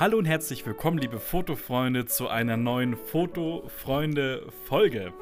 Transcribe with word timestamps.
Hallo 0.00 0.16
und 0.16 0.24
herzlich 0.24 0.64
willkommen, 0.64 0.96
liebe 0.96 1.20
Fotofreunde, 1.20 2.06
zu 2.06 2.28
einer 2.28 2.56
neuen 2.56 2.96
Fotofreunde-Folge. 2.96 5.12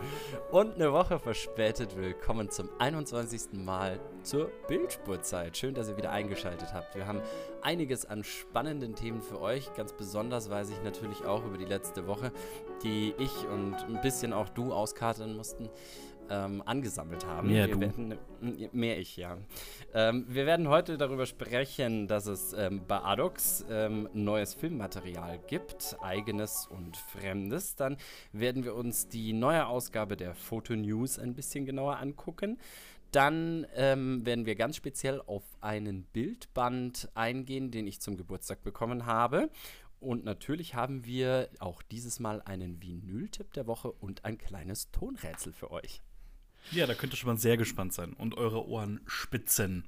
Und 0.52 0.76
eine 0.76 0.92
Woche 0.92 1.18
verspätet 1.18 1.96
willkommen 1.96 2.48
zum 2.48 2.68
21. 2.78 3.64
Mal 3.64 3.98
zur 4.22 4.52
Bildspurzeit. 4.68 5.56
Schön, 5.56 5.74
dass 5.74 5.88
ihr 5.88 5.96
wieder 5.96 6.12
eingeschaltet 6.12 6.72
habt. 6.72 6.94
Wir 6.94 7.08
haben 7.08 7.20
einiges 7.60 8.06
an 8.06 8.22
spannenden 8.22 8.94
Themen 8.94 9.20
für 9.20 9.40
euch. 9.40 9.74
Ganz 9.74 9.94
besonders 9.94 10.48
weiß 10.48 10.70
ich 10.70 10.80
natürlich 10.84 11.24
auch 11.24 11.44
über 11.44 11.58
die 11.58 11.64
letzte 11.64 12.06
Woche, 12.06 12.30
die 12.84 13.14
ich 13.18 13.48
und 13.48 13.74
ein 13.74 14.00
bisschen 14.00 14.32
auch 14.32 14.48
du 14.48 14.72
auskarten 14.72 15.36
mussten 15.36 15.68
ähm, 16.30 16.62
angesammelt 16.64 17.26
haben. 17.26 17.48
Mehr 17.48 17.66
wir 17.66 17.74
du. 17.74 17.80
Werden, 17.80 18.18
mehr 18.72 18.98
ich, 18.98 19.16
ja. 19.16 19.38
Ähm, 19.94 20.26
wir 20.28 20.46
werden 20.46 20.68
heute 20.68 20.98
darüber 20.98 21.26
sprechen, 21.26 22.06
dass 22.08 22.26
es 22.26 22.52
ähm, 22.52 22.82
bei 22.86 22.98
Adox 22.98 23.64
ähm, 23.70 24.08
neues 24.12 24.54
Filmmaterial 24.54 25.38
gibt, 25.46 25.96
eigenes 26.00 26.66
und 26.66 26.96
fremdes. 26.96 27.76
Dann 27.76 27.96
werden 28.32 28.64
wir 28.64 28.74
uns 28.74 29.08
die 29.08 29.32
neue 29.32 29.66
Ausgabe 29.66 30.16
der 30.16 30.34
Photo 30.34 30.74
News 30.74 31.18
ein 31.18 31.34
bisschen 31.34 31.64
genauer 31.64 31.98
angucken. 31.98 32.58
Dann 33.12 33.66
ähm, 33.74 34.26
werden 34.26 34.44
wir 34.44 34.54
ganz 34.54 34.76
speziell 34.76 35.22
auf 35.22 35.42
einen 35.62 36.04
Bildband 36.04 37.08
eingehen, 37.14 37.70
den 37.70 37.86
ich 37.86 38.00
zum 38.00 38.18
Geburtstag 38.18 38.62
bekommen 38.62 39.06
habe. 39.06 39.48
Und 40.00 40.24
natürlich 40.24 40.74
haben 40.74 41.04
wir 41.04 41.48
auch 41.58 41.82
dieses 41.82 42.20
Mal 42.20 42.42
einen 42.42 42.82
Vinyl-Tipp 42.82 43.52
der 43.54 43.66
Woche 43.66 43.90
und 43.90 44.24
ein 44.24 44.38
kleines 44.38 44.90
Tonrätsel 44.90 45.52
für 45.52 45.70
euch. 45.70 46.02
Ja, 46.72 46.86
da 46.86 46.94
könnt 46.94 47.12
ihr 47.12 47.16
schon 47.16 47.28
mal 47.30 47.38
sehr 47.38 47.56
gespannt 47.56 47.92
sein 47.94 48.12
und 48.12 48.36
eure 48.36 48.66
Ohren 48.68 49.00
spitzen. 49.06 49.84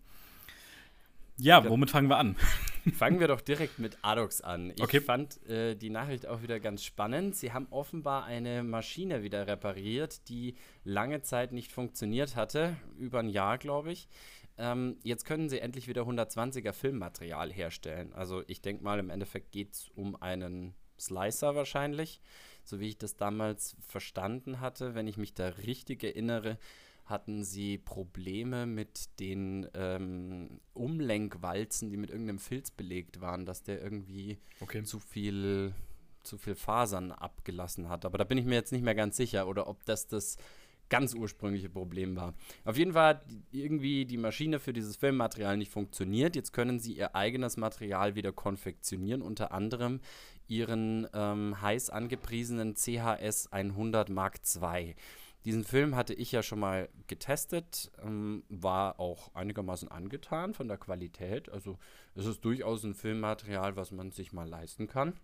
Ja, 1.37 1.67
womit 1.67 1.91
fangen 1.91 2.09
wir 2.09 2.19
an? 2.19 2.37
Fangen 2.99 3.19
wir 3.19 3.29
doch 3.29 3.41
direkt 3.41 3.79
mit 3.79 3.97
Adox 4.03 4.43
an. 4.43 4.71
Ich 4.77 4.83
Okay. 4.83 5.01
fand 5.01 5.43
äh, 5.49 5.75
die 5.75 5.89
Nachricht 5.89 6.27
auch 6.27 6.43
wieder 6.43 6.61
ganz 6.61 6.85
spannend. 6.85 7.35
Sie 7.35 7.53
haben 7.53 7.67
offenbar 7.71 8.25
eine 8.25 8.63
Maschine 8.63 9.23
wieder 9.23 9.47
repariert, 9.47 10.29
die 10.29 10.55
lange 10.85 11.23
Zeit 11.23 11.53
nicht 11.53 11.73
funktioniert 11.73 12.37
hatte, 12.37 12.77
über 12.99 13.21
ein 13.21 13.31
Jahr, 13.31 13.57
glaube 13.57 13.91
ich. 13.93 14.07
Ähm, 14.59 14.99
jetzt 15.03 15.25
können 15.25 15.49
sie 15.49 15.61
endlich 15.61 15.89
wieder 15.89 16.03
120er 16.03 16.75
Filmmaterial 16.75 17.51
herstellen. 17.51 18.13
Also 18.13 18.43
ich 18.47 18.61
denke 18.61 18.85
mal, 18.85 18.99
im 18.99 19.09
Endeffekt 19.09 19.53
geht 19.53 19.73
es 19.73 19.89
um 19.95 20.21
einen 20.21 20.75
Slicer 20.99 21.55
wahrscheinlich, 21.55 22.21
so 22.71 22.81
wie 22.81 22.89
ich 22.89 22.99
das 22.99 23.17
damals 23.17 23.77
verstanden 23.87 24.61
hatte. 24.61 24.95
Wenn 24.95 25.07
ich 25.07 25.17
mich 25.17 25.35
da 25.35 25.49
richtig 25.49 26.03
erinnere, 26.05 26.59
hatten 27.05 27.43
sie 27.45 27.77
Probleme 27.77 28.67
mit 28.67 29.19
den 29.19 29.67
ähm, 29.75 30.61
Umlenkwalzen, 30.75 31.91
die 31.91 31.97
mit 31.97 32.11
irgendeinem 32.11 32.39
Filz 32.39 32.71
belegt 32.71 33.21
waren, 33.21 33.45
dass 33.45 33.63
der 33.65 33.83
irgendwie 33.83 34.39
Okay. 34.61 34.85
zu 34.85 35.01
viel, 35.01 35.75
zu 36.23 36.39
viel 36.39 36.55
Fasern 36.55 37.11
abgelassen 37.11 37.89
hat. 37.89 38.05
Aber 38.05 38.17
da 38.17 38.25
bin 38.25 38.39
ich 38.39 38.45
mir 38.45 38.55
jetzt 38.55 38.71
nicht 38.73 38.85
mehr 38.85 38.95
ganz 38.95 39.17
sicher, 39.17 39.49
oder 39.49 39.67
ob 39.67 39.85
das 39.85 40.07
das 40.07 40.37
ganz 40.89 41.15
ursprüngliche 41.15 41.69
Problem 41.71 42.17
war. 42.17 42.35
Auf 42.65 42.77
jeden 42.77 42.93
Fall 42.93 43.15
hat 43.15 43.25
irgendwie 43.53 44.05
die 44.05 44.17
Maschine 44.17 44.59
für 44.59 44.73
dieses 44.73 44.97
Filmmaterial 44.97 45.57
nicht 45.57 45.71
funktioniert. 45.71 46.35
Jetzt 46.37 46.53
können 46.53 46.79
sie 46.81 46.93
ihr 46.95 47.15
eigenes 47.15 47.57
Material 47.57 48.15
wieder 48.17 48.33
konfektionieren, 48.33 49.23
unter 49.23 49.53
anderem 49.53 50.01
ihren 50.51 51.07
ähm, 51.15 51.61
heiß 51.63 51.91
angepriesenen 51.91 52.75
CHS 52.75 53.53
100 53.53 54.11
Mark 54.11 54.41
II. 54.61 54.95
Diesen 55.45 55.65
Film 55.65 55.97
hatte 55.97 56.13
ich 56.13 56.33
ja 56.33 56.43
schon 56.43 56.61
mal 56.61 56.91
getestet, 57.07 57.91
ähm, 58.05 58.43
war 58.51 59.01
auch 59.01 59.35
einigermaßen 59.35 59.89
angetan 59.89 60.53
von 60.53 60.69
der 60.69 60.77
Qualität. 60.77 61.49
Also 61.49 61.79
es 62.15 62.27
ist 62.27 62.45
durchaus 62.45 62.85
ein 62.85 62.95
Filmmaterial, 62.95 63.77
was 63.77 63.91
man 63.91 64.11
sich 64.11 64.33
mal 64.33 64.49
leisten 64.49 64.87
kann. 64.87 65.15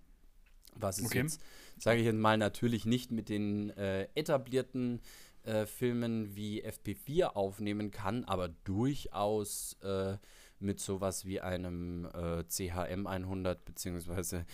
Was 0.75 1.03
Okay. 1.03 1.19
jetzt, 1.23 1.43
sage 1.78 2.01
ich 2.01 2.06
jetzt 2.06 2.17
mal, 2.17 2.39
natürlich 2.39 2.87
nicht 2.87 3.11
mit 3.11 3.28
den 3.28 3.71
äh, 3.71 4.09
etablierten 4.15 5.01
äh, 5.43 5.67
Filmen 5.67 6.34
wie 6.34 6.65
FP4 6.65 7.25
aufnehmen 7.34 7.91
kann, 7.91 8.25
aber 8.25 8.49
durchaus 8.49 9.77
äh, 9.83 10.17
mit 10.61 10.81
sowas 10.81 11.27
wie 11.27 11.41
einem 11.41 12.06
äh, 12.06 12.45
CHM 12.49 13.06
100 13.06 13.65
beziehungsweise 13.65 14.47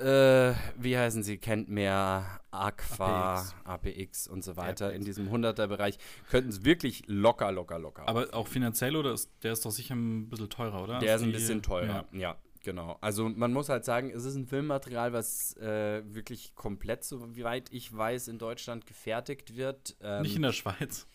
äh, 0.00 0.54
wie 0.76 0.96
heißen 0.96 1.22
sie, 1.22 1.38
kennt 1.38 1.68
mehr 1.68 2.40
Aqua, 2.50 3.40
APX. 3.40 3.54
APX, 3.64 4.28
und 4.28 4.42
so 4.42 4.56
weiter 4.56 4.86
APX. 4.86 4.96
in 4.98 5.04
diesem 5.04 5.28
100er-Bereich, 5.30 5.98
könnten 6.28 6.50
es 6.50 6.64
wirklich 6.64 7.02
locker, 7.06 7.52
locker, 7.52 7.78
locker. 7.78 8.08
Aber 8.08 8.32
auch 8.34 8.48
finanziell 8.48 8.96
oder 8.96 9.12
ist, 9.12 9.30
der 9.42 9.52
ist 9.52 9.64
doch 9.64 9.70
sicher 9.70 9.94
ein 9.94 10.28
bisschen 10.28 10.50
teurer, 10.50 10.82
oder? 10.82 10.98
Der 10.98 11.12
Als 11.12 11.22
ist 11.22 11.26
ein 11.28 11.32
bisschen 11.32 11.62
teurer, 11.62 12.06
Ja. 12.12 12.18
ja. 12.18 12.36
genau. 12.64 12.98
Also 13.00 13.28
man 13.28 13.52
muss 13.52 13.68
halt 13.68 13.84
sagen, 13.84 14.10
es 14.10 14.24
ist 14.24 14.34
ein 14.34 14.46
Filmmaterial, 14.46 15.12
was 15.12 15.56
äh, 15.58 16.02
wirklich 16.06 16.54
komplett, 16.54 17.04
soweit 17.04 17.72
ich 17.72 17.96
weiß, 17.96 18.28
in 18.28 18.38
Deutschland 18.38 18.86
gefertigt 18.86 19.56
wird. 19.56 19.96
Ähm, 20.02 20.22
Nicht 20.22 20.36
in 20.36 20.42
der 20.42 20.52
Schweiz. 20.52 21.06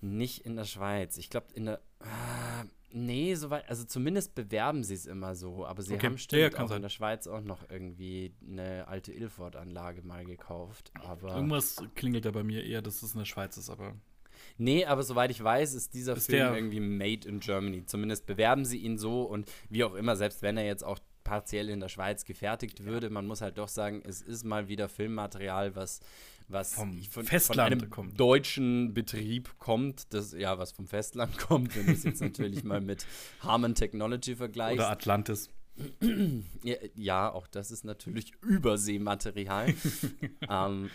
nicht 0.00 0.44
in 0.44 0.56
der 0.56 0.64
Schweiz. 0.64 1.16
Ich 1.16 1.30
glaube, 1.30 1.46
in 1.54 1.66
der. 1.66 1.80
Ah, 2.00 2.64
nee, 2.92 3.34
soweit. 3.34 3.68
Also 3.68 3.84
zumindest 3.84 4.34
bewerben 4.34 4.84
sie 4.84 4.94
es 4.94 5.06
immer 5.06 5.34
so. 5.34 5.66
Aber 5.66 5.82
sie 5.82 5.94
Okay. 5.94 6.06
haben 6.06 6.18
stimmt 6.18 6.54
ja, 6.54 6.62
auch 6.62 6.68
sein. 6.68 6.76
in 6.76 6.82
der 6.82 6.88
Schweiz 6.88 7.26
auch 7.26 7.40
noch 7.40 7.68
irgendwie 7.70 8.34
eine 8.46 8.88
alte 8.88 9.12
Ilford-Anlage 9.12 10.02
mal 10.02 10.24
gekauft. 10.24 10.92
Aber. 10.94 11.34
Irgendwas 11.34 11.76
klingelt 11.94 12.24
da 12.24 12.30
bei 12.30 12.42
mir 12.44 12.64
eher, 12.64 12.82
dass 12.82 13.02
es 13.02 13.12
in 13.12 13.18
der 13.18 13.24
Schweiz 13.26 13.56
ist, 13.56 13.70
aber. 13.70 13.94
Nee, 14.58 14.84
aber 14.84 15.02
soweit 15.02 15.30
ich 15.30 15.42
weiß, 15.42 15.74
ist 15.74 15.94
dieser 15.94 16.16
Ist 16.16 16.26
Film 16.26 16.54
irgendwie 16.54 16.80
made 16.80 17.28
in 17.28 17.40
Germany. 17.40 17.86
Zumindest 17.86 18.26
bewerben 18.26 18.64
sie 18.64 18.78
ihn 18.78 18.98
so 18.98 19.22
und 19.22 19.50
wie 19.70 19.84
auch 19.84 19.94
immer, 19.94 20.16
selbst 20.16 20.42
wenn 20.42 20.56
er 20.56 20.64
jetzt 20.64 20.84
auch 20.84 20.98
partiell 21.24 21.68
in 21.68 21.80
der 21.80 21.88
Schweiz 21.88 22.24
gefertigt 22.24 22.84
würde, 22.84 23.10
man 23.10 23.26
muss 23.26 23.40
halt 23.40 23.58
doch 23.58 23.68
sagen, 23.68 24.02
es 24.04 24.22
ist 24.22 24.44
mal 24.44 24.68
wieder 24.68 24.88
Filmmaterial, 24.88 25.74
was, 25.76 26.00
was 26.48 26.74
Vom 26.74 27.02
von, 27.04 27.24
Festland 27.24 27.60
von 27.60 27.66
einem 27.84 27.90
kommt. 27.90 28.18
deutschen 28.18 28.94
Betrieb 28.94 29.58
kommt, 29.58 30.12
das 30.12 30.32
ja, 30.32 30.58
was 30.58 30.72
vom 30.72 30.86
Festland 30.86 31.38
kommt, 31.48 31.76
wenn 31.76 31.86
du 31.86 31.92
es 31.92 32.04
jetzt 32.04 32.20
natürlich 32.20 32.64
mal 32.64 32.80
mit 32.80 33.06
Harman 33.40 33.74
Technology 33.74 34.36
vergleichst. 34.36 34.78
Oder 34.78 34.90
Atlantis. 34.90 35.50
Ja, 36.62 36.76
ja, 36.94 37.32
auch 37.32 37.46
das 37.46 37.70
ist 37.70 37.84
natürlich 37.84 38.32
Überseematerial. 38.42 39.74
ähm, 40.48 40.90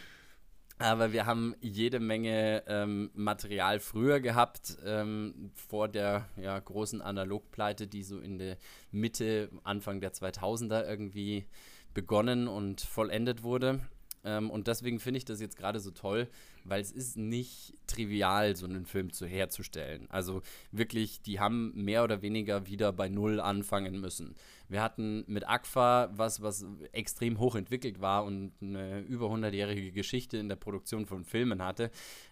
aber 0.79 1.11
wir 1.11 1.25
haben 1.25 1.55
jede 1.59 1.99
Menge 1.99 2.63
ähm, 2.67 3.09
Material 3.13 3.79
früher 3.79 4.19
gehabt, 4.19 4.77
ähm, 4.85 5.51
vor 5.53 5.87
der 5.87 6.29
ja, 6.37 6.57
großen 6.59 7.01
Analogpleite, 7.01 7.87
die 7.87 8.03
so 8.03 8.19
in 8.19 8.37
der 8.37 8.57
Mitte, 8.91 9.49
Anfang 9.63 10.01
der 10.01 10.13
2000er 10.13 10.87
irgendwie 10.87 11.47
begonnen 11.93 12.47
und 12.47 12.81
vollendet 12.81 13.41
wurde. 13.41 13.79
Ähm, 14.23 14.51
und 14.51 14.67
deswegen 14.67 14.99
finde 14.99 15.17
ich 15.17 15.25
das 15.25 15.41
jetzt 15.41 15.57
gerade 15.57 15.79
so 15.79 15.91
toll, 15.91 16.27
weil 16.67 16.81
es 16.81 16.91
ist 16.91 17.17
nicht 17.17 17.73
trivial, 17.87 18.55
so 18.55 18.65
einen 18.65 18.85
Film 18.85 19.11
zu 19.11 19.25
herzustellen. 19.25 20.09
Also 20.09 20.41
wirklich, 20.71 21.21
die 21.21 21.39
haben 21.39 21.71
mehr 21.75 22.03
oder 22.03 22.21
weniger 22.21 22.67
wieder 22.67 22.91
bei 22.91 23.09
Null 23.09 23.39
anfangen 23.39 23.99
müssen. 23.99 24.35
Wir 24.69 24.81
hatten 24.81 25.23
mit 25.27 25.47
Agfa 25.47 26.09
was, 26.11 26.41
was 26.41 26.65
extrem 26.91 27.39
hoch 27.39 27.55
entwickelt 27.55 28.01
war 28.01 28.25
und 28.25 28.51
eine 28.61 28.99
über 29.01 29.27
100-jährige 29.27 29.91
Geschichte 29.91 30.37
in 30.37 30.49
der 30.49 30.57
Produktion 30.57 31.05
von 31.05 31.23
Filmen 31.23 31.63
hatte. 31.63 31.89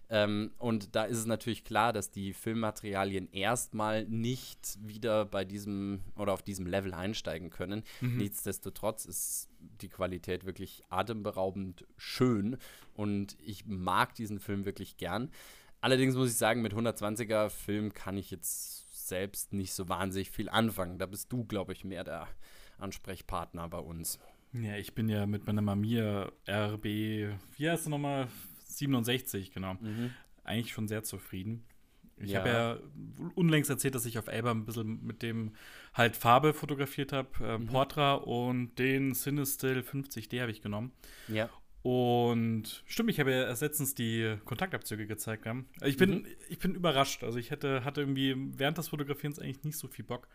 Ähm, 0.10 0.52
und 0.58 0.96
da 0.96 1.06
ist 1.06 1.18
es 1.18 1.26
natürlich 1.26 1.64
klar, 1.64 1.94
dass 1.94 2.12
die 2.12 2.34
Filmmaterialien 2.34 3.32
erstmal 3.32 4.06
nicht 4.06 4.78
wieder 4.82 5.26
bei 5.26 5.46
diesem 5.46 6.02
oder 6.16 6.34
auf 6.34 6.44
diesem 6.44 6.68
Level 6.68 6.94
einsteigen 6.94 7.50
können. 7.50 7.84
Nichtsdestotrotz 8.02 9.06
ist 9.06 9.50
die 9.82 9.90
Qualität 9.90 10.46
wirklich 10.46 10.84
atemberaubend 10.90 11.86
schön 11.98 12.58
und 12.94 13.36
ich 13.44 13.66
mag 13.66 14.14
diesen 14.16 14.40
Film 14.40 14.66
wirklich 14.66 14.98
gern. 14.98 15.32
Allerdings 15.82 16.16
muss 16.16 16.30
ich 16.30 16.38
sagen, 16.38 16.62
mit 16.62 16.74
120er 16.74 17.50
Film 17.50 17.94
kann 17.94 18.18
ich 18.18 18.32
jetzt 18.32 19.08
selbst 19.08 19.54
nicht 19.54 19.74
so 19.74 19.88
wahnsinnig 19.90 20.32
viel 20.32 20.50
anfangen. 20.50 20.98
Da 20.98 21.06
bist 21.06 21.32
du, 21.32 21.46
glaube 21.46 21.74
ich, 21.74 21.84
mehr 21.84 22.04
der 22.04 22.28
Ansprechpartner 22.78 23.68
bei 23.70 23.80
uns. 23.80 24.20
Ja, 24.54 24.78
ich 24.78 24.94
bin 24.96 25.10
ja 25.10 25.26
mit 25.26 25.46
meiner 25.46 25.62
Mamiya 25.62 26.32
RB, 26.48 26.86
wie 26.86 27.70
heißt 27.70 27.84
sie 27.84 27.90
nochmal? 27.90 28.28
67, 28.66 29.52
genau. 29.52 29.78
Eigentlich 30.44 30.74
schon 30.74 30.88
sehr 30.88 31.04
zufrieden. 31.04 31.64
Ich 32.18 32.32
Ja. 32.32 32.40
habe 32.40 32.50
ja 32.50 32.80
unlängst 33.36 33.70
erzählt, 33.70 33.94
dass 33.96 34.06
ich 34.06 34.18
auf 34.18 34.28
Elba 34.28 34.52
ein 34.52 34.66
bisschen 34.66 35.06
mit 35.06 35.22
dem 35.22 35.52
halt 35.94 36.16
Farbe 36.16 36.54
fotografiert 36.54 37.12
habe, 37.12 37.30
äh, 37.44 37.60
Portra 37.60 38.14
und 38.14 38.78
den 38.80 39.14
Cinestill 39.14 39.80
50D 39.84 40.40
habe 40.42 40.52
ich 40.52 40.62
genommen. 40.62 40.92
Ja. 41.28 41.50
Und 41.82 42.84
stimmt, 42.88 43.12
ich 43.12 43.20
habe 43.20 43.32
ja 43.32 43.44
erst 43.44 43.62
letztens 43.62 43.94
die 43.94 44.38
Kontaktabzüge 44.46 45.06
gezeigt. 45.06 45.46
Ja. 45.46 45.56
Ich, 45.84 45.98
bin, 45.98 46.26
ich 46.50 46.58
bin 46.58 46.74
überrascht. 46.74 47.24
Also 47.24 47.38
ich 47.38 47.52
hätte, 47.52 47.84
hatte 47.84 48.02
irgendwie 48.02 48.34
während 48.58 48.78
des 48.80 48.88
Fotografierens 48.88 49.38
eigentlich 49.38 49.64
nicht 49.64 49.78
so 49.78 49.88
viel 49.88 50.04
Bock, 50.06 50.28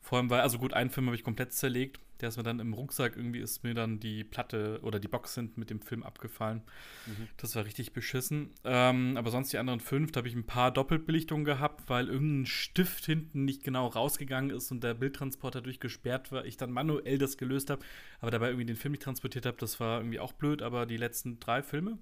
Vor 0.00 0.18
allem, 0.18 0.30
weil, 0.30 0.40
also 0.40 0.58
gut, 0.58 0.72
einen 0.72 0.90
Film 0.90 1.06
habe 1.06 1.16
ich 1.16 1.24
komplett 1.24 1.52
zerlegt. 1.52 2.00
Der 2.20 2.28
ist 2.28 2.36
mir 2.36 2.42
dann 2.42 2.60
im 2.60 2.74
Rucksack, 2.74 3.16
irgendwie 3.16 3.38
ist 3.38 3.64
mir 3.64 3.72
dann 3.72 3.98
die 3.98 4.24
Platte 4.24 4.80
oder 4.82 5.00
die 5.00 5.08
Box 5.08 5.34
sind 5.34 5.56
mit 5.56 5.70
dem 5.70 5.80
Film 5.80 6.02
abgefallen. 6.02 6.62
Mhm. 7.06 7.28
Das 7.38 7.56
war 7.56 7.64
richtig 7.64 7.92
beschissen. 7.92 8.50
Ähm, 8.64 9.16
aber 9.16 9.30
sonst 9.30 9.52
die 9.52 9.58
anderen 9.58 9.80
fünf, 9.80 10.12
da 10.12 10.18
habe 10.18 10.28
ich 10.28 10.34
ein 10.34 10.44
paar 10.44 10.70
Doppelbelichtungen 10.70 11.46
gehabt, 11.46 11.88
weil 11.88 12.08
irgendein 12.08 12.46
Stift 12.46 13.06
hinten 13.06 13.44
nicht 13.46 13.64
genau 13.64 13.86
rausgegangen 13.86 14.50
ist 14.50 14.70
und 14.70 14.84
der 14.84 14.94
Bildtransporter 14.94 15.62
durchgesperrt 15.62 16.30
war. 16.30 16.44
Ich 16.44 16.58
dann 16.58 16.72
manuell 16.72 17.16
das 17.16 17.38
gelöst 17.38 17.70
habe, 17.70 17.82
aber 18.20 18.30
dabei 18.30 18.48
irgendwie 18.48 18.66
den 18.66 18.76
Film 18.76 18.92
nicht 18.92 19.02
transportiert 19.02 19.46
habe. 19.46 19.56
Das 19.58 19.80
war 19.80 20.00
irgendwie 20.00 20.20
auch 20.20 20.32
blöd, 20.32 20.60
aber 20.60 20.84
die 20.84 20.98
letzten 20.98 21.40
drei 21.40 21.62
Filme 21.62 21.98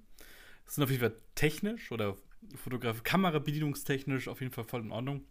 sind 0.65 0.83
auf 0.83 0.89
jeden 0.89 1.01
Fall 1.01 1.15
technisch 1.35 1.91
oder 1.91 2.17
Fotografie, 2.55 3.01
Kamerabedienungstechnisch 3.03 4.27
auf 4.27 4.41
jeden 4.41 4.51
Fall 4.51 4.63
voll 4.63 4.81
in 4.81 4.91
Ordnung. 4.91 5.25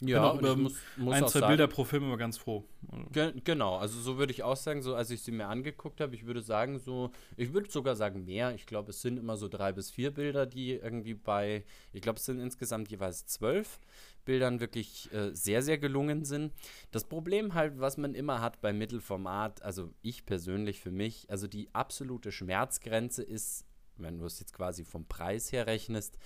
Ja, 0.00 0.32
genau, 0.32 0.38
über 0.38 0.56
muss, 0.56 0.74
muss 0.96 1.14
ein, 1.14 1.28
zwei 1.28 1.40
sagen, 1.40 1.48
Bilder 1.48 1.66
pro 1.68 1.84
Film 1.84 2.04
immer 2.04 2.16
ganz 2.16 2.36
froh. 2.36 2.64
Ge 3.12 3.32
genau, 3.44 3.76
also 3.76 3.98
so 4.00 4.18
würde 4.18 4.32
ich 4.32 4.42
auch 4.42 4.56
sagen, 4.56 4.82
so 4.82 4.94
als 4.94 5.10
ich 5.10 5.22
sie 5.22 5.30
mir 5.30 5.46
angeguckt 5.46 6.00
habe, 6.00 6.14
ich 6.14 6.26
würde 6.26 6.42
sagen, 6.42 6.78
so, 6.78 7.10
ich 7.36 7.52
würde 7.52 7.70
sogar 7.70 7.96
sagen 7.96 8.24
mehr. 8.24 8.54
Ich 8.54 8.66
glaube, 8.66 8.90
es 8.90 9.02
sind 9.02 9.18
immer 9.18 9.36
so 9.36 9.48
drei 9.48 9.72
bis 9.72 9.90
vier 9.90 10.10
Bilder, 10.10 10.46
die 10.46 10.72
irgendwie 10.72 11.14
bei, 11.14 11.64
ich 11.92 12.02
glaube, 12.02 12.18
es 12.18 12.24
sind 12.24 12.40
insgesamt 12.40 12.90
jeweils 12.90 13.26
zwölf 13.26 13.78
Bildern 14.24 14.60
wirklich 14.60 15.12
äh, 15.12 15.34
sehr, 15.34 15.62
sehr 15.62 15.78
gelungen 15.78 16.24
sind. 16.24 16.52
Das 16.90 17.04
Problem 17.04 17.54
halt, 17.54 17.78
was 17.78 17.96
man 17.96 18.14
immer 18.14 18.40
hat 18.40 18.60
beim 18.60 18.78
Mittelformat, 18.78 19.62
also 19.62 19.90
ich 20.02 20.26
persönlich 20.26 20.80
für 20.80 20.90
mich, 20.90 21.30
also 21.30 21.46
die 21.46 21.68
absolute 21.72 22.32
Schmerzgrenze 22.32 23.22
ist, 23.22 23.64
wenn 23.96 24.18
du 24.18 24.26
es 24.26 24.40
jetzt 24.40 24.54
quasi 24.54 24.84
vom 24.84 25.06
Preis 25.06 25.52
her 25.52 25.66
rechnest, 25.66 26.18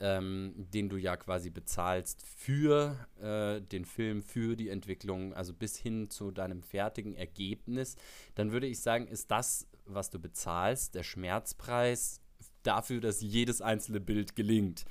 ähm, 0.00 0.54
den 0.56 0.88
du 0.88 0.96
ja 0.96 1.16
quasi 1.16 1.50
bezahlst 1.50 2.22
für 2.22 2.96
äh, 3.20 3.60
den 3.60 3.84
Film, 3.84 4.22
für 4.22 4.56
die 4.56 4.68
Entwicklung, 4.68 5.34
also 5.34 5.52
bis 5.52 5.76
hin 5.76 6.10
zu 6.10 6.30
deinem 6.30 6.62
fertigen 6.62 7.14
Ergebnis, 7.14 7.96
dann 8.34 8.52
würde 8.52 8.66
ich 8.66 8.80
sagen, 8.80 9.06
ist 9.08 9.30
das, 9.30 9.66
was 9.84 10.10
du 10.10 10.18
bezahlst, 10.18 10.94
der 10.94 11.02
Schmerzpreis 11.02 12.20
dafür, 12.62 13.00
dass 13.00 13.20
jedes 13.20 13.60
einzelne 13.60 14.00
Bild 14.00 14.36
gelingt. 14.36 14.84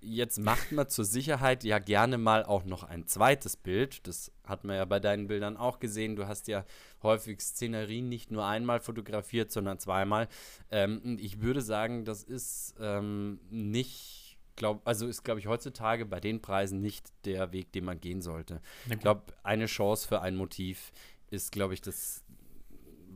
Jetzt 0.00 0.38
macht 0.38 0.70
man 0.70 0.90
zur 0.90 1.06
Sicherheit 1.06 1.64
ja 1.64 1.78
gerne 1.78 2.18
mal 2.18 2.44
auch 2.44 2.64
noch 2.64 2.82
ein 2.82 3.06
zweites 3.06 3.56
Bild. 3.56 4.06
Das 4.06 4.30
hat 4.44 4.64
man 4.64 4.76
ja 4.76 4.84
bei 4.84 5.00
deinen 5.00 5.28
Bildern 5.28 5.56
auch 5.56 5.80
gesehen. 5.80 6.14
Du 6.14 6.28
hast 6.28 6.46
ja 6.46 6.66
häufig 7.02 7.40
Szenerien 7.40 8.10
nicht 8.10 8.30
nur 8.30 8.44
einmal 8.44 8.80
fotografiert, 8.80 9.50
sondern 9.50 9.78
zweimal. 9.78 10.28
Ähm, 10.70 11.16
ich 11.18 11.40
würde 11.40 11.62
sagen, 11.62 12.04
das 12.04 12.22
ist 12.22 12.74
ähm, 12.78 13.40
nicht 13.48 14.23
glaube, 14.56 14.80
also 14.84 15.06
ist, 15.06 15.24
glaube 15.24 15.40
ich, 15.40 15.46
heutzutage 15.46 16.06
bei 16.06 16.20
den 16.20 16.40
Preisen 16.40 16.80
nicht 16.80 17.12
der 17.24 17.52
Weg, 17.52 17.72
den 17.72 17.84
man 17.84 18.00
gehen 18.00 18.22
sollte. 18.22 18.60
Ich 18.90 18.98
glaube, 18.98 19.22
eine 19.42 19.66
Chance 19.66 20.08
für 20.08 20.20
ein 20.20 20.36
Motiv 20.36 20.92
ist, 21.30 21.52
glaube 21.52 21.74
ich, 21.74 21.80
das, 21.80 22.24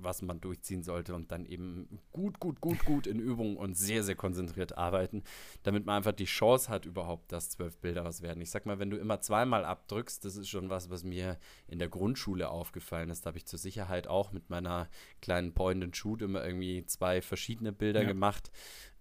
was 0.02 0.22
man 0.22 0.40
durchziehen 0.40 0.82
sollte 0.82 1.14
und 1.14 1.32
dann 1.32 1.46
eben 1.46 2.00
gut, 2.12 2.38
gut, 2.38 2.60
gut, 2.60 2.84
gut 2.84 3.06
in 3.06 3.18
Übung 3.18 3.56
und 3.56 3.76
sehr, 3.76 4.02
sehr 4.04 4.14
konzentriert 4.14 4.76
arbeiten, 4.78 5.22
damit 5.62 5.86
man 5.86 5.96
einfach 5.96 6.12
die 6.12 6.24
Chance 6.24 6.68
hat, 6.68 6.86
überhaupt, 6.86 7.32
dass 7.32 7.50
zwölf 7.50 7.78
Bilder 7.78 8.04
was 8.04 8.22
werden. 8.22 8.40
Ich 8.40 8.50
sag 8.50 8.66
mal, 8.66 8.78
wenn 8.78 8.90
du 8.90 8.96
immer 8.96 9.20
zweimal 9.20 9.64
abdrückst, 9.64 10.24
das 10.24 10.36
ist 10.36 10.48
schon 10.48 10.70
was, 10.70 10.90
was 10.90 11.04
mir 11.04 11.38
in 11.66 11.78
der 11.78 11.88
Grundschule 11.88 12.48
aufgefallen 12.48 13.10
ist. 13.10 13.24
Da 13.24 13.28
habe 13.28 13.38
ich 13.38 13.46
zur 13.46 13.58
Sicherheit 13.58 14.06
auch 14.06 14.32
mit 14.32 14.50
meiner 14.50 14.88
kleinen 15.20 15.52
Point 15.52 15.82
and 15.82 15.96
Shoot 15.96 16.22
immer 16.22 16.44
irgendwie 16.44 16.84
zwei 16.86 17.20
verschiedene 17.22 17.72
Bilder 17.72 18.02
ja. 18.02 18.08
gemacht. 18.08 18.50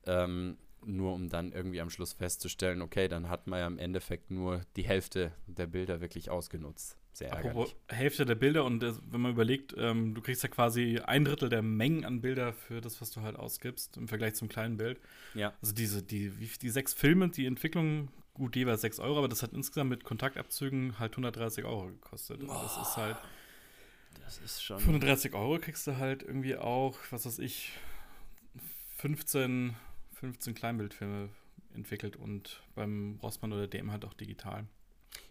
Ähm, 0.05 0.57
nur 0.85 1.13
um 1.13 1.29
dann 1.29 1.51
irgendwie 1.51 1.81
am 1.81 1.89
Schluss 1.89 2.13
festzustellen, 2.13 2.81
okay, 2.81 3.07
dann 3.07 3.29
hat 3.29 3.47
man 3.47 3.59
ja 3.59 3.67
im 3.67 3.79
Endeffekt 3.79 4.31
nur 4.31 4.61
die 4.75 4.83
Hälfte 4.83 5.31
der 5.47 5.67
Bilder 5.67 6.01
wirklich 6.01 6.29
ausgenutzt. 6.29 6.97
Sehr 7.17 7.31
ärgerlich. 7.31 7.75
Hälfte 7.87 8.25
der 8.25 8.35
Bilder 8.35 8.63
und 8.63 8.79
das, 8.79 9.01
wenn 9.09 9.21
man 9.21 9.31
überlegt, 9.31 9.73
ähm, 9.75 10.13
du 10.13 10.21
kriegst 10.21 10.43
ja 10.43 10.49
quasi 10.49 10.99
ein 11.03 11.25
Drittel 11.25 11.49
der 11.49 11.63
Mengen 11.63 12.05
an 12.05 12.21
Bilder 12.21 12.53
für 12.53 12.79
das, 12.79 13.01
was 13.01 13.09
du 13.09 13.21
halt 13.21 13.35
ausgibst, 13.35 13.97
im 13.97 14.07
Vergleich 14.07 14.35
zum 14.35 14.49
kleinen 14.49 14.77
Bild. 14.77 14.99
Ja. 15.33 15.53
Also 15.59 15.73
diese, 15.73 16.03
die, 16.03 16.29
die 16.29 16.69
sechs 16.69 16.93
Filme, 16.93 17.29
die 17.29 17.47
Entwicklung, 17.47 18.09
gut, 18.35 18.55
jeweils 18.55 18.81
sechs 18.81 18.99
Euro, 18.99 19.17
aber 19.17 19.27
das 19.27 19.41
hat 19.41 19.53
insgesamt 19.53 19.89
mit 19.89 20.03
Kontaktabzügen 20.03 20.99
halt 20.99 21.13
130 21.13 21.65
Euro 21.65 21.87
gekostet. 21.87 22.39
Oh, 22.43 22.47
das 22.47 22.77
ist 22.87 22.97
halt. 22.97 23.17
Das 24.23 24.37
ist 24.37 24.63
schon. 24.63 24.77
130 24.77 25.33
Euro 25.33 25.57
kriegst 25.57 25.87
du 25.87 25.97
halt 25.97 26.21
irgendwie 26.21 26.55
auch, 26.55 26.99
was 27.09 27.25
weiß 27.25 27.39
ich, 27.39 27.71
15 28.97 29.75
15 30.19 30.55
Kleinbildfilme 30.55 31.29
entwickelt 31.73 32.15
und 32.15 32.61
beim 32.75 33.19
Rossmann 33.21 33.53
oder 33.53 33.67
DM 33.67 33.91
halt 33.91 34.05
auch 34.05 34.13
digital. 34.13 34.65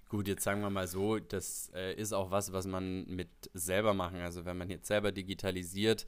Gut, 0.09 0.29
jetzt 0.29 0.45
sagen 0.45 0.61
wir 0.61 0.71
mal 0.71 0.87
so, 0.87 1.19
das 1.19 1.73
äh, 1.75 1.95
ist 1.95 2.13
auch 2.13 2.31
was, 2.31 2.53
was 2.53 2.67
man 2.67 3.07
mit 3.07 3.29
selber 3.55 3.93
machen. 3.93 4.21
Also 4.21 4.45
wenn 4.45 4.57
man 4.57 4.71
jetzt 4.71 4.87
selber 4.87 5.11
digitalisiert, 5.11 6.07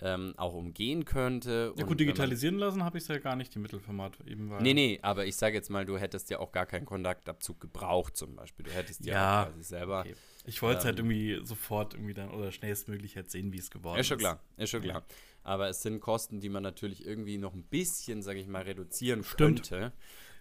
ähm, 0.00 0.34
auch 0.36 0.54
umgehen 0.54 1.04
könnte. 1.04 1.72
Ja 1.76 1.84
gut, 1.84 1.98
digitalisieren 1.98 2.58
lassen 2.58 2.84
habe 2.84 2.98
ich 2.98 3.04
es 3.04 3.08
ja 3.08 3.18
gar 3.18 3.36
nicht, 3.36 3.54
die 3.54 3.58
Mittelformat 3.58 4.18
eben. 4.26 4.50
Weil 4.50 4.62
nee, 4.62 4.74
nee, 4.74 4.98
aber 5.02 5.26
ich 5.26 5.36
sage 5.36 5.56
jetzt 5.56 5.70
mal, 5.70 5.84
du 5.84 5.98
hättest 5.98 6.30
ja 6.30 6.38
auch 6.38 6.52
gar 6.52 6.66
keinen 6.66 6.86
Kontaktabzug 6.86 7.60
gebraucht 7.60 8.16
zum 8.16 8.36
Beispiel. 8.36 8.66
Du 8.66 8.70
hättest 8.70 9.04
ja, 9.04 9.14
ja 9.14 9.44
quasi 9.46 9.64
selber. 9.64 10.00
Okay. 10.00 10.14
Ich 10.44 10.62
wollte 10.62 10.78
es 10.78 10.84
halt 10.84 10.98
ähm, 10.98 11.06
halt 11.06 11.16
irgendwie 11.16 11.46
sofort 11.46 11.94
irgendwie 11.94 12.14
dann 12.14 12.30
oder 12.30 12.52
schnellstmöglich 12.52 13.16
halt 13.16 13.30
sehen, 13.30 13.52
wie 13.52 13.58
es 13.58 13.70
geworden 13.70 13.96
ist. 13.96 14.02
Ist 14.02 14.08
schon 14.08 14.18
klar, 14.18 14.40
ist 14.56 14.70
schon 14.70 14.82
klar. 14.82 15.04
Aber 15.48 15.70
es 15.70 15.80
sind 15.80 16.00
Kosten, 16.00 16.40
die 16.40 16.50
man 16.50 16.62
natürlich 16.62 17.06
irgendwie 17.06 17.38
noch 17.38 17.54
ein 17.54 17.62
bisschen, 17.62 18.20
sage 18.20 18.38
ich 18.38 18.46
mal, 18.46 18.64
reduzieren 18.64 19.24
Stimmt. 19.24 19.70
könnte. 19.70 19.92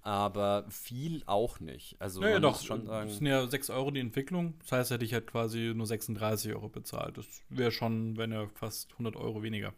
Aber 0.02 0.66
viel 0.70 1.24
auch 1.28 1.62
nicht. 1.62 1.96
Also 2.02 2.20
naja, 2.20 2.42
doch, 2.42 2.62
schon 2.62 2.86
sagen. 2.86 3.08
Das 3.08 3.18
sind 3.18 3.26
ja 3.26 3.48
6 3.48 3.70
Euro 3.70 3.90
die 3.92 4.02
Entwicklung. 4.02 4.56
Das 4.60 4.74
heißt, 4.74 4.92
hätte 4.92 5.06
ich 5.06 5.14
halt 5.14 5.26
quasi 5.28 5.72
nur 5.74 5.88
36 5.88 6.54
Euro 6.54 6.68
bezahlt. 6.68 7.18
Das 7.18 7.26
wäre 7.48 7.72
schon, 7.72 8.18
wenn 8.18 8.34
ja 8.34 8.50
fast 8.56 8.92
100 8.94 9.16
Euro 9.16 9.44
weniger. 9.44 9.74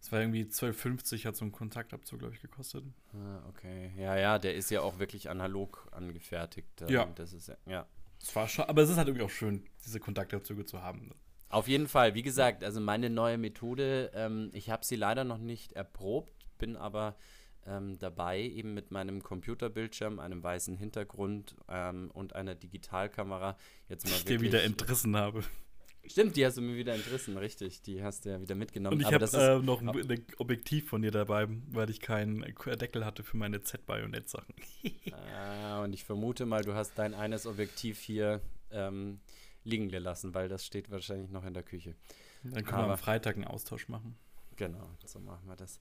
Das 0.00 0.10
war 0.10 0.20
irgendwie 0.20 0.44
12,50 0.44 1.26
hat 1.26 1.36
so 1.36 1.44
ein 1.44 1.52
Kontaktabzug, 1.52 2.20
glaube 2.20 2.34
ich, 2.34 2.40
gekostet. 2.40 2.84
Ah, 3.12 3.46
okay. 3.50 3.92
Ja, 3.98 4.16
ja, 4.16 4.38
der 4.38 4.54
ist 4.54 4.70
ja 4.70 4.80
auch 4.80 4.98
wirklich 4.98 5.28
analog 5.28 5.86
angefertigt. 5.92 6.82
Ja. 6.88 7.04
Das 7.14 7.34
ist 7.34 7.52
ja. 7.66 7.86
Das 8.18 8.34
war 8.34 8.48
schon, 8.48 8.64
aber 8.64 8.80
es 8.80 8.88
ist 8.88 8.96
halt 8.96 9.08
irgendwie 9.08 9.26
auch 9.26 9.30
schön, 9.30 9.64
diese 9.84 10.00
Kontaktabzüge 10.00 10.64
zu 10.64 10.80
haben. 10.80 11.10
Auf 11.50 11.66
jeden 11.66 11.88
Fall, 11.88 12.14
wie 12.14 12.22
gesagt, 12.22 12.62
also 12.62 12.80
meine 12.80 13.10
neue 13.10 13.36
Methode, 13.36 14.12
ähm, 14.14 14.50
ich 14.54 14.70
habe 14.70 14.84
sie 14.84 14.94
leider 14.94 15.24
noch 15.24 15.38
nicht 15.38 15.72
erprobt, 15.72 16.32
bin 16.58 16.76
aber 16.76 17.16
ähm, 17.66 17.98
dabei, 17.98 18.40
eben 18.40 18.72
mit 18.72 18.92
meinem 18.92 19.22
Computerbildschirm, 19.22 20.20
einem 20.20 20.42
weißen 20.42 20.76
Hintergrund 20.76 21.56
ähm, 21.68 22.10
und 22.14 22.36
einer 22.36 22.54
Digitalkamera 22.54 23.56
jetzt 23.88 24.06
mal. 24.06 24.14
Ich 24.14 24.24
dir 24.24 24.40
wieder 24.40 24.62
entrissen 24.62 25.16
habe. 25.16 25.42
Stimmt, 26.06 26.36
die 26.36 26.46
hast 26.46 26.56
du 26.56 26.62
mir 26.62 26.76
wieder 26.76 26.94
entrissen, 26.94 27.36
richtig. 27.36 27.82
Die 27.82 28.02
hast 28.02 28.24
du 28.24 28.30
ja 28.30 28.40
wieder 28.40 28.54
mitgenommen. 28.54 28.94
Und 28.94 29.00
ich 29.00 29.12
habe 29.12 29.24
äh, 29.24 29.58
noch 29.58 29.82
ein 29.82 30.24
Objektiv 30.38 30.88
von 30.88 31.02
dir 31.02 31.10
dabei, 31.10 31.46
weil 31.70 31.90
ich 31.90 32.00
keinen 32.00 32.40
Deckel 32.80 33.04
hatte 33.04 33.22
für 33.22 33.36
meine 33.36 33.60
Z-Bajonett-Sachen. 33.60 34.54
ah, 35.34 35.82
und 35.82 35.92
ich 35.92 36.04
vermute 36.04 36.46
mal, 36.46 36.62
du 36.62 36.74
hast 36.74 36.98
dein 36.98 37.12
eines 37.12 37.46
Objektiv 37.46 37.98
hier 37.98 38.40
ähm, 38.70 39.20
liegen 39.70 39.88
gelassen, 39.88 40.34
weil 40.34 40.48
das 40.48 40.66
steht 40.66 40.90
wahrscheinlich 40.90 41.30
noch 41.30 41.44
in 41.44 41.54
der 41.54 41.62
Küche. 41.62 41.94
Dann 42.42 42.64
können 42.64 42.78
aber, 42.78 42.88
wir 42.88 42.92
am 42.92 42.98
Freitag 42.98 43.36
einen 43.36 43.46
Austausch 43.46 43.88
machen. 43.88 44.16
Genau, 44.56 44.90
so 45.06 45.18
machen 45.20 45.46
wir 45.46 45.56
das. 45.56 45.80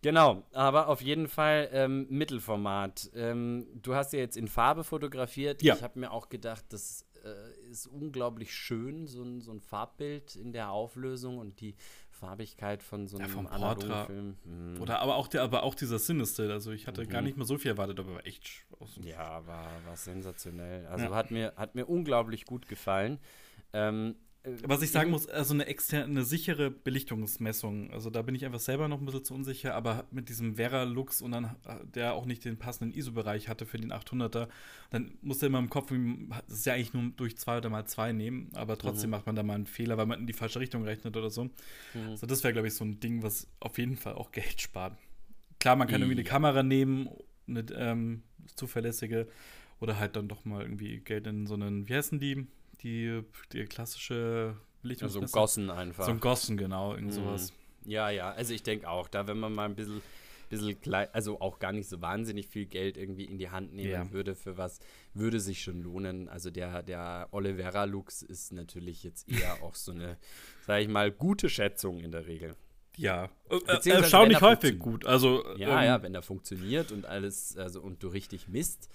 Genau, 0.00 0.42
aber 0.52 0.88
auf 0.88 1.02
jeden 1.02 1.28
Fall 1.28 1.68
ähm, 1.72 2.06
Mittelformat. 2.08 3.10
Ähm, 3.14 3.66
du 3.82 3.94
hast 3.94 4.14
ja 4.14 4.20
jetzt 4.20 4.38
in 4.38 4.48
Farbe 4.48 4.84
fotografiert. 4.84 5.62
Ja. 5.62 5.74
Ich 5.74 5.82
habe 5.82 5.98
mir 5.98 6.10
auch 6.10 6.30
gedacht, 6.30 6.64
das 6.70 7.04
äh, 7.22 7.70
ist 7.70 7.86
unglaublich 7.86 8.54
schön, 8.54 9.06
so 9.06 9.22
ein, 9.22 9.42
so 9.42 9.52
ein 9.52 9.60
Farbbild 9.60 10.36
in 10.36 10.52
der 10.52 10.70
Auflösung 10.70 11.36
und 11.36 11.60
die 11.60 11.74
Farbigkeit 12.20 12.82
von 12.82 13.08
so 13.08 13.18
einem 13.18 13.44
ja, 13.44 13.50
analogen 13.50 14.06
Film. 14.06 14.36
Hm. 14.44 14.80
Oder 14.80 15.00
aber 15.00 15.16
auch, 15.16 15.26
der, 15.26 15.42
aber 15.42 15.62
auch 15.62 15.74
dieser 15.74 15.98
Sinister. 15.98 16.50
Also 16.50 16.70
ich 16.70 16.86
hatte 16.86 17.04
mhm. 17.04 17.08
gar 17.08 17.22
nicht 17.22 17.36
mal 17.36 17.46
so 17.46 17.56
viel 17.56 17.70
erwartet, 17.70 17.98
aber 17.98 18.14
war 18.14 18.26
echt 18.26 18.66
Ja, 19.02 19.46
war, 19.46 19.66
war 19.86 19.96
sensationell. 19.96 20.86
Also 20.86 21.06
ja. 21.06 21.14
hat, 21.14 21.30
mir, 21.30 21.54
hat 21.56 21.74
mir 21.74 21.86
unglaublich 21.86 22.44
gut 22.44 22.68
gefallen. 22.68 23.18
Ähm, 23.72 24.10
äh, 24.10 24.29
Was 24.42 24.80
ich 24.80 24.90
sagen 24.90 25.10
muss, 25.10 25.28
also 25.28 25.52
eine 25.52 25.66
externe, 25.66 26.06
eine 26.06 26.24
sichere 26.24 26.70
Belichtungsmessung, 26.70 27.90
also 27.90 28.08
da 28.08 28.22
bin 28.22 28.34
ich 28.34 28.46
einfach 28.46 28.60
selber 28.60 28.88
noch 28.88 28.98
ein 28.98 29.04
bisschen 29.04 29.24
zu 29.24 29.34
unsicher, 29.34 29.74
aber 29.74 30.06
mit 30.12 30.30
diesem 30.30 30.54
Vera 30.56 30.84
Lux 30.84 31.20
und 31.20 31.32
dann, 31.32 31.44
äh, 31.66 31.84
der 31.94 32.14
auch 32.14 32.24
nicht 32.24 32.46
den 32.46 32.56
passenden 32.56 32.96
ISO-Bereich 32.96 33.48
hatte 33.48 33.66
für 33.66 33.76
den 33.76 33.92
800er, 33.92 34.48
dann 34.88 35.18
musste 35.20 35.44
immer 35.44 35.58
im 35.58 35.68
Kopf, 35.68 35.92
das 36.48 36.58
ist 36.58 36.66
ja 36.66 36.72
eigentlich 36.72 36.94
nur 36.94 37.10
durch 37.16 37.36
zwei 37.36 37.58
oder 37.58 37.68
mal 37.68 37.84
zwei 37.84 38.12
nehmen, 38.12 38.50
aber 38.54 38.78
trotzdem 38.78 39.10
mhm. 39.10 39.16
macht 39.16 39.26
man 39.26 39.36
da 39.36 39.42
mal 39.42 39.54
einen 39.54 39.66
Fehler, 39.66 39.98
weil 39.98 40.06
man 40.06 40.20
in 40.20 40.26
die 40.26 40.32
falsche 40.32 40.58
Richtung 40.58 40.84
rechnet 40.84 41.18
oder 41.18 41.28
so. 41.28 41.44
Mhm. 41.44 41.50
Also 42.08 42.26
das 42.26 42.42
wäre, 42.42 42.54
glaube 42.54 42.68
ich, 42.68 42.74
so 42.74 42.84
ein 42.84 42.98
Ding, 42.98 43.22
was 43.22 43.46
auf 43.60 43.76
jeden 43.76 43.96
Fall 43.96 44.14
auch 44.14 44.32
Geld 44.32 44.58
spart. 44.58 44.96
Klar, 45.58 45.76
man 45.76 45.86
kann 45.86 46.00
irgendwie 46.00 46.18
eine 46.18 46.28
Kamera 46.28 46.62
nehmen, 46.62 47.10
eine 47.46 47.66
ähm, 47.74 48.22
zuverlässige, 48.56 49.28
oder 49.80 49.98
halt 49.98 50.16
dann 50.16 50.28
doch 50.28 50.44
mal 50.44 50.62
irgendwie 50.62 50.98
Geld 51.00 51.26
in 51.26 51.46
so 51.46 51.54
einen, 51.54 51.88
wie 51.88 51.94
heißen 51.94 52.20
die? 52.20 52.46
Die, 52.82 53.22
die 53.52 53.64
klassische 53.64 54.56
Belichtungsmesser. 54.82 55.22
Also 55.22 55.32
Gossen 55.32 55.70
einfach. 55.70 56.04
So 56.04 56.10
ein 56.10 56.20
Gossen, 56.20 56.56
genau, 56.56 56.94
irgend 56.94 57.10
mhm. 57.10 57.14
sowas. 57.14 57.52
Ja, 57.84 58.10
ja, 58.10 58.30
also 58.30 58.52
ich 58.52 58.62
denke 58.62 58.88
auch, 58.88 59.08
da 59.08 59.26
wenn 59.26 59.38
man 59.38 59.54
mal 59.54 59.64
ein 59.64 59.74
bisschen 59.74 60.02
bisschen 60.50 60.80
klein, 60.80 61.08
also 61.12 61.40
auch 61.40 61.58
gar 61.58 61.72
nicht 61.72 61.88
so 61.88 62.02
wahnsinnig 62.02 62.48
viel 62.48 62.66
Geld 62.66 62.96
irgendwie 62.96 63.24
in 63.24 63.38
die 63.38 63.48
Hand 63.48 63.72
nehmen 63.72 63.90
ja. 63.90 64.12
würde 64.12 64.34
für 64.34 64.58
was, 64.58 64.80
würde 65.14 65.40
sich 65.40 65.62
schon 65.62 65.80
lohnen. 65.80 66.28
Also 66.28 66.50
der, 66.50 66.82
der 66.82 67.28
Olivera 67.30 67.84
Lux 67.84 68.22
ist 68.22 68.52
natürlich 68.52 69.02
jetzt 69.02 69.30
eher 69.30 69.62
auch 69.62 69.74
so 69.74 69.92
eine, 69.92 70.18
sag 70.66 70.82
ich 70.82 70.88
mal, 70.88 71.10
gute 71.10 71.48
Schätzung 71.48 72.00
in 72.00 72.10
der 72.10 72.26
Regel. 72.26 72.56
Ja, 72.96 73.30
äh, 73.48 73.88
erstaunlich 73.88 74.40
häufig 74.40 74.78
gut. 74.78 75.06
Also, 75.06 75.44
ja, 75.56 75.80
ähm, 75.80 75.86
ja, 75.86 76.02
wenn 76.02 76.14
er 76.14 76.22
funktioniert 76.22 76.92
und 76.92 77.06
alles, 77.06 77.56
also 77.56 77.80
und 77.80 78.02
du 78.02 78.08
richtig 78.08 78.48
misst, 78.48 78.90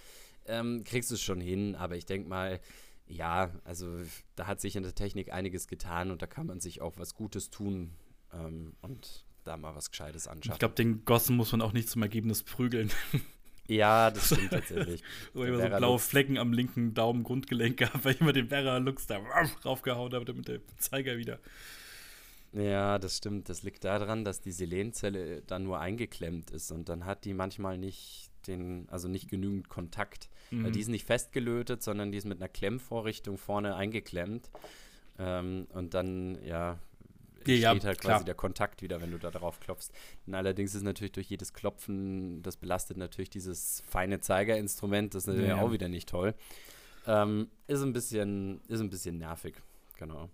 ähm, 0.47 0.83
kriegst 0.83 1.09
du 1.09 1.15
es 1.15 1.21
schon 1.21 1.39
hin. 1.39 1.75
Aber 1.75 1.95
ich 1.95 2.05
denke 2.05 2.29
mal, 2.29 2.59
ja, 3.07 3.51
also 3.63 3.99
da 4.35 4.47
hat 4.47 4.61
sich 4.61 4.75
in 4.75 4.83
der 4.83 4.95
Technik 4.95 5.31
einiges 5.31 5.67
getan 5.67 6.11
und 6.11 6.21
da 6.21 6.27
kann 6.27 6.47
man 6.47 6.59
sich 6.59 6.81
auch 6.81 6.93
was 6.97 7.13
Gutes 7.13 7.49
tun 7.49 7.91
ähm, 8.33 8.73
und 8.81 9.25
da 9.43 9.57
mal 9.57 9.75
was 9.75 9.91
Gescheites 9.91 10.27
anschauen. 10.27 10.53
Ich 10.53 10.59
glaube, 10.59 10.75
den 10.75 11.05
Gossen 11.05 11.35
muss 11.35 11.51
man 11.51 11.61
auch 11.61 11.73
nicht 11.73 11.89
zum 11.89 12.01
Ergebnis 12.01 12.43
prügeln. 12.43 12.91
Ja, 13.67 14.11
das 14.11 14.25
stimmt 14.33 14.51
tatsächlich. 14.51 15.01
so 15.33 15.43
immer 15.43 15.59
so 15.59 15.77
blaue 15.77 15.97
Flecken 15.97 16.37
am 16.37 16.53
linken 16.53 16.93
Daumen 16.93 17.23
Grundgelenk 17.23 17.77
gehabt, 17.77 18.05
weil 18.05 18.13
ich 18.13 18.21
immer 18.21 18.31
den 18.31 18.49
Vera 18.49 18.77
Lux 18.77 19.07
da 19.07 19.17
raufgehauen 19.63 20.13
habe, 20.13 20.23
damit 20.23 20.47
der 20.47 20.59
Zeiger 20.77 21.17
wieder. 21.17 21.39
Ja, 22.53 22.99
das 22.99 23.17
stimmt. 23.17 23.49
Das 23.49 23.63
liegt 23.63 23.83
daran, 23.83 24.23
dass 24.23 24.39
die 24.39 24.51
Selenzelle 24.51 25.41
dann 25.41 25.63
nur 25.63 25.79
eingeklemmt 25.79 26.51
ist 26.51 26.71
und 26.71 26.89
dann 26.89 27.05
hat 27.05 27.25
die 27.25 27.33
manchmal 27.33 27.77
nicht 27.77 28.29
den, 28.47 28.87
also 28.89 29.07
nicht 29.07 29.29
genügend 29.29 29.69
Kontakt. 29.69 30.29
Mhm. 30.51 30.71
Die 30.71 30.79
ist 30.79 30.87
nicht 30.87 31.05
festgelötet, 31.05 31.83
sondern 31.83 32.11
die 32.11 32.17
ist 32.17 32.25
mit 32.25 32.39
einer 32.39 32.49
Klemmvorrichtung 32.49 33.37
vorne 33.37 33.75
eingeklemmt. 33.75 34.49
Ähm, 35.17 35.67
und 35.73 35.93
dann, 35.93 36.37
ja, 36.43 36.79
steht 37.45 37.59
ja, 37.59 37.69
halt 37.69 37.83
quasi 37.83 37.99
klar. 37.99 38.23
der 38.23 38.35
Kontakt 38.35 38.81
wieder, 38.81 39.01
wenn 39.01 39.11
du 39.11 39.19
da 39.19 39.31
drauf 39.31 39.59
klopfst. 39.59 39.91
Und 40.25 40.33
allerdings 40.33 40.73
ist 40.73 40.83
natürlich 40.83 41.11
durch 41.11 41.29
jedes 41.29 41.53
Klopfen, 41.53 42.41
das 42.41 42.57
belastet 42.57 42.97
natürlich 42.97 43.29
dieses 43.29 43.83
feine 43.87 44.19
Zeigerinstrument, 44.19 45.13
das 45.13 45.23
ist 45.23 45.27
natürlich 45.27 45.49
ja. 45.49 45.61
auch 45.61 45.71
wieder 45.71 45.87
nicht 45.87 46.09
toll. 46.09 46.33
Ähm, 47.07 47.49
ist 47.67 47.81
ein 47.81 47.93
bisschen, 47.93 48.61
ist 48.67 48.81
ein 48.81 48.89
bisschen 48.89 49.19
nervig, 49.19 49.55
genau. 49.97 50.29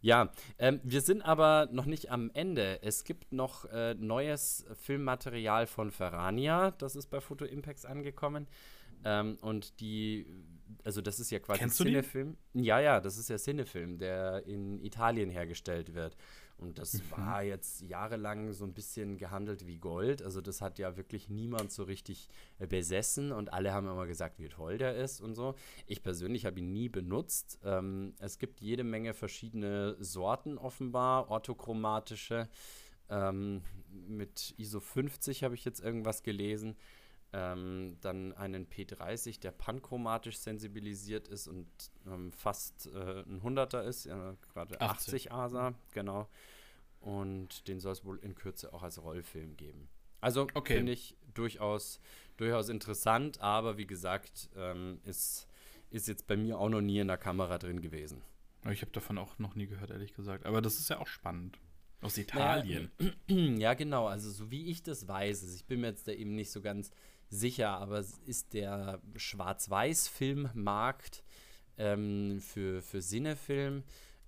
Ja, 0.00 0.30
ähm, 0.58 0.80
wir 0.84 1.00
sind 1.00 1.22
aber 1.22 1.68
noch 1.72 1.86
nicht 1.86 2.10
am 2.10 2.30
Ende. 2.34 2.80
Es 2.82 3.04
gibt 3.04 3.32
noch 3.32 3.64
äh, 3.66 3.94
neues 3.94 4.64
Filmmaterial 4.74 5.66
von 5.66 5.90
Ferrania, 5.90 6.72
das 6.72 6.96
ist 6.96 7.06
bei 7.08 7.20
Photo 7.20 7.44
Impacts 7.44 7.84
angekommen. 7.84 8.46
Ähm, 9.04 9.38
und 9.42 9.80
die, 9.80 10.26
also 10.84 11.00
das 11.00 11.20
ist 11.20 11.30
ja 11.30 11.38
quasi 11.38 11.60
Kennst 11.60 11.78
Cinefilm. 11.78 12.36
Ja, 12.54 12.80
ja, 12.80 13.00
das 13.00 13.18
ist 13.18 13.28
ja 13.28 13.36
Cinefilm, 13.36 13.98
der 13.98 14.44
in 14.46 14.80
Italien 14.80 15.30
hergestellt 15.30 15.94
wird. 15.94 16.16
Und 16.58 16.78
das 16.78 16.94
mhm. 16.94 17.10
war 17.10 17.42
jetzt 17.42 17.82
jahrelang 17.82 18.52
so 18.52 18.64
ein 18.64 18.72
bisschen 18.72 19.18
gehandelt 19.18 19.66
wie 19.66 19.78
Gold. 19.78 20.22
Also 20.22 20.40
das 20.40 20.60
hat 20.62 20.78
ja 20.78 20.96
wirklich 20.96 21.28
niemand 21.28 21.70
so 21.70 21.82
richtig 21.82 22.28
äh, 22.58 22.66
besessen 22.66 23.30
und 23.32 23.52
alle 23.52 23.72
haben 23.72 23.86
immer 23.86 24.06
gesagt, 24.06 24.38
wie 24.38 24.48
toll 24.48 24.78
der 24.78 24.96
ist 24.96 25.20
und 25.20 25.34
so. 25.34 25.54
Ich 25.86 26.02
persönlich 26.02 26.46
habe 26.46 26.58
ihn 26.58 26.72
nie 26.72 26.88
benutzt. 26.88 27.58
Ähm, 27.62 28.14
es 28.20 28.38
gibt 28.38 28.60
jede 28.60 28.84
Menge 28.84 29.12
verschiedene 29.12 29.96
Sorten 30.02 30.56
offenbar, 30.56 31.30
orthochromatische. 31.30 32.48
Ähm, 33.08 33.62
mit 33.90 34.54
ISO 34.56 34.80
50 34.80 35.44
habe 35.44 35.54
ich 35.54 35.64
jetzt 35.64 35.80
irgendwas 35.80 36.22
gelesen. 36.22 36.76
Ähm, 37.38 37.98
dann 38.00 38.32
einen 38.32 38.66
P30, 38.66 39.40
der 39.40 39.50
panchromatisch 39.50 40.38
sensibilisiert 40.38 41.28
ist 41.28 41.48
und 41.48 41.68
ähm, 42.06 42.32
fast 42.32 42.86
äh, 42.94 43.24
ein 43.26 43.42
Hunderter 43.42 43.84
ist, 43.84 44.06
äh, 44.06 44.36
gerade 44.54 44.80
80 44.80 45.32
ASA, 45.32 45.74
genau. 45.92 46.30
Und 46.98 47.68
den 47.68 47.78
soll 47.78 47.92
es 47.92 48.06
wohl 48.06 48.18
in 48.20 48.36
Kürze 48.36 48.72
auch 48.72 48.82
als 48.82 49.02
Rollfilm 49.02 49.54
geben. 49.58 49.90
Also 50.22 50.46
okay. 50.54 50.76
finde 50.76 50.92
ich 50.92 51.14
durchaus, 51.34 52.00
durchaus 52.38 52.70
interessant, 52.70 53.38
aber 53.42 53.76
wie 53.76 53.86
gesagt, 53.86 54.48
ähm, 54.56 55.00
ist, 55.04 55.46
ist 55.90 56.08
jetzt 56.08 56.26
bei 56.26 56.38
mir 56.38 56.58
auch 56.58 56.70
noch 56.70 56.80
nie 56.80 57.00
in 57.00 57.08
der 57.08 57.18
Kamera 57.18 57.58
drin 57.58 57.82
gewesen. 57.82 58.22
Ich 58.70 58.80
habe 58.80 58.92
davon 58.92 59.18
auch 59.18 59.38
noch 59.38 59.56
nie 59.56 59.66
gehört, 59.66 59.90
ehrlich 59.90 60.14
gesagt. 60.14 60.46
Aber 60.46 60.62
das 60.62 60.78
ist 60.78 60.88
ja 60.88 61.00
auch 61.00 61.06
spannend. 61.06 61.58
Aus 62.00 62.16
Italien. 62.16 62.90
Naja, 63.28 63.56
ja, 63.58 63.74
genau. 63.74 64.06
Also, 64.06 64.30
so 64.30 64.50
wie 64.50 64.70
ich 64.70 64.82
das 64.82 65.06
weiß, 65.06 65.42
also 65.42 65.54
ich 65.54 65.66
bin 65.66 65.80
mir 65.80 65.88
jetzt 65.88 66.08
da 66.08 66.12
eben 66.12 66.34
nicht 66.34 66.50
so 66.50 66.62
ganz 66.62 66.90
sicher, 67.30 67.70
aber 67.70 68.04
ist 68.26 68.54
der 68.54 69.00
Schwarz-Weiß-Filmmarkt 69.16 71.24
ähm, 71.78 72.40
für, 72.40 72.82
für 72.82 73.02
Sinefilm, 73.02 73.82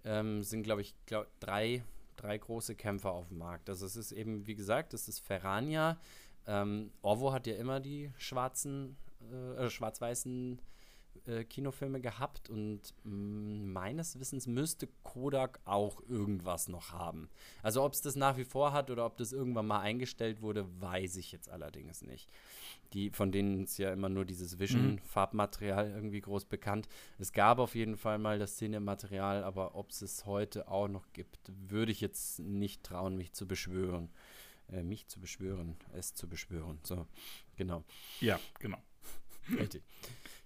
ähm, 0.05 0.43
sind, 0.43 0.63
glaube 0.63 0.83
ich, 0.83 0.95
glaub, 1.07 1.27
drei, 1.41 1.83
drei 2.17 2.39
große 2.39 2.75
Kämpfer 2.75 3.13
auf 3.13 3.29
dem 3.29 3.39
Markt. 3.39 3.69
Also 3.69 3.87
es 3.87 3.97
ist 3.97 4.13
eben, 4.13 4.47
wie 4.47 4.55
gesagt, 4.55 4.93
das 4.93 5.09
ist 5.09 5.21
Ferrania. 5.21 5.99
Ähm, 6.47 6.91
Orvo 7.03 7.33
hat 7.33 7.47
ja 7.47 7.57
immer 7.57 7.81
die 7.81 8.11
schwarzen, 8.17 8.97
äh, 9.31 9.67
äh 9.67 9.71
schwarz-weißen 9.71 10.61
äh, 11.27 11.45
Kinofilme 11.45 12.01
gehabt 12.01 12.51
und 12.51 12.81
mh, 13.05 13.13
mm, 13.13 13.73
meines 13.73 14.19
Wissens 14.19 14.47
müsste 14.47 14.89
Kodak 15.03 15.61
auch 15.65 16.03
irgendwas 16.09 16.69
noch 16.69 16.93
haben. 16.93 17.29
Also 17.63 17.83
ob 17.83 17.93
es 17.93 18.03
das 18.03 18.17
nach 18.17 18.37
wie 18.37 18.45
vor 18.45 18.73
hat 18.73 18.91
oder 18.91 19.07
ob 19.07 19.17
das 19.17 19.33
irgendwann 19.33 19.67
mal 19.67 19.81
eingestellt 19.81 20.43
wurde, 20.43 20.67
weiß 20.81 21.17
ich 21.17 21.33
jetzt 21.33 21.49
allerdings 21.49 22.03
nicht 22.03 22.31
die, 22.93 23.11
von 23.11 23.33
denen 23.33 23.65
ist 23.65 23.79
ja 23.79 23.93
immer 23.93 24.09
nur 24.09 24.25
dieses 24.25 24.59
Vision-Farbmaterial 24.59 25.89
mhm. 25.89 25.95
irgendwie 25.95 26.21
groß 26.21 26.47
bekannt. 26.47 26.89
Es 27.19 27.33
gab 27.33 27.59
auf 27.59 27.75
jeden 27.75 27.97
Fall 27.97 28.19
mal 28.19 28.39
das 28.39 28.53
Szene-Material, 28.53 29.45
aber 29.45 29.75
ob 29.75 29.91
es 29.91 30.03
es 30.03 30.27
heute 30.27 30.69
auch 30.69 30.89
noch 30.89 31.13
gibt, 31.13 31.39
würde 31.69 31.93
ich 31.93 32.01
jetzt 32.01 32.41
nicht 32.41 32.83
trauen, 32.83 33.17
mich 33.17 33.33
zu 33.33 33.47
beschwören. 33.47 34.11
Äh, 34.71 34.83
mich 34.83 35.07
zu 35.09 35.21
beschwören, 35.21 35.77
es 35.95 36.15
zu 36.15 36.29
beschwören. 36.29 36.79
So, 36.83 37.07
genau. 37.57 37.85
Ja, 38.21 38.39
genau. 38.59 38.79
Richtig. 39.59 39.83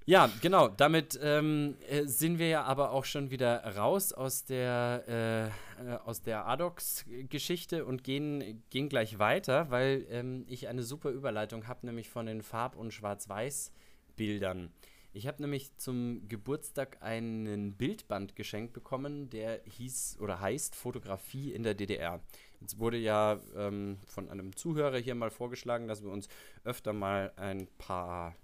Ja, 0.05 0.29
genau. 0.41 0.69
Damit 0.69 1.19
ähm, 1.23 1.77
äh, 1.89 2.05
sind 2.07 2.39
wir 2.39 2.49
ja 2.49 2.65
aber 2.65 2.91
auch 2.91 3.05
schon 3.05 3.31
wieder 3.31 3.77
raus 3.77 4.13
aus 4.13 4.45
der, 4.45 5.05
äh, 5.07 5.47
äh, 5.85 5.97
aus 6.05 6.23
der 6.23 6.47
Adox-Geschichte 6.47 7.85
und 7.85 8.03
gehen, 8.03 8.65
gehen 8.71 8.89
gleich 8.89 9.21
weiter, 9.21 9.71
weil 9.71 10.07
ähm, 10.11 10.45
ich 10.49 10.67
eine 10.67 10.83
super 10.83 11.11
Überleitung 11.11 11.69
habe, 11.69 11.87
nämlich 11.87 12.09
von 12.09 12.27
den 12.27 12.43
Farb- 12.43 12.77
und 12.77 12.93
Schwarz-Weiß-Bildern. 12.93 14.73
Ich 15.15 15.27
habe 15.27 15.43
nämlich 15.43 15.77
zum 15.77 16.27
Geburtstag 16.27 17.03
einen 17.03 17.75
Bildband 17.75 18.35
geschenkt 18.35 18.73
bekommen, 18.73 19.29
der 19.31 19.61
hieß 19.65 20.19
oder 20.21 20.41
heißt 20.41 20.75
Fotografie 20.75 21.53
in 21.53 21.63
der 21.63 21.75
DDR. 21.75 22.21
Jetzt 22.61 22.79
wurde 22.79 22.97
ja 22.97 23.39
ähm, 23.55 23.99
von 24.07 24.31
einem 24.31 24.57
Zuhörer 24.57 24.99
hier 24.99 25.15
mal 25.15 25.31
vorgeschlagen, 25.31 25.87
dass 25.87 26.03
wir 26.03 26.11
uns 26.11 26.29
öfter 26.65 26.93
mal 26.93 27.33
ein 27.37 27.69
paar 27.77 28.35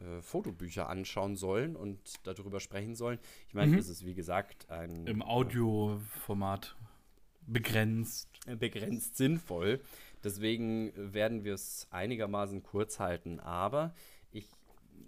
äh, 0.00 0.22
Fotobücher 0.22 0.88
anschauen 0.88 1.36
sollen 1.36 1.76
und 1.76 1.98
darüber 2.24 2.60
sprechen 2.60 2.94
sollen. 2.94 3.18
Ich 3.48 3.54
meine, 3.54 3.72
mhm. 3.72 3.76
das 3.76 3.88
ist 3.88 4.04
wie 4.04 4.14
gesagt 4.14 4.70
ein. 4.70 5.06
Im 5.06 5.22
Audioformat 5.22 6.76
begrenzt. 7.46 8.28
Äh, 8.46 8.56
begrenzt 8.56 9.16
sinnvoll. 9.16 9.80
Deswegen 10.24 10.92
werden 10.96 11.44
wir 11.44 11.54
es 11.54 11.86
einigermaßen 11.90 12.62
kurz 12.62 12.98
halten. 12.98 13.40
Aber 13.40 13.94
ich 14.32 14.46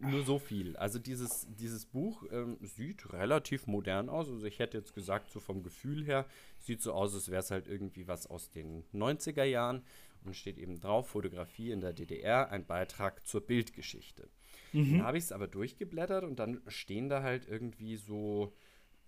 nur 0.01 0.25
so 0.25 0.39
viel. 0.39 0.77
Also 0.77 0.99
dieses, 0.99 1.47
dieses 1.59 1.85
Buch 1.85 2.25
ähm, 2.31 2.59
sieht 2.63 3.13
relativ 3.13 3.67
modern 3.67 4.09
aus. 4.09 4.29
Also 4.29 4.47
ich 4.47 4.59
hätte 4.59 4.79
jetzt 4.79 4.95
gesagt, 4.95 5.31
so 5.31 5.41
vom 5.41 5.63
Gefühl 5.63 6.05
her, 6.05 6.27
sieht 6.59 6.81
so 6.81 6.93
aus, 6.93 7.15
als 7.15 7.31
wäre 7.31 7.41
es 7.41 7.51
halt 7.51 7.67
irgendwie 7.67 8.09
was 8.09 8.27
aus 8.27 8.51
den 8.51 8.85
90er 8.95 9.45
Jahren 9.45 9.83
und 10.25 10.37
steht 10.37 10.59
eben 10.59 10.81
drauf, 10.81 11.09
Fotografie 11.09 11.71
in 11.71 11.81
der 11.81 11.93
DDR, 11.93 12.51
ein 12.51 12.67
Beitrag 12.67 13.27
zur 13.27 13.43
Bildgeschichte. 13.43 14.29
Mhm. 14.73 14.99
Dann 14.99 15.07
habe 15.07 15.19
ich 15.19 15.25
es 15.25 15.33
aber 15.33 15.49
durchgeblättert 15.49 16.25
und 16.25 16.39
dann 16.39 16.61
stehen 16.69 17.09
da 17.09 17.23
halt 17.23 17.49
irgendwie 17.49 17.97
so, 17.97 18.53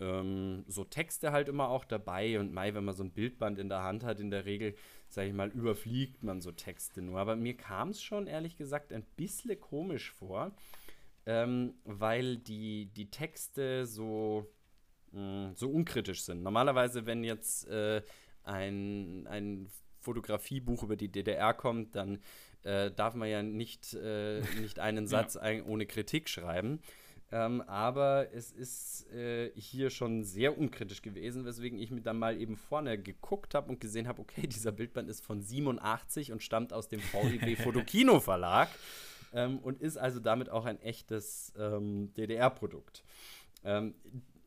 ähm, 0.01 0.65
so 0.67 0.85
Texte 0.85 1.33
halt 1.33 1.49
immer 1.49 1.69
auch 1.69 1.85
dabei. 1.85 2.39
Und 2.39 2.53
Mai, 2.53 2.75
wenn 2.75 2.85
man 2.85 2.95
so 2.95 3.05
ein 3.05 3.13
Bildband 3.13 3.59
in 3.59 3.69
der 3.69 3.83
Hand 3.83 4.05
hat, 4.05 4.21
in 4.21 4.31
der 4.31 4.45
Regel, 4.45 4.75
sage 5.09 5.29
ich 5.29 5.35
mal, 5.35 5.51
überfliegt 5.51 6.23
man 6.23 6.41
so 6.41 6.53
Texte 6.53 7.03
nur. 7.03 7.19
Aber 7.19 7.37
mir 7.37 7.57
kam 7.57 7.91
es 7.91 8.03
schon, 8.03 8.27
ehrlich 8.27 8.57
gesagt, 8.57 8.93
ein 8.93 9.05
bisschen 9.17 9.59
komisch 9.61 10.13
vor, 10.13 10.53
ähm, 11.27 11.75
weil 11.85 12.39
die, 12.39 12.87
die 12.87 13.11
Texte 13.11 13.87
so, 13.87 14.51
mh, 15.13 15.21
mm, 15.51 15.55
so 15.55 15.71
unkritisch 15.71 16.23
sind. 16.23 16.43
Normalerweise, 16.43 17.07
wenn 17.07 17.23
jetzt 17.23 17.69
äh, 17.69 18.03
ein, 18.45 19.27
ein 19.29 19.69
Fotografiebuch 20.01 20.83
über 20.83 20.97
die 20.97 21.11
DDR 21.11 21.55
kommt, 21.55 21.95
dann 21.95 22.19
äh, 22.65 22.91
darf 22.91 23.15
man 23.15 23.29
ja 23.29 23.43
nicht, 23.43 23.95
äh, 23.95 24.41
nicht 24.61 24.79
einen 24.79 25.07
Satz 25.09 25.35
ja. 25.35 25.63
ohne 25.65 25.87
Kritik 25.87 26.29
schreiben. 26.29 26.81
Ähm, 27.33 27.63
aber 27.63 28.29
es 28.35 28.53
ist 28.53 29.11
äh, 29.11 29.51
hier 29.57 29.89
schon 29.89 30.23
sehr 30.23 30.59
unkritisch 30.59 31.01
gewesen, 31.01 31.47
weswegen 31.47 31.79
ich 31.79 31.91
mir 31.91 32.03
dann 32.03 32.19
mal 32.19 32.39
eben 32.39 32.57
vorne 32.57 32.99
geguckt 32.99 33.55
habe 33.55 33.71
und 33.71 33.81
gesehen 33.81 34.07
habe, 34.07 34.21
okay, 34.21 34.47
dieser 34.47 34.71
Bildband 34.71 35.09
ist 35.09 35.25
von 35.25 35.41
87 35.41 36.31
und 36.31 36.43
stammt 36.43 36.75
aus 36.75 36.89
dem 36.89 37.01
VEB 37.01 37.59
Fotokino 37.63 38.21
Verlag 38.21 38.69
ähm, 39.33 39.59
und 39.61 39.81
ist 39.81 39.97
also 39.97 40.21
damit 40.21 40.51
auch 40.51 40.67
ein 40.67 40.79
echtes 40.83 41.55
ähm, 41.57 42.13
DDR-Produkt. 42.15 43.03
Ähm, 43.65 43.95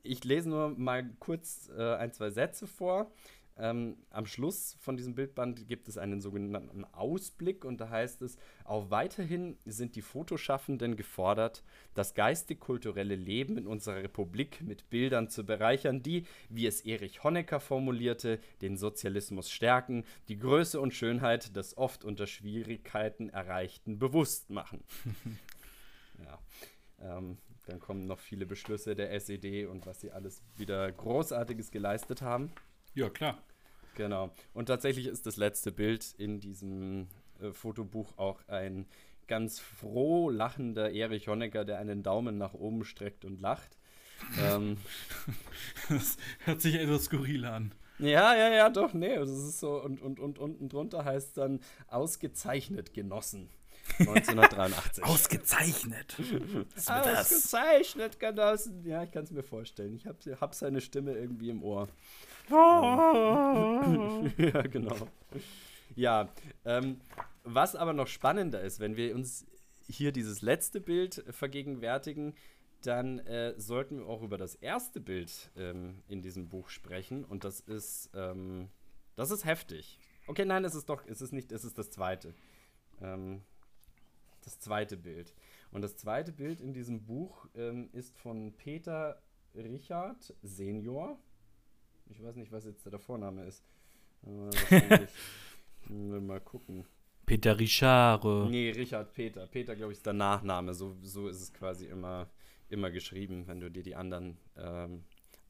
ich 0.04 0.24
lese 0.24 0.50
nur 0.50 0.70
mal 0.70 1.10
kurz 1.20 1.72
äh, 1.76 1.96
ein, 1.96 2.14
zwei 2.14 2.30
Sätze 2.30 2.68
vor. 2.68 3.12
Ähm, 3.58 3.98
am 4.10 4.26
Schluss 4.26 4.76
von 4.82 4.98
diesem 4.98 5.16
Bildband 5.16 5.68
gibt 5.68 5.88
es 5.88 5.98
einen 5.98 6.20
sogenannten 6.20 6.84
Ausblick 6.84 7.64
und 7.64 7.80
da 7.80 7.90
heißt 7.90 8.22
es, 8.22 8.38
auch 8.66 8.90
weiterhin 8.90 9.58
sind 9.66 9.96
die 9.96 10.02
Fotoschaffenden 10.02 10.98
gefordert, 10.98 11.64
das 11.94 12.16
geistig-kulturelle 12.16 13.16
Leben 13.16 13.58
in 13.58 13.66
unserer 13.66 14.04
Republik 14.04 14.62
mit 14.62 14.90
Bildern 14.90 15.30
zu 15.30 15.46
bereichern, 15.46 16.04
die, 16.04 16.26
wie 16.50 16.68
es 16.68 16.82
Erich 16.82 17.24
Honecker 17.24 17.62
formulierte, 17.62 18.40
den 18.62 18.76
Sozialismus 18.76 19.50
stärken, 19.50 20.04
die 20.28 20.38
Größe 20.38 20.82
und 20.82 20.94
Schönheit 20.94 21.56
des 21.56 21.78
oft 21.78 22.04
unter 22.04 22.28
Schwierigkeiten 22.28 23.30
Erreichten 23.30 24.00
bewusst 24.00 24.50
machen. 24.50 24.84
ja. 26.26 26.40
Ähm, 27.00 27.38
dann 27.68 27.80
kommen 27.80 28.06
noch 28.06 28.20
viele 28.20 28.46
Beschlüsse 28.46 28.96
der 28.96 29.12
SED 29.12 29.66
und 29.66 29.86
was 29.86 30.02
sie 30.02 30.12
alles 30.12 30.44
wieder 30.56 30.92
Großartiges 30.92 31.72
geleistet 31.72 32.22
haben. 32.22 32.52
Ja, 32.96 33.10
klar. 33.10 33.38
Genau. 33.96 34.32
Und 34.54 34.66
tatsächlich 34.66 35.08
ist 35.08 35.26
das 35.26 35.38
letzte 35.38 35.72
Bild 35.72 36.16
in 36.18 36.40
diesem 36.40 37.08
äh, 37.42 37.52
Fotobuch 37.52 38.18
auch 38.18 38.46
ein 38.48 38.88
ganz 39.28 39.60
froh 39.60 40.30
lachender 40.30 40.92
Erich 40.92 41.28
Honecker, 41.28 41.66
der 41.66 41.80
einen 41.80 42.04
Daumen 42.04 42.38
nach 42.38 42.54
oben 42.54 42.86
streckt 42.86 43.26
und 43.26 43.42
lacht. 43.42 43.78
ähm, 44.42 44.78
das 45.90 46.18
hört 46.46 46.62
sich 46.62 46.76
etwas 46.76 47.06
skurril 47.06 47.46
an. 47.46 47.74
Ja, 48.00 48.36
ja, 48.36 48.50
ja, 48.50 48.70
doch, 48.70 48.94
nee, 48.94 49.16
das 49.16 49.30
ist 49.30 49.60
so. 49.60 49.82
Und, 49.82 50.02
und, 50.02 50.20
und 50.20 50.38
unten 50.38 50.68
drunter 50.68 51.06
heißt 51.06 51.28
es 51.28 51.34
dann 51.34 51.60
ausgezeichnet 51.88 52.94
genossen. 52.94 53.50
1983. 54.00 55.04
Ausgezeichnet. 55.04 56.16
Ausgezeichnet 56.88 58.20
genossen. 58.20 58.84
Ja, 58.86 59.04
ich 59.04 59.12
kann 59.12 59.24
es 59.24 59.32
mir 59.32 59.44
vorstellen. 59.44 59.96
Ich 59.96 60.08
habe 60.08 60.18
hab 60.42 60.56
seine 60.56 60.82
Stimme 60.82 61.14
irgendwie 61.14 61.50
im 61.50 61.64
Ohr. 61.64 61.88
ja, 64.38 64.62
genau. 64.64 65.08
Ja, 65.96 66.30
ähm, 66.66 67.02
was 67.44 67.76
aber 67.76 67.94
noch 67.94 68.08
spannender 68.08 68.62
ist, 68.62 68.80
wenn 68.80 68.96
wir 68.96 69.16
uns 69.16 69.46
hier 69.88 70.12
dieses 70.12 70.42
letzte 70.42 70.82
Bild 70.82 71.24
vergegenwärtigen, 71.30 72.34
dann 72.82 73.20
äh, 73.20 73.54
sollten 73.58 74.00
wir 74.00 74.08
auch 74.08 74.22
über 74.22 74.38
das 74.38 74.56
erste 74.56 75.00
Bild 75.00 75.52
ähm, 75.56 76.04
in 76.08 76.22
diesem 76.22 76.50
Buch 76.50 76.70
sprechen. 76.70 77.24
Und 77.24 77.44
das 77.44 77.60
ist, 77.62 78.10
ähm, 78.14 78.70
das 79.16 79.32
ist 79.32 79.46
heftig. 79.46 80.00
Okay, 80.28 80.46
nein, 80.46 80.66
es 80.66 80.76
ist 80.76 80.90
doch, 80.90 81.06
es 81.08 81.22
ist 81.22 81.32
nicht, 81.34 81.52
es 81.52 81.64
ist 81.64 81.78
das 81.78 81.92
zweite. 81.92 82.34
Ähm, 83.02 83.42
das 84.44 84.60
zweite 84.60 84.98
Bild. 84.98 85.34
Und 85.72 85.82
das 85.82 85.98
zweite 85.98 86.32
Bild 86.32 86.62
in 86.62 86.74
diesem 86.74 87.04
Buch 87.04 87.48
ähm, 87.56 87.90
ist 87.92 88.16
von 88.18 88.54
Peter 88.54 89.22
Richard 89.56 90.34
Senior. 90.42 91.18
Ich 92.08 92.24
weiß 92.24 92.36
nicht, 92.36 92.52
was 92.52 92.66
jetzt 92.66 92.86
der 92.86 93.00
Vorname 93.00 93.46
ist. 93.46 93.64
Äh, 94.26 95.08
mal 95.90 96.40
gucken. 96.40 96.86
Peter 97.26 97.58
Richard. 97.58 98.24
Nee, 98.50 98.72
Richard 98.72 99.14
Peter. 99.14 99.48
Peter, 99.48 99.76
glaube 99.76 99.94
ich, 99.94 99.98
ist 99.98 100.06
der 100.06 100.14
Nachname. 100.14 100.74
So, 100.74 100.96
so 101.02 101.28
ist 101.28 101.42
es 101.42 101.54
quasi 101.54 101.88
immer, 101.88 102.30
immer 102.70 102.92
geschrieben, 102.92 103.48
wenn 103.48 103.60
du 103.60 103.72
dir 103.72 103.84
die 103.84 103.96
anderen 103.96 104.38
ähm, 104.58 105.04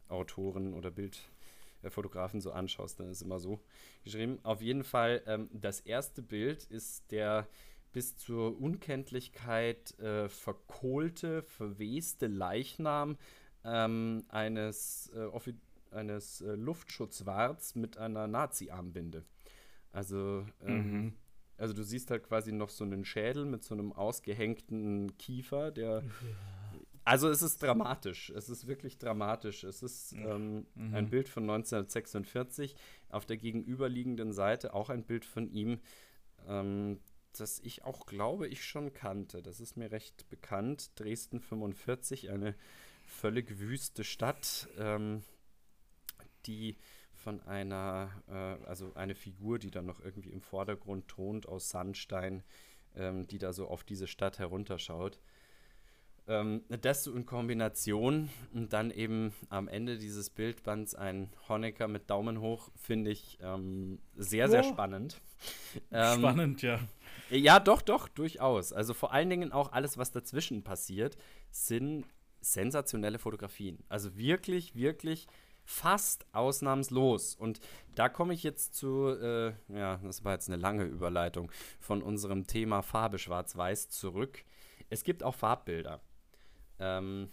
Autoren 0.07 0.73
oder 0.73 0.91
Bildfotografen 0.91 2.39
so 2.39 2.51
anschaust, 2.51 2.99
dann 2.99 3.09
ist 3.09 3.17
es 3.17 3.21
immer 3.23 3.39
so 3.39 3.59
geschrieben. 4.03 4.39
Auf 4.43 4.61
jeden 4.61 4.83
Fall, 4.83 5.21
ähm, 5.27 5.49
das 5.51 5.81
erste 5.81 6.21
Bild 6.21 6.63
ist 6.65 7.11
der 7.11 7.47
bis 7.91 8.17
zur 8.17 8.59
Unkenntlichkeit 8.59 9.97
äh, 9.99 10.27
verkohlte, 10.27 11.43
verweste 11.43 12.27
Leichnam 12.27 13.17
ähm, 13.63 14.25
eines 14.27 15.11
äh, 15.15 15.25
eines 15.95 16.41
äh, 16.41 16.55
Luftschutzwarts 16.55 17.75
mit 17.75 17.97
einer 17.97 18.27
Nazi-Armbinde. 18.27 19.25
Also, 19.91 20.45
ähm, 20.65 20.91
mhm. 20.91 21.13
also 21.57 21.73
du 21.73 21.83
siehst 21.83 22.11
halt 22.11 22.23
quasi 22.23 22.51
noch 22.51 22.69
so 22.69 22.83
einen 22.83 23.05
Schädel 23.05 23.45
mit 23.45 23.63
so 23.63 23.73
einem 23.73 23.93
ausgehängten 23.93 25.17
Kiefer, 25.17 25.71
der. 25.71 26.03
Also 27.05 27.29
es 27.29 27.41
ist 27.43 27.61
dramatisch. 27.61 28.31
Es 28.31 28.49
ist 28.49 28.67
wirklich 28.67 28.97
dramatisch. 28.97 29.63
Es 29.63 29.83
ist 29.83 30.13
ähm, 30.13 30.65
mhm. 30.73 30.95
ein 30.95 31.09
Bild 31.09 31.29
von 31.29 31.43
1946. 31.43 32.75
Auf 33.09 33.25
der 33.25 33.37
gegenüberliegenden 33.37 34.33
Seite 34.33 34.73
auch 34.73 34.89
ein 34.89 35.03
Bild 35.03 35.23
von 35.23 35.47
ihm, 35.47 35.79
ähm, 36.47 36.99
das 37.39 37.59
ich 37.59 37.85
auch 37.85 38.05
glaube, 38.05 38.47
ich 38.47 38.65
schon 38.65 38.93
kannte. 38.93 39.41
Das 39.41 39.59
ist 39.59 39.77
mir 39.77 39.91
recht 39.91 40.27
bekannt. 40.29 40.91
Dresden 40.95 41.39
45, 41.39 42.31
eine 42.31 42.55
völlig 43.05 43.59
wüste 43.59 44.03
Stadt. 44.03 44.67
Ähm, 44.77 45.23
die 46.45 46.77
von 47.13 47.41
einer, 47.41 48.11
äh, 48.27 48.67
also 48.67 48.93
eine 48.95 49.15
Figur, 49.15 49.59
die 49.59 49.71
dann 49.71 49.85
noch 49.85 49.99
irgendwie 49.99 50.29
im 50.29 50.41
Vordergrund 50.41 51.07
thront 51.07 51.47
aus 51.47 51.69
Sandstein, 51.69 52.43
ähm, 52.95 53.27
die 53.27 53.37
da 53.37 53.53
so 53.53 53.67
auf 53.67 53.83
diese 53.83 54.07
Stadt 54.07 54.39
herunterschaut. 54.39 55.19
Ähm, 56.27 56.63
das 56.81 57.03
so 57.03 57.13
in 57.13 57.25
Kombination 57.25 58.29
und 58.53 58.73
dann 58.73 58.89
eben 58.89 59.33
am 59.49 59.67
Ende 59.67 59.97
dieses 59.97 60.31
Bildbands 60.31 60.95
ein 60.95 61.29
Honecker 61.47 61.87
mit 61.87 62.09
Daumen 62.09 62.41
hoch, 62.41 62.71
finde 62.75 63.11
ich 63.11 63.37
ähm, 63.41 63.99
sehr, 64.15 64.49
sehr 64.49 64.65
oh. 64.65 64.69
spannend. 64.69 65.21
Ähm, 65.91 66.19
spannend, 66.19 66.61
ja. 66.61 66.79
Ja, 67.29 67.59
doch, 67.59 67.81
doch, 67.81 68.07
durchaus. 68.07 68.71
Also 68.71 68.93
vor 68.93 69.11
allen 69.11 69.29
Dingen 69.29 69.51
auch 69.51 69.71
alles, 69.71 69.97
was 69.97 70.11
dazwischen 70.11 70.63
passiert, 70.63 71.17
sind 71.51 72.05
sensationelle 72.39 73.19
Fotografien. 73.19 73.83
Also 73.89 74.15
wirklich, 74.17 74.75
wirklich 74.75 75.27
fast 75.65 76.25
ausnahmslos. 76.31 77.35
Und 77.35 77.59
da 77.95 78.07
komme 78.07 78.33
ich 78.33 78.43
jetzt 78.43 78.75
zu, 78.75 79.09
äh, 79.09 79.53
ja, 79.67 79.97
das 79.97 80.23
war 80.23 80.33
jetzt 80.33 80.47
eine 80.47 80.61
lange 80.61 80.83
Überleitung 80.83 81.51
von 81.79 82.01
unserem 82.01 82.47
Thema 82.47 82.81
Farbe 82.81 83.17
Schwarz-Weiß 83.17 83.89
zurück. 83.89 84.43
Es 84.89 85.03
gibt 85.03 85.23
auch 85.23 85.35
Farbbilder. 85.35 85.99
Ähm, 86.79 87.29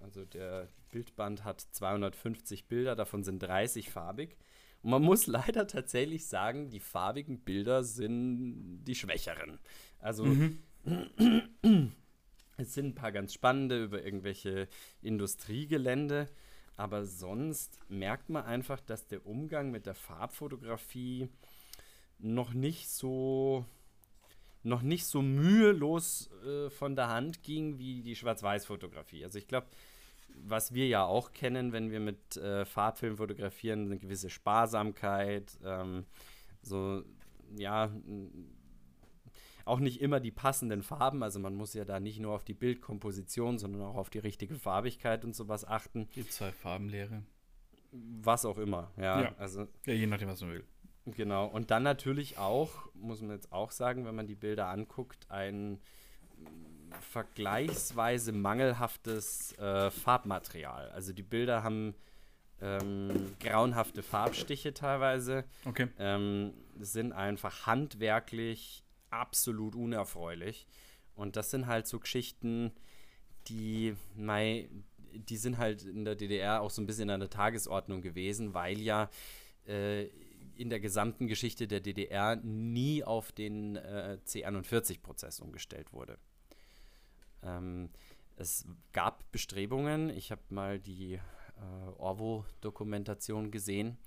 also 0.00 0.24
der 0.24 0.68
Bildband 0.90 1.44
hat 1.44 1.60
250 1.60 2.66
Bilder, 2.66 2.94
davon 2.94 3.24
sind 3.24 3.40
30 3.40 3.90
farbig. 3.90 4.36
Und 4.82 4.90
man 4.90 5.02
muss 5.02 5.26
leider 5.26 5.66
tatsächlich 5.66 6.26
sagen, 6.26 6.70
die 6.70 6.80
farbigen 6.80 7.40
Bilder 7.40 7.82
sind 7.82 8.84
die 8.84 8.94
schwächeren. 8.94 9.58
Also 9.98 10.24
mhm. 10.24 10.58
es 12.56 12.74
sind 12.74 12.86
ein 12.86 12.94
paar 12.94 13.12
ganz 13.12 13.32
spannende 13.32 13.82
über 13.82 14.04
irgendwelche 14.04 14.68
Industriegelände. 15.00 16.28
Aber 16.76 17.04
sonst 17.04 17.78
merkt 17.88 18.28
man 18.30 18.44
einfach, 18.44 18.80
dass 18.80 19.06
der 19.06 19.26
Umgang 19.26 19.70
mit 19.70 19.86
der 19.86 19.94
Farbfotografie 19.94 21.28
noch 22.18 22.54
nicht 22.54 22.88
so 22.88 23.64
noch 24.64 24.82
nicht 24.82 25.06
so 25.06 25.22
mühelos 25.22 26.30
äh, 26.46 26.70
von 26.70 26.94
der 26.94 27.08
Hand 27.08 27.42
ging 27.42 27.78
wie 27.78 28.02
die 28.02 28.14
Schwarz-Weiß-Fotografie. 28.14 29.24
Also 29.24 29.38
ich 29.38 29.48
glaube, 29.48 29.66
was 30.36 30.72
wir 30.72 30.86
ja 30.86 31.04
auch 31.04 31.32
kennen, 31.32 31.72
wenn 31.72 31.90
wir 31.90 32.00
mit 32.00 32.36
äh, 32.36 32.64
Farbfilm 32.64 33.16
fotografieren, 33.16 33.86
eine 33.86 33.98
gewisse 33.98 34.30
Sparsamkeit, 34.30 35.58
ähm, 35.64 36.06
so 36.62 37.02
ja 37.56 37.90
auch 39.64 39.78
nicht 39.78 40.00
immer 40.00 40.20
die 40.20 40.30
passenden 40.30 40.82
Farben. 40.82 41.22
Also 41.22 41.38
man 41.38 41.54
muss 41.54 41.74
ja 41.74 41.84
da 41.84 42.00
nicht 42.00 42.20
nur 42.20 42.32
auf 42.32 42.44
die 42.44 42.54
Bildkomposition, 42.54 43.58
sondern 43.58 43.82
auch 43.82 43.96
auf 43.96 44.10
die 44.10 44.18
richtige 44.18 44.54
Farbigkeit 44.54 45.24
und 45.24 45.34
sowas 45.34 45.66
achten. 45.66 46.08
Die 46.14 46.26
zwei 46.28 46.52
Farbenlehre. 46.52 47.22
Was 47.92 48.44
auch 48.44 48.58
immer, 48.58 48.90
ja. 48.96 49.22
ja. 49.22 49.34
Also, 49.38 49.68
ja, 49.84 49.92
je 49.92 50.06
nachdem, 50.06 50.28
was 50.28 50.40
man 50.40 50.52
will. 50.52 50.64
Genau. 51.06 51.46
Und 51.46 51.70
dann 51.70 51.82
natürlich 51.82 52.38
auch, 52.38 52.70
muss 52.94 53.20
man 53.20 53.32
jetzt 53.32 53.52
auch 53.52 53.70
sagen, 53.70 54.06
wenn 54.06 54.14
man 54.14 54.26
die 54.26 54.34
Bilder 54.34 54.68
anguckt, 54.68 55.30
ein 55.30 55.80
vergleichsweise 57.00 58.32
mangelhaftes 58.32 59.58
äh, 59.58 59.90
Farbmaterial. 59.90 60.90
Also 60.90 61.12
die 61.12 61.22
Bilder 61.22 61.62
haben 61.62 61.94
ähm, 62.60 63.34
grauenhafte 63.40 64.02
Farbstiche 64.02 64.72
teilweise. 64.72 65.44
Okay. 65.64 65.88
Ähm, 65.98 66.54
sind 66.78 67.12
einfach 67.12 67.66
handwerklich 67.66 68.84
absolut 69.12 69.74
unerfreulich. 69.76 70.66
Und 71.14 71.36
das 71.36 71.50
sind 71.50 71.66
halt 71.66 71.86
so 71.86 71.98
Geschichten, 72.00 72.72
die, 73.48 73.94
mei, 74.14 74.68
die 75.12 75.36
sind 75.36 75.58
halt 75.58 75.84
in 75.84 76.04
der 76.04 76.14
DDR 76.14 76.62
auch 76.62 76.70
so 76.70 76.80
ein 76.80 76.86
bisschen 76.86 77.10
an 77.10 77.20
der 77.20 77.30
Tagesordnung 77.30 78.02
gewesen, 78.02 78.54
weil 78.54 78.80
ja 78.80 79.10
äh, 79.66 80.06
in 80.56 80.70
der 80.70 80.80
gesamten 80.80 81.26
Geschichte 81.26 81.66
der 81.66 81.80
DDR 81.80 82.36
nie 82.36 83.04
auf 83.04 83.32
den 83.32 83.76
äh, 83.76 84.18
C41-Prozess 84.26 85.40
umgestellt 85.40 85.92
wurde. 85.92 86.18
Ähm, 87.42 87.90
es 88.36 88.66
gab 88.92 89.30
Bestrebungen, 89.32 90.10
ich 90.10 90.30
habe 90.30 90.42
mal 90.50 90.78
die 90.78 91.14
äh, 91.14 91.20
Orwo-Dokumentation 91.98 93.50
gesehen, 93.50 93.98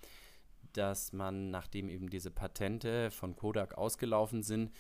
dass 0.73 1.13
man, 1.13 1.51
nachdem 1.51 1.89
eben 1.89 2.09
diese 2.09 2.31
Patente 2.31 3.11
von 3.11 3.35
Kodak 3.35 3.77
ausgelaufen 3.77 4.43
sind, 4.43 4.71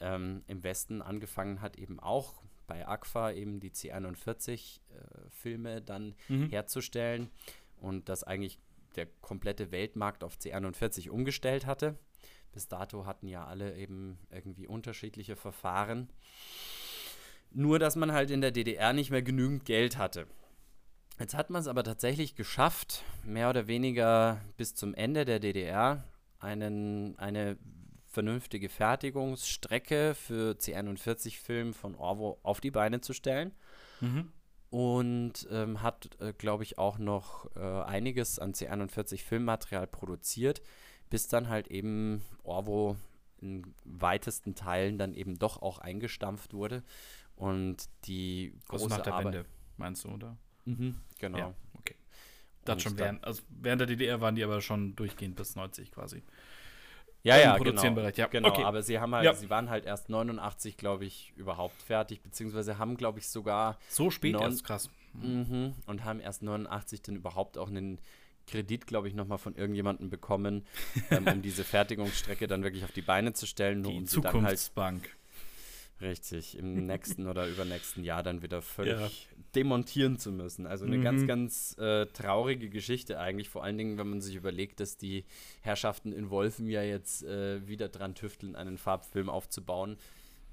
ähm, 0.00 0.42
im 0.46 0.62
Westen 0.62 1.02
angefangen 1.02 1.60
hat, 1.60 1.76
eben 1.76 2.00
auch 2.00 2.42
bei 2.66 2.86
Agfa 2.86 3.32
eben 3.32 3.60
die 3.60 3.70
C41-Filme 3.70 5.76
äh, 5.76 5.82
dann 5.82 6.14
mhm. 6.28 6.50
herzustellen 6.50 7.30
und 7.80 8.08
das 8.08 8.24
eigentlich 8.24 8.58
der 8.96 9.06
komplette 9.20 9.70
Weltmarkt 9.72 10.24
auf 10.24 10.36
C41 10.36 11.10
umgestellt 11.10 11.66
hatte. 11.66 11.98
Bis 12.52 12.68
dato 12.68 13.06
hatten 13.06 13.28
ja 13.28 13.46
alle 13.46 13.76
eben 13.76 14.18
irgendwie 14.30 14.66
unterschiedliche 14.66 15.36
Verfahren. 15.36 16.08
Nur, 17.50 17.78
dass 17.78 17.96
man 17.96 18.12
halt 18.12 18.30
in 18.30 18.40
der 18.40 18.50
DDR 18.50 18.92
nicht 18.92 19.10
mehr 19.10 19.22
genügend 19.22 19.64
Geld 19.64 19.96
hatte. 19.96 20.26
Jetzt 21.18 21.34
hat 21.34 21.50
man 21.50 21.60
es 21.60 21.68
aber 21.68 21.82
tatsächlich 21.82 22.36
geschafft, 22.36 23.02
mehr 23.24 23.50
oder 23.50 23.66
weniger 23.66 24.40
bis 24.56 24.74
zum 24.74 24.94
Ende 24.94 25.24
der 25.24 25.40
DDR 25.40 26.04
einen, 26.38 27.18
eine 27.18 27.58
vernünftige 28.18 28.68
Fertigungsstrecke 28.68 30.12
für 30.16 30.56
C41-Film 30.56 31.72
von 31.72 31.94
Orwo 31.94 32.40
auf 32.42 32.60
die 32.60 32.72
Beine 32.72 33.00
zu 33.00 33.12
stellen. 33.12 33.52
Mhm. 34.00 34.32
Und 34.70 35.46
ähm, 35.52 35.82
hat, 35.82 36.20
äh, 36.20 36.32
glaube 36.32 36.64
ich, 36.64 36.78
auch 36.78 36.98
noch 36.98 37.48
äh, 37.54 37.60
einiges 37.60 38.40
an 38.40 38.54
C41 38.54 39.22
Filmmaterial 39.22 39.86
produziert, 39.86 40.62
bis 41.10 41.28
dann 41.28 41.48
halt 41.48 41.68
eben 41.68 42.24
Orwo 42.42 42.96
in 43.40 43.72
weitesten 43.84 44.56
Teilen 44.56 44.98
dann 44.98 45.14
eben 45.14 45.38
doch 45.38 45.62
auch 45.62 45.78
eingestampft 45.78 46.52
wurde. 46.52 46.82
Und 47.36 47.88
die 48.06 48.52
große 48.66 48.86
also 48.86 48.96
nach 48.96 49.02
der 49.04 49.14
Arbeit, 49.14 49.26
Wende, 49.26 49.48
meinst 49.76 50.02
du, 50.02 50.08
oder? 50.08 50.36
Mhm, 50.64 50.96
genau. 51.20 51.38
Ja, 51.38 51.54
okay. 51.74 51.94
Das 52.64 52.82
schon 52.82 52.98
während, 52.98 53.24
also 53.24 53.42
während 53.48 53.80
der 53.80 53.86
DDR 53.86 54.20
waren 54.20 54.34
die 54.34 54.42
aber 54.42 54.60
schon 54.60 54.96
durchgehend 54.96 55.36
bis 55.36 55.54
90 55.54 55.92
quasi. 55.92 56.24
Ja, 57.22 57.36
ja, 57.36 57.58
genau. 57.58 57.82
Ja, 58.14 58.26
genau. 58.26 58.48
Okay. 58.48 58.64
Aber 58.64 58.82
sie 58.82 58.98
haben 59.00 59.14
halt, 59.14 59.24
ja. 59.24 59.34
sie 59.34 59.50
waren 59.50 59.70
halt 59.70 59.84
erst 59.84 60.08
89, 60.08 60.76
glaube 60.76 61.04
ich, 61.04 61.32
überhaupt 61.36 61.80
fertig, 61.82 62.22
beziehungsweise 62.22 62.78
haben, 62.78 62.96
glaube 62.96 63.18
ich, 63.18 63.28
sogar 63.28 63.78
so 63.88 64.10
spät 64.10 64.36
erst 64.36 64.64
krass. 64.64 64.88
Mhm, 65.14 65.74
und 65.86 66.04
haben 66.04 66.20
erst 66.20 66.42
89 66.42 67.02
dann 67.02 67.16
überhaupt 67.16 67.58
auch 67.58 67.68
einen 67.68 67.98
Kredit, 68.46 68.86
glaube 68.86 69.08
ich, 69.08 69.14
nochmal 69.14 69.38
von 69.38 69.54
irgendjemandem 69.54 70.10
bekommen, 70.10 70.64
ähm, 71.10 71.26
um 71.26 71.42
diese 71.42 71.64
Fertigungsstrecke 71.64 72.46
dann 72.46 72.62
wirklich 72.62 72.84
auf 72.84 72.92
die 72.92 73.02
Beine 73.02 73.32
zu 73.32 73.46
stellen. 73.46 73.82
Die 73.82 73.96
um 73.98 74.06
Zukunftsbank. 74.06 75.02
Halt 75.02 75.17
Richtig, 76.00 76.56
im 76.56 76.74
nächsten 76.86 77.26
oder 77.26 77.48
übernächsten 77.48 78.04
Jahr 78.04 78.22
dann 78.22 78.42
wieder 78.42 78.62
völlig 78.62 79.00
ja. 79.00 79.36
demontieren 79.54 80.18
zu 80.18 80.30
müssen. 80.30 80.66
Also 80.66 80.84
eine 80.84 80.98
mhm. 80.98 81.02
ganz, 81.02 81.26
ganz 81.26 81.78
äh, 81.78 82.06
traurige 82.06 82.70
Geschichte 82.70 83.18
eigentlich, 83.18 83.48
vor 83.48 83.64
allen 83.64 83.78
Dingen, 83.78 83.98
wenn 83.98 84.08
man 84.08 84.20
sich 84.20 84.36
überlegt, 84.36 84.80
dass 84.80 84.96
die 84.96 85.24
Herrschaften 85.60 86.12
in 86.12 86.30
Wolfen 86.30 86.68
ja 86.68 86.82
jetzt 86.82 87.24
äh, 87.24 87.66
wieder 87.66 87.88
dran 87.88 88.14
tüfteln, 88.14 88.54
einen 88.54 88.78
Farbfilm 88.78 89.28
aufzubauen. 89.28 89.96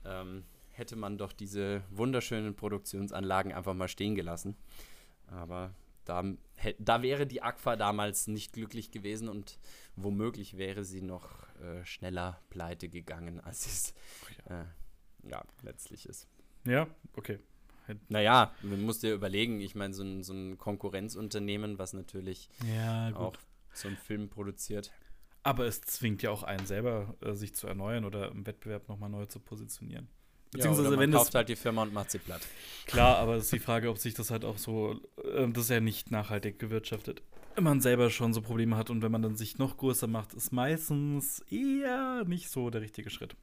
Ähm, 0.04 0.44
hätte 0.72 0.96
man 0.96 1.18
doch 1.18 1.32
diese 1.32 1.84
wunderschönen 1.90 2.56
Produktionsanlagen 2.56 3.54
einfach 3.54 3.74
mal 3.74 3.88
stehen 3.88 4.16
gelassen. 4.16 4.58
Aber 5.28 5.74
da, 6.04 6.24
da 6.80 7.02
wäre 7.02 7.26
die 7.26 7.42
Aqua 7.42 7.76
damals 7.76 8.28
nicht 8.28 8.54
glücklich 8.54 8.92
gewesen 8.92 9.30
und 9.30 9.58
womöglich 9.96 10.58
wäre 10.58 10.84
sie 10.84 11.02
noch 11.02 11.48
äh, 11.60 11.84
schneller 11.86 12.40
pleite 12.50 12.90
gegangen, 12.90 13.40
als 13.40 13.64
sie 13.64 13.70
es 13.70 13.94
oh 14.24 14.50
ja. 14.50 14.68
Ja, 15.30 15.44
letztlich 15.64 16.08
ist. 16.08 16.28
Ja, 16.66 16.88
okay. 17.14 17.40
Naja, 18.10 18.52
man 18.64 18.82
muss 18.82 19.00
dir 19.00 19.14
überlegen, 19.14 19.62
ich 19.62 19.76
meine, 19.76 19.94
so 19.94 20.04
ein, 20.04 20.24
so 20.24 20.34
ein 20.34 20.58
Konkurrenzunternehmen, 20.58 21.78
was 21.78 21.94
natürlich 21.94 22.50
ja, 22.76 23.16
auch 23.16 23.36
so 23.74 23.88
einen 23.88 23.98
Film 23.98 24.30
produziert. 24.30 24.92
Aber 25.44 25.66
es 25.66 25.82
zwingt 25.82 26.24
ja 26.24 26.32
auch 26.32 26.42
einen 26.42 26.66
selber, 26.66 27.16
äh, 27.22 27.34
sich 27.34 27.54
zu 27.54 27.68
erneuern 27.68 28.06
oder 28.06 28.32
im 28.32 28.48
Wettbewerb 28.48 28.90
nochmal 28.90 29.12
neu 29.12 29.28
zu 29.28 29.40
positionieren. 29.40 30.08
Beziehungsweise, 30.52 30.94
ja, 30.94 31.00
wenn 31.00 31.12
kauft 31.12 31.28
das, 31.28 31.36
halt 31.36 31.50
die 31.50 31.56
Firma 31.56 31.84
und 31.84 31.94
macht 31.94 32.12
sie 32.12 32.18
platt. 32.18 32.42
Klar, 32.88 33.18
aber 33.18 33.36
es 33.36 33.46
ist 33.46 33.54
die 33.54 33.60
Frage, 33.60 33.90
ob 33.90 33.98
sich 33.98 34.14
das 34.14 34.32
halt 34.32 34.46
auch 34.46 34.58
so, 34.58 35.00
äh, 35.24 35.48
das 35.50 35.66
ist 35.66 35.70
ja 35.70 35.80
nicht 35.80 36.12
nachhaltig 36.12 36.58
gewirtschaftet. 36.58 37.22
Wenn 37.56 37.64
man 37.64 37.82
selber 37.82 38.10
schon 38.10 38.34
so 38.34 38.42
Probleme 38.42 38.76
hat 38.76 38.90
und 38.90 39.02
wenn 39.02 39.12
man 39.12 39.22
dann 39.22 39.36
sich 39.36 39.58
noch 39.58 39.78
größer 39.78 40.08
macht, 40.08 40.34
ist 40.34 40.52
meistens 40.52 41.40
eher 41.52 42.24
nicht 42.26 42.50
so 42.50 42.70
der 42.70 42.82
richtige 42.82 43.10
Schritt. 43.10 43.36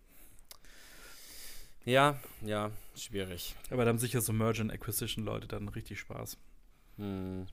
Ja, 1.84 2.20
ja, 2.42 2.70
schwierig. 2.94 3.56
Aber 3.70 3.84
da 3.84 3.90
haben 3.90 3.98
sicher 3.98 4.20
so 4.20 4.32
Merge 4.32 4.60
and 4.62 4.72
Acquisition 4.72 5.24
Leute 5.24 5.48
dann 5.48 5.68
richtig 5.68 5.98
Spaß. 6.00 6.36
Hm, 6.96 7.46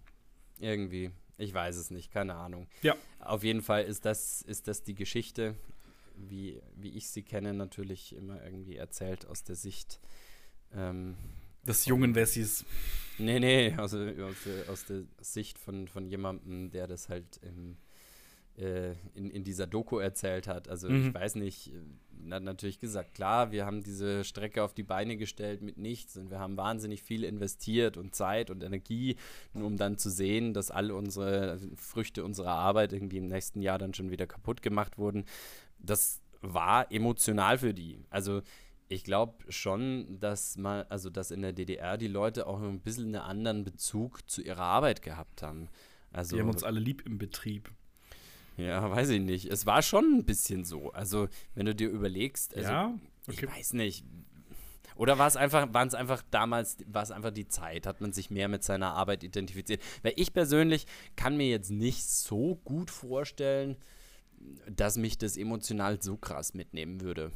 irgendwie. 0.59 1.11
Ich 1.37 1.53
weiß 1.53 1.77
es 1.77 1.89
nicht, 1.89 2.11
keine 2.11 2.35
Ahnung. 2.35 2.67
Ja. 2.81 2.95
Auf 3.19 3.43
jeden 3.43 3.61
Fall 3.61 3.85
ist 3.85 4.05
das, 4.05 4.41
ist 4.41 4.67
das 4.67 4.83
die 4.83 4.93
Geschichte, 4.93 5.55
wie, 6.15 6.61
wie 6.75 6.89
ich 6.89 7.09
sie 7.09 7.23
kenne, 7.23 7.53
natürlich 7.53 8.15
immer 8.15 8.43
irgendwie 8.43 8.75
erzählt 8.75 9.25
aus 9.25 9.43
der 9.43 9.55
Sicht 9.55 9.99
ähm, 10.73 11.15
des 11.63 11.85
jungen 11.85 12.13
Wessis. 12.13 12.65
Nee, 13.17 13.39
nee, 13.39 13.73
also 13.77 13.97
aus 13.99 14.35
der, 14.45 14.69
aus 14.69 14.85
der 14.85 15.03
Sicht 15.21 15.57
von, 15.57 15.87
von 15.87 16.07
jemandem, 16.07 16.71
der 16.71 16.87
das 16.87 17.09
halt 17.09 17.39
im 17.41 17.77
äh, 18.59 18.95
in, 19.13 19.29
in 19.29 19.43
dieser 19.43 19.67
Doku 19.67 19.99
erzählt 19.99 20.47
hat. 20.47 20.67
Also 20.67 20.89
mhm. 20.89 21.07
ich 21.07 21.13
weiß 21.13 21.35
nicht, 21.35 21.73
äh, 21.73 22.31
hat 22.31 22.43
natürlich 22.43 22.79
gesagt, 22.79 23.13
klar, 23.15 23.51
wir 23.51 23.65
haben 23.65 23.81
diese 23.81 24.23
Strecke 24.23 24.63
auf 24.63 24.73
die 24.73 24.83
Beine 24.83 25.17
gestellt 25.17 25.61
mit 25.61 25.77
nichts 25.77 26.17
und 26.17 26.29
wir 26.29 26.39
haben 26.39 26.57
wahnsinnig 26.57 27.01
viel 27.01 27.23
investiert 27.23 27.97
und 27.97 28.13
Zeit 28.15 28.49
und 28.49 28.63
Energie, 28.63 29.15
nur 29.53 29.67
um 29.67 29.77
dann 29.77 29.97
zu 29.97 30.09
sehen, 30.09 30.53
dass 30.53 30.71
alle 30.71 30.95
unsere 30.95 31.51
also 31.51 31.67
Früchte 31.75 32.23
unserer 32.23 32.51
Arbeit 32.51 32.93
irgendwie 32.93 33.17
im 33.17 33.27
nächsten 33.27 33.61
Jahr 33.61 33.77
dann 33.77 33.93
schon 33.93 34.11
wieder 34.11 34.27
kaputt 34.27 34.61
gemacht 34.61 34.97
wurden. 34.97 35.25
Das 35.79 36.21
war 36.41 36.91
emotional 36.91 37.57
für 37.57 37.73
die. 37.73 38.03
Also 38.09 38.41
ich 38.89 39.03
glaube 39.03 39.35
schon, 39.49 40.19
dass 40.19 40.57
man, 40.57 40.85
also 40.89 41.09
dass 41.09 41.31
in 41.31 41.41
der 41.41 41.53
DDR 41.53 41.97
die 41.97 42.07
Leute 42.07 42.47
auch 42.47 42.61
ein 42.61 42.81
bisschen 42.81 43.05
einen 43.05 43.23
anderen 43.23 43.63
Bezug 43.63 44.29
zu 44.29 44.41
ihrer 44.41 44.63
Arbeit 44.63 45.01
gehabt 45.01 45.41
haben. 45.43 45.69
Also, 46.11 46.35
die 46.35 46.41
haben 46.41 46.49
uns 46.49 46.63
alle 46.63 46.79
lieb 46.79 47.05
im 47.05 47.19
Betrieb. 47.19 47.71
Ja, 48.59 48.89
weiß 48.89 49.09
ich 49.09 49.21
nicht. 49.21 49.45
Es 49.45 49.65
war 49.65 49.81
schon 49.81 50.19
ein 50.19 50.25
bisschen 50.25 50.65
so. 50.65 50.91
Also, 50.91 51.27
wenn 51.55 51.65
du 51.65 51.73
dir 51.73 51.89
überlegst, 51.89 52.55
also, 52.55 52.69
ja, 52.69 52.93
okay. 53.27 53.45
ich 53.45 53.47
weiß 53.47 53.73
nicht. 53.73 54.05
Oder 54.95 55.17
war 55.17 55.27
es 55.27 55.37
einfach, 55.37 55.73
waren 55.73 55.87
es 55.87 55.93
einfach 55.93 56.21
damals, 56.29 56.77
war 56.85 57.03
es 57.03 57.11
einfach 57.11 57.31
die 57.31 57.47
Zeit, 57.47 57.87
hat 57.87 58.01
man 58.01 58.11
sich 58.11 58.29
mehr 58.29 58.49
mit 58.49 58.63
seiner 58.63 58.93
Arbeit 58.95 59.23
identifiziert? 59.23 59.81
Weil 60.03 60.11
ich 60.17 60.33
persönlich 60.33 60.85
kann 61.15 61.37
mir 61.37 61.47
jetzt 61.47 61.71
nicht 61.71 62.03
so 62.03 62.59
gut 62.65 62.91
vorstellen, 62.91 63.77
dass 64.69 64.97
mich 64.97 65.17
das 65.17 65.37
emotional 65.37 66.01
so 66.01 66.17
krass 66.17 66.53
mitnehmen 66.53 66.99
würde. 66.99 67.31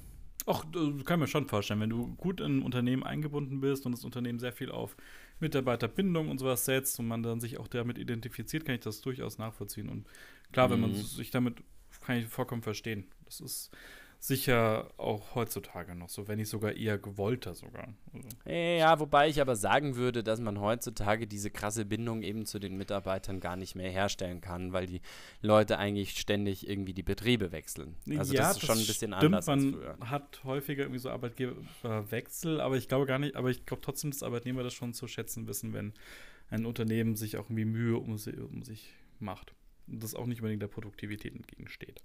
Ach, 0.46 0.66
das 0.66 1.06
kann 1.06 1.22
mir 1.22 1.28
schon 1.28 1.48
vorstellen, 1.48 1.80
wenn 1.80 1.90
du 1.90 2.16
gut 2.16 2.42
in 2.42 2.58
ein 2.58 2.62
Unternehmen 2.64 3.04
eingebunden 3.04 3.62
bist 3.62 3.86
und 3.86 3.94
das 3.94 4.04
Unternehmen 4.04 4.40
sehr 4.40 4.52
viel 4.52 4.72
auf 4.72 4.98
Mitarbeiterbindung 5.40 6.30
und 6.30 6.40
sowas 6.40 6.66
setzt 6.66 7.00
und 7.00 7.08
man 7.08 7.24
dann 7.24 7.40
sich 7.40 7.60
auch 7.60 7.70
damit 7.70 7.98
identifiziert, 7.98 8.66
kann 8.66 8.76
ich 8.76 8.82
das 8.82 9.00
durchaus 9.00 9.38
nachvollziehen. 9.38 9.88
Und 9.88 10.06
klar, 10.54 10.70
wenn 10.70 10.80
man 10.80 10.92
mhm. 10.92 10.96
sich 10.96 11.32
damit, 11.32 11.62
kann 12.06 12.18
ich 12.18 12.28
vollkommen 12.28 12.64
verstehen. 12.64 13.06
Das 13.26 13.42
ist 13.42 13.72
sicher 14.24 14.90
auch 14.96 15.36
heutzutage 15.36 15.96
noch 15.96 16.08
so, 16.08 16.30
wenn 16.30 16.38
nicht 16.38 16.48
sogar 16.48 16.72
eher 16.72 16.98
gewollter 16.98 17.56
sogar. 17.56 17.90
Also. 18.14 18.30
Ja, 18.50 18.98
wobei 19.02 19.28
ich 19.28 19.42
aber 19.42 19.58
sagen 19.58 19.98
würde, 19.98 20.24
dass 20.24 20.40
man 20.40 20.62
heutzutage 20.62 21.28
diese 21.28 21.52
krasse 21.52 21.84
Bindung 21.84 22.24
eben 22.24 22.46
zu 22.46 22.58
den 22.58 22.78
Mitarbeitern 22.78 23.42
gar 23.42 23.58
nicht 23.58 23.76
mehr 23.76 23.92
herstellen 23.92 24.40
kann, 24.40 24.72
weil 24.72 24.86
die 24.86 25.02
Leute 25.42 25.78
eigentlich 25.78 26.18
ständig 26.18 26.70
irgendwie 26.70 26.94
die 26.94 27.04
Betriebe 27.04 27.52
wechseln. 27.52 27.96
Also 28.18 28.34
ja, 28.34 28.44
das 28.44 28.58
ist 28.58 28.66
schon 28.66 28.78
ein 28.78 28.88
bisschen 28.88 29.14
stimmt, 29.14 29.36
anders 29.36 29.46
man 29.46 29.76
hat 30.10 30.42
häufiger 30.46 30.84
irgendwie 30.84 31.00
so 31.00 31.10
Arbeitgeberwechsel, 31.10 32.62
aber 32.62 32.78
ich 32.78 32.88
glaube 32.88 33.06
gar 33.06 33.20
nicht, 33.20 33.36
aber 33.36 33.50
ich 33.50 33.66
glaube 33.66 33.82
trotzdem, 33.82 34.12
dass 34.12 34.24
Arbeitnehmer 34.24 34.64
das 34.64 34.74
schon 34.74 34.94
zu 34.94 35.06
schätzen 35.10 35.48
wissen, 35.48 35.74
wenn 35.74 35.92
ein 36.50 36.66
Unternehmen 36.66 37.18
sich 37.18 37.36
auch 37.36 37.46
irgendwie 37.46 37.66
Mühe 37.66 37.98
um, 37.98 38.18
sie, 38.18 38.38
um 38.38 38.64
sich 38.64 38.94
macht. 39.20 39.54
Das 39.88 40.16
auch 40.16 40.26
nicht 40.26 40.42
unbedingt 40.42 40.62
der 40.62 40.68
Produktivität 40.68 41.36
entgegensteht. 41.36 42.04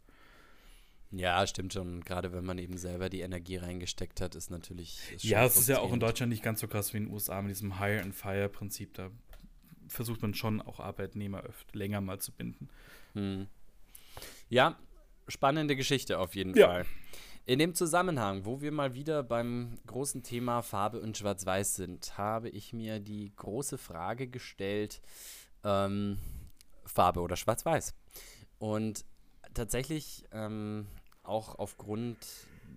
Ja, 1.11 1.47
stimmt 1.47 1.73
schon. 1.73 2.03
Gerade 2.05 2.33
wenn 2.33 2.45
man 2.45 2.59
eben 2.59 2.77
selber 2.77 3.09
die 3.09 3.21
Energie 3.21 3.57
reingesteckt 3.57 4.21
hat, 4.21 4.35
ist 4.35 4.51
natürlich. 4.51 5.01
Ist 5.15 5.25
ja, 5.25 5.45
es 5.45 5.57
ist 5.57 5.69
ja 5.69 5.79
auch 5.79 5.93
in 5.93 6.01
Deutschland 6.01 6.31
nicht 6.31 6.43
ganz 6.43 6.61
so 6.61 6.69
krass 6.69 6.93
wie 6.93 6.99
in 6.99 7.05
den 7.05 7.13
USA 7.13 7.41
mit 7.41 7.51
diesem 7.51 7.79
Hire-and-Fire-Prinzip. 7.79 8.95
Da 8.95 9.11
versucht 9.89 10.21
man 10.21 10.35
schon 10.35 10.61
auch 10.61 10.81
Arbeitnehmer 10.81 11.43
öfter 11.43 11.79
länger 11.79 12.01
mal 12.01 12.19
zu 12.19 12.33
binden. 12.33 12.69
Hm. 13.15 13.47
Ja, 14.51 14.79
spannende 15.29 15.77
Geschichte 15.77 16.19
auf 16.19 16.35
jeden 16.35 16.55
ja. 16.55 16.67
Fall. 16.67 16.87
In 17.47 17.59
dem 17.59 17.75
Zusammenhang, 17.75 18.45
wo 18.45 18.61
wir 18.61 18.73
mal 18.73 18.93
wieder 18.93 19.23
beim 19.23 19.79
großen 19.87 20.23
Thema 20.23 20.61
Farbe 20.61 21.01
und 21.01 21.17
Schwarz-Weiß 21.17 21.77
sind, 21.77 22.19
habe 22.19 22.51
ich 22.51 22.75
mir 22.75 23.01
die 23.01 23.33
große 23.35 23.79
Frage 23.79 24.29
gestellt: 24.29 25.01
ähm, 25.65 26.19
Farbe 26.89 27.21
oder 27.21 27.37
Schwarz-Weiß? 27.37 27.95
Und 28.59 29.05
tatsächlich 29.55 30.25
ähm, 30.33 30.87
auch 31.23 31.59
aufgrund 31.59 32.19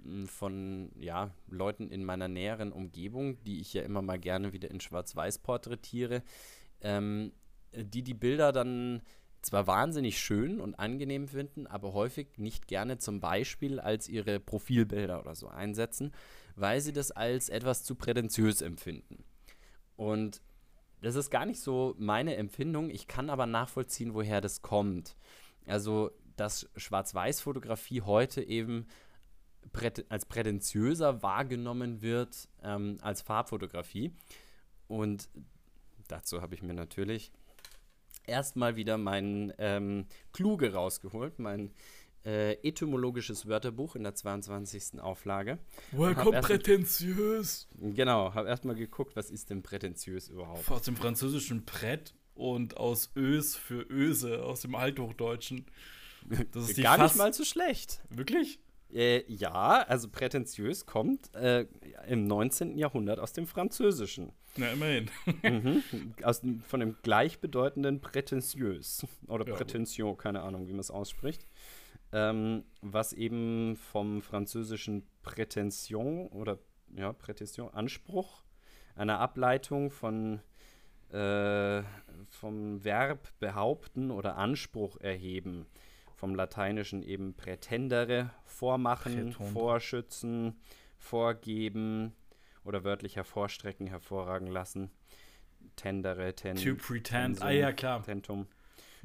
hm, 0.03 0.27
von 0.27 0.91
ja, 0.99 1.31
Leuten 1.47 1.89
in 1.89 2.03
meiner 2.03 2.27
näheren 2.27 2.71
Umgebung, 2.71 3.43
die 3.43 3.61
ich 3.61 3.73
ja 3.73 3.83
immer 3.83 4.01
mal 4.01 4.19
gerne 4.19 4.53
wieder 4.53 4.69
in 4.69 4.79
Schwarz-Weiß 4.79 5.39
porträtiere, 5.39 6.23
ähm, 6.81 7.31
die 7.73 8.03
die 8.03 8.13
Bilder 8.13 8.51
dann 8.51 9.01
zwar 9.41 9.65
wahnsinnig 9.65 10.19
schön 10.19 10.59
und 10.59 10.75
angenehm 10.75 11.27
finden, 11.27 11.65
aber 11.65 11.93
häufig 11.93 12.37
nicht 12.37 12.67
gerne 12.67 12.99
zum 12.99 13.19
Beispiel 13.19 13.79
als 13.79 14.07
ihre 14.07 14.39
Profilbilder 14.39 15.19
oder 15.19 15.33
so 15.33 15.47
einsetzen, 15.47 16.11
weil 16.55 16.79
sie 16.81 16.93
das 16.93 17.11
als 17.11 17.49
etwas 17.49 17.83
zu 17.83 17.95
prätentiös 17.95 18.61
empfinden. 18.61 19.23
Und 19.95 20.41
das 21.01 21.15
ist 21.15 21.29
gar 21.29 21.45
nicht 21.45 21.59
so 21.59 21.95
meine 21.97 22.35
Empfindung. 22.35 22.89
Ich 22.89 23.07
kann 23.07 23.29
aber 23.29 23.45
nachvollziehen, 23.45 24.13
woher 24.13 24.41
das 24.41 24.61
kommt. 24.61 25.15
Also, 25.65 26.11
dass 26.35 26.69
Schwarz-Weiß-Fotografie 26.75 28.01
heute 28.01 28.41
eben 28.41 28.87
als 30.09 30.25
prätentiöser 30.25 31.21
wahrgenommen 31.21 32.01
wird 32.01 32.49
ähm, 32.63 32.97
als 33.01 33.21
Farbfotografie. 33.21 34.13
Und 34.87 35.29
dazu 36.07 36.41
habe 36.41 36.55
ich 36.55 36.61
mir 36.61 36.73
natürlich 36.73 37.31
erstmal 38.25 38.75
wieder 38.75 38.97
mein 38.97 39.53
ähm, 39.57 40.05
Kluge 40.33 40.73
rausgeholt, 40.73 41.39
mein 41.39 41.71
äh, 42.25 42.53
etymologisches 42.67 43.47
Wörterbuch 43.47 43.95
in 43.95 44.03
der 44.03 44.15
22. 44.15 45.01
Auflage. 45.01 45.59
Woher 45.91 46.15
kommt 46.15 46.41
prätentiös? 46.41 47.67
Genau, 47.79 48.33
habe 48.33 48.47
erstmal 48.47 48.75
geguckt, 48.75 49.15
was 49.15 49.31
ist 49.31 49.49
denn 49.49 49.63
prätentiös 49.63 50.29
überhaupt? 50.29 50.69
Aus 50.69 50.83
dem 50.83 50.95
französischen 50.95 51.65
Brett 51.65 52.13
und 52.35 52.77
aus 52.77 53.11
Ös 53.15 53.55
für 53.55 53.81
Öse, 53.89 54.43
aus 54.43 54.61
dem 54.61 54.75
Althochdeutschen. 54.75 55.65
Das 56.51 56.69
ist 56.69 56.81
Gar 56.81 57.01
nicht 57.01 57.15
mal 57.15 57.33
so 57.33 57.43
schlecht. 57.43 58.01
Wirklich? 58.09 58.59
Äh, 58.93 59.23
ja, 59.27 59.83
also 59.87 60.09
prätentiös 60.09 60.85
kommt 60.85 61.33
äh, 61.33 61.65
im 62.07 62.25
19. 62.27 62.77
Jahrhundert 62.77 63.19
aus 63.19 63.33
dem 63.33 63.47
Französischen. 63.47 64.33
Na, 64.57 64.71
immerhin. 64.71 65.09
mhm. 65.43 65.83
aus, 66.23 66.41
von 66.67 66.79
dem 66.79 66.97
gleichbedeutenden 67.01 68.01
prätentiös 68.01 69.05
oder 69.27 69.47
ja, 69.47 70.13
keine 70.15 70.41
Ahnung, 70.41 70.67
wie 70.67 70.71
man 70.71 70.81
es 70.81 70.91
ausspricht. 70.91 71.45
Ähm, 72.13 72.65
was 72.81 73.13
eben 73.13 73.77
vom 73.77 74.21
französischen 74.21 75.07
Prätension 75.21 76.27
oder 76.27 76.59
ja, 76.93 77.13
Prätension, 77.13 77.73
Anspruch, 77.73 78.43
einer 78.95 79.19
Ableitung 79.19 79.91
von 79.91 80.41
äh, 81.09 81.83
vom 82.27 82.83
Verb 82.83 83.29
behaupten 83.39 84.11
oder 84.11 84.37
Anspruch 84.37 84.97
erheben 84.99 85.67
vom 86.21 86.35
Lateinischen 86.35 87.01
eben 87.01 87.33
prätendere, 87.33 88.29
vormachen, 88.45 89.31
Prätum. 89.31 89.47
vorschützen, 89.47 90.61
vorgeben 90.99 92.13
oder 92.63 92.83
wörtlich 92.83 93.15
hervorstrecken, 93.15 93.87
hervorragen 93.87 94.45
lassen. 94.45 94.91
Tendere, 95.75 96.35
ten, 96.35 96.57
To 96.57 96.75
pretend, 96.75 97.37
tensum, 97.39 97.47
ah 97.47 97.49
ja, 97.49 97.71
klar. 97.73 98.03
Tentum, 98.03 98.45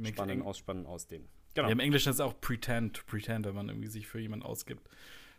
spannen, 0.02 0.42
ausspannen, 0.42 0.84
ausdehnen. 0.84 1.26
Genau. 1.56 1.68
Ja, 1.68 1.72
Im 1.72 1.80
Englischen 1.80 2.10
ist 2.10 2.16
es 2.16 2.20
auch 2.20 2.38
pretend, 2.38 2.96
to 2.98 3.02
pretend, 3.06 3.46
wenn 3.46 3.54
man 3.54 3.70
irgendwie 3.70 3.88
sich 3.88 4.06
für 4.06 4.20
jemanden 4.20 4.44
ausgibt. 4.44 4.90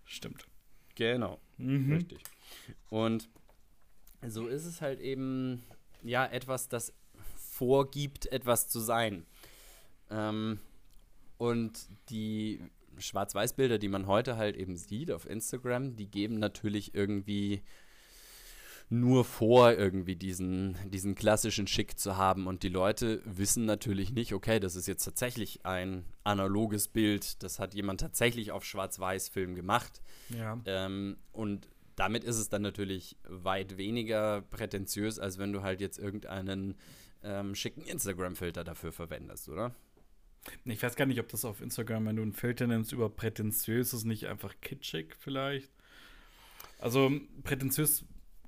Stimmt. 0.03 0.47
Genau, 0.95 1.39
mhm. 1.57 1.93
richtig. 1.93 2.23
Und 2.89 3.29
so 4.27 4.47
ist 4.47 4.65
es 4.65 4.81
halt 4.81 4.99
eben, 4.99 5.61
ja, 6.01 6.25
etwas, 6.25 6.69
das 6.69 6.91
vorgibt, 7.35 8.25
etwas 8.31 8.67
zu 8.67 8.79
sein. 8.79 9.27
Ähm, 10.09 10.59
und 11.37 11.87
die 12.09 12.61
Schwarz-Weiß-Bilder, 12.97 13.77
die 13.77 13.87
man 13.87 14.07
heute 14.07 14.37
halt 14.37 14.57
eben 14.57 14.75
sieht 14.75 15.11
auf 15.11 15.29
Instagram, 15.29 15.97
die 15.97 16.09
geben 16.09 16.39
natürlich 16.39 16.95
irgendwie 16.95 17.61
nur 18.89 19.25
vor, 19.25 19.73
irgendwie 19.73 20.15
diesen, 20.15 20.77
diesen 20.89 21.13
klassischen 21.15 21.67
Schick 21.67 21.99
zu 21.99 22.15
haben. 22.15 22.47
Und 22.47 22.63
die 22.63 22.69
Leute 22.69 23.21
wissen 23.25 23.65
natürlich 23.65 24.13
nicht, 24.13 24.33
okay, 24.33 24.59
das 24.59 24.75
ist 24.75 24.87
jetzt 24.87 25.03
tatsächlich 25.03 25.65
ein 25.65 26.05
analoges 26.23 26.87
Bild, 26.87 27.43
das 27.43 27.59
hat 27.59 27.73
jemand 27.73 27.99
tatsächlich 27.99 28.51
auf 28.51 28.63
Schwarz-Weiß-Film 28.63 29.55
gemacht. 29.55 30.01
Ja. 30.29 30.59
Ähm, 30.65 31.17
und 31.33 31.67
damit 31.97 32.23
ist 32.23 32.37
es 32.37 32.47
dann 32.47 32.61
natürlich 32.61 33.17
weit 33.27 33.77
weniger 33.77 34.41
prätentiös, 34.41 35.19
als 35.19 35.37
wenn 35.37 35.51
du 35.51 35.63
halt 35.63 35.81
jetzt 35.81 35.97
irgendeinen 35.97 36.75
ähm, 37.23 37.55
schicken 37.55 37.81
Instagram-Filter 37.81 38.63
dafür 38.63 38.93
verwendest, 38.93 39.49
oder? 39.49 39.75
Ich 40.63 40.81
weiß 40.81 40.95
gar 40.95 41.07
nicht, 41.07 41.19
ob 41.19 41.27
das 41.27 41.43
auf 41.43 41.59
Instagram, 41.59 42.05
wenn 42.05 42.15
du 42.15 42.21
einen 42.21 42.33
Filter 42.33 42.67
nimmst, 42.67 42.93
über 42.93 43.09
prätentiös 43.09 43.93
ist, 43.93 44.05
nicht 44.05 44.27
einfach 44.27 44.55
kitschig 44.61 45.15
vielleicht. 45.19 45.71
Also 46.79 47.11
prätentiös, 47.43 48.05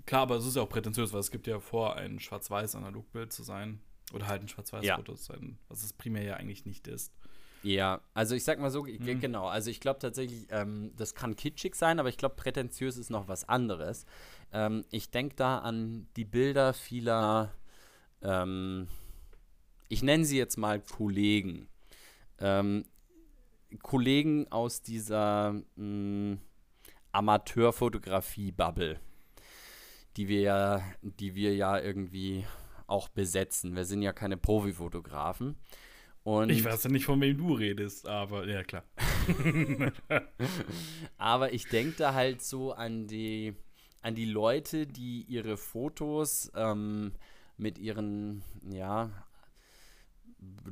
klar, 0.10 0.24
aber 0.24 0.36
es 0.36 0.46
ist 0.46 0.56
ja 0.56 0.62
auch 0.62 0.70
prätentiös, 0.70 1.14
weil 1.14 1.20
es 1.20 1.32
gibt 1.32 1.48
ja 1.48 1.60
vor, 1.60 1.96
ein 1.96 2.20
schwarz-weiß 2.20 2.76
Analogbild 2.76 3.32
zu 3.32 3.44
sein. 3.44 3.80
Oder 4.12 4.28
halt 4.28 4.42
ein 4.42 4.48
Schwarz-Weiß-Foto 4.48 5.12
ja. 5.12 5.18
zu 5.18 5.24
sein, 5.24 5.60
was 5.68 5.84
es 5.84 5.94
primär 5.94 6.24
ja 6.24 6.34
eigentlich 6.36 6.66
nicht 6.66 6.88
ist. 6.88 7.14
Ja, 7.62 8.02
also 8.16 8.34
ich 8.34 8.44
sag 8.44 8.60
mal 8.60 8.72
so, 8.72 8.84
mhm. 8.84 9.20
genau, 9.20 9.48
also 9.48 9.70
ich 9.70 9.80
glaube 9.80 10.00
tatsächlich, 10.00 10.48
ähm, 10.50 10.94
das 10.96 11.14
kann 11.14 11.36
kitschig 11.36 11.76
sein, 11.76 12.00
aber 12.00 12.10
ich 12.10 12.18
glaube, 12.18 12.36
prätentiös 12.36 12.98
ist 12.98 13.12
noch 13.12 13.28
was 13.28 13.48
anderes. 13.48 14.08
Ähm, 14.52 14.84
ich 14.90 15.12
denke 15.12 15.36
da 15.36 15.60
an 15.60 16.08
die 16.16 16.26
Bilder 16.26 16.74
vieler, 16.74 17.54
ähm, 18.24 18.88
ich 19.90 20.02
nenne 20.02 20.26
sie 20.26 20.40
jetzt 20.40 20.58
mal 20.58 20.80
Kollegen 20.80 21.70
ähm, 22.40 22.86
Kollegen 23.84 24.52
aus 24.52 24.82
dieser 24.82 25.62
hm, 25.76 26.40
Amateurfotografie-Bubble, 27.12 29.00
die 30.18 30.28
wir 30.28 30.42
ja, 30.42 30.84
die 31.02 31.36
wir 31.36 31.56
ja 31.56 31.80
irgendwie 31.80 32.46
auch 32.88 33.10
besetzen. 33.10 33.76
Wir 33.76 33.86
sind 33.86 34.02
ja 34.02 34.14
keine 34.14 34.38
Profifotografen. 34.38 35.56
Und 36.24 36.50
ich 36.50 36.64
weiß 36.64 36.84
ja 36.84 36.90
nicht, 36.90 37.06
von 37.06 37.22
wem 37.22 37.38
du 37.38 37.54
redest, 37.54 38.08
aber 38.08 38.48
ja, 38.48 38.64
klar. 38.64 38.84
aber 41.18 41.54
ich 41.54 41.68
denke 41.68 41.96
da 41.98 42.14
halt 42.14 42.42
so 42.42 42.74
an 42.74 43.08
die, 43.08 43.56
an 44.02 44.16
die 44.16 44.26
Leute, 44.26 44.86
die 44.86 45.24
ihre 45.24 45.58
Fotos 45.58 46.52
ähm, 46.56 47.14
mit 47.58 47.80
ihren, 47.80 48.44
ja, 48.70 49.10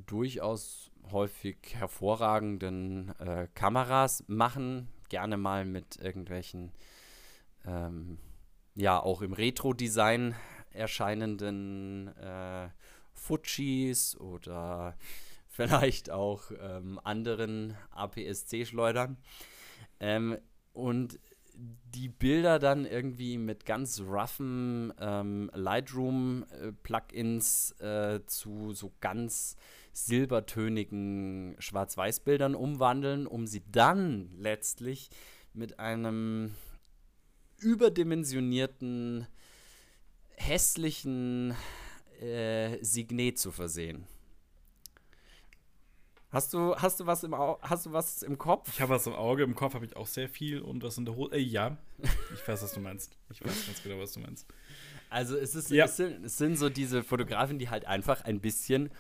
durchaus 0.06 0.92
häufig 1.12 1.58
hervorragenden 1.74 3.18
äh, 3.20 3.48
Kameras 3.54 4.24
machen, 4.28 4.90
gerne 5.10 5.38
mal 5.38 5.66
mit 5.66 5.98
irgendwelchen, 5.98 6.72
ähm, 7.66 8.18
ja, 8.78 9.00
auch 9.00 9.22
im 9.24 9.34
Retro-Design 9.34 10.36
erscheinenden 10.72 12.16
äh, 12.18 12.70
Fujis 13.12 14.16
oder 14.18 14.96
vielleicht 15.48 16.12
auch 16.12 16.52
ähm, 16.62 17.00
anderen 17.04 17.76
APS-C-Schleudern. 17.90 19.18
Ähm, 20.00 20.38
und 20.74 21.20
die 21.56 22.08
Bilder 22.08 22.60
dann 22.60 22.86
irgendwie 22.86 23.40
mit 23.40 23.66
ganz 23.66 24.00
roughen 24.00 24.94
ähm, 25.00 25.50
Lightroom-Plugins 25.56 27.72
äh, 27.80 28.20
zu 28.28 28.74
so 28.74 28.94
ganz 29.02 29.56
silbertönigen 29.92 31.56
Schwarz-Weiß-Bildern 31.58 32.54
umwandeln, 32.54 33.26
um 33.26 33.48
sie 33.48 33.64
dann 33.72 34.30
letztlich 34.38 35.10
mit 35.54 35.80
einem 35.80 36.54
überdimensionierten, 37.60 39.28
hässlichen 40.36 41.56
äh, 42.22 42.84
Signet 42.84 43.40
zu 43.40 43.52
versehen. 43.52 44.06
Hast 46.30 46.54
du, 46.54 46.76
hast 46.76 47.00
du 47.00 47.06
was 47.06 47.24
im 47.24 47.34
Au 47.34 47.58
hast 47.62 47.86
du 47.86 47.94
was 47.94 48.22
im 48.22 48.38
Kopf? 48.38 48.70
Ich 48.74 48.82
habe 48.82 48.94
was 48.94 49.08
im 49.08 49.14
Auge, 49.14 49.44
im 49.44 49.56
Kopf 49.56 49.74
habe 49.74 49.86
ich 49.86 49.96
auch 49.96 50.08
sehr 50.08 50.28
viel 50.28 50.60
und 50.62 50.84
was 50.84 50.98
in 50.98 51.06
der 51.06 51.16
Hose. 51.16 51.36
Äh, 51.36 51.40
ja, 51.40 51.78
ich 52.34 52.48
weiß, 52.48 52.62
was 52.64 52.74
du 52.74 52.80
meinst. 52.82 53.18
Ich 53.32 53.44
weiß 53.44 53.66
ganz 53.66 53.82
genau, 53.82 54.00
was 54.00 54.12
du 54.12 54.20
meinst. 54.20 54.46
Also 55.10 55.38
es, 55.38 55.56
ist, 55.56 55.72
ja. 55.72 55.86
es, 55.86 55.96
sind, 55.96 56.26
es 56.26 56.38
sind 56.38 56.58
so 56.58 56.70
diese 56.70 57.02
Fotografen, 57.02 57.60
die 57.60 57.70
halt 57.70 57.86
einfach 57.86 58.26
ein 58.26 58.42
bisschen 58.42 58.92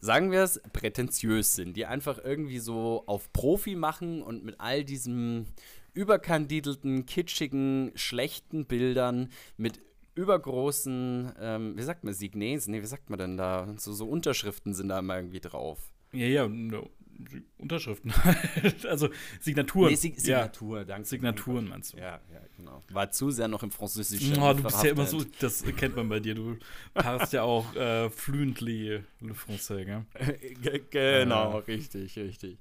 sagen 0.00 0.30
wir 0.30 0.42
es, 0.42 0.60
prätentiös 0.72 1.54
sind, 1.54 1.76
die 1.76 1.86
einfach 1.86 2.18
irgendwie 2.22 2.58
so 2.58 3.04
auf 3.06 3.32
Profi 3.32 3.74
machen 3.74 4.22
und 4.22 4.44
mit 4.44 4.60
all 4.60 4.84
diesem 4.84 5.46
überkandidelten, 5.94 7.06
kitschigen, 7.06 7.92
schlechten 7.94 8.66
Bildern 8.66 9.30
mit 9.56 9.80
übergroßen, 10.14 11.32
ähm, 11.40 11.76
wie 11.76 11.82
sagt 11.82 12.04
man, 12.04 12.14
Signets? 12.14 12.68
Nee, 12.68 12.82
wie 12.82 12.86
sagt 12.86 13.10
man 13.10 13.18
denn 13.18 13.36
da? 13.36 13.74
So, 13.78 13.92
so 13.92 14.06
Unterschriften 14.06 14.74
sind 14.74 14.88
da 14.88 14.98
immer 14.98 15.16
irgendwie 15.16 15.40
drauf. 15.40 15.92
Ja, 16.12 16.26
ja. 16.26 16.48
Unterschriften 17.58 18.12
halt. 18.24 18.86
also 18.86 19.08
Signaturen. 19.40 19.90
Nee, 19.90 19.96
Sig 19.96 20.18
Signatur, 20.18 20.78
ja. 20.78 20.84
danke. 20.84 21.08
Signaturen 21.08 21.68
meinst 21.68 21.92
du? 21.92 21.98
Ja, 21.98 22.20
ja, 22.32 22.40
genau. 22.56 22.82
War 22.90 23.10
zu 23.10 23.30
sehr 23.30 23.48
noch 23.48 23.62
im 23.62 23.70
Französischen. 23.70 24.38
Oh, 24.38 24.52
du 24.52 24.62
bist 24.62 24.82
ja 24.82 24.90
immer 24.90 25.06
so, 25.06 25.24
das 25.40 25.64
kennt 25.76 25.96
man 25.96 26.08
bei 26.08 26.20
dir. 26.20 26.34
Du 26.34 26.58
hast 26.94 27.32
ja 27.32 27.42
auch 27.42 27.74
äh, 27.74 28.10
fluently 28.10 29.02
le 29.20 29.34
Français, 29.34 29.84
gell? 29.84 30.84
genau, 30.90 31.58
äh. 31.58 31.62
richtig, 31.64 32.16
richtig. 32.16 32.58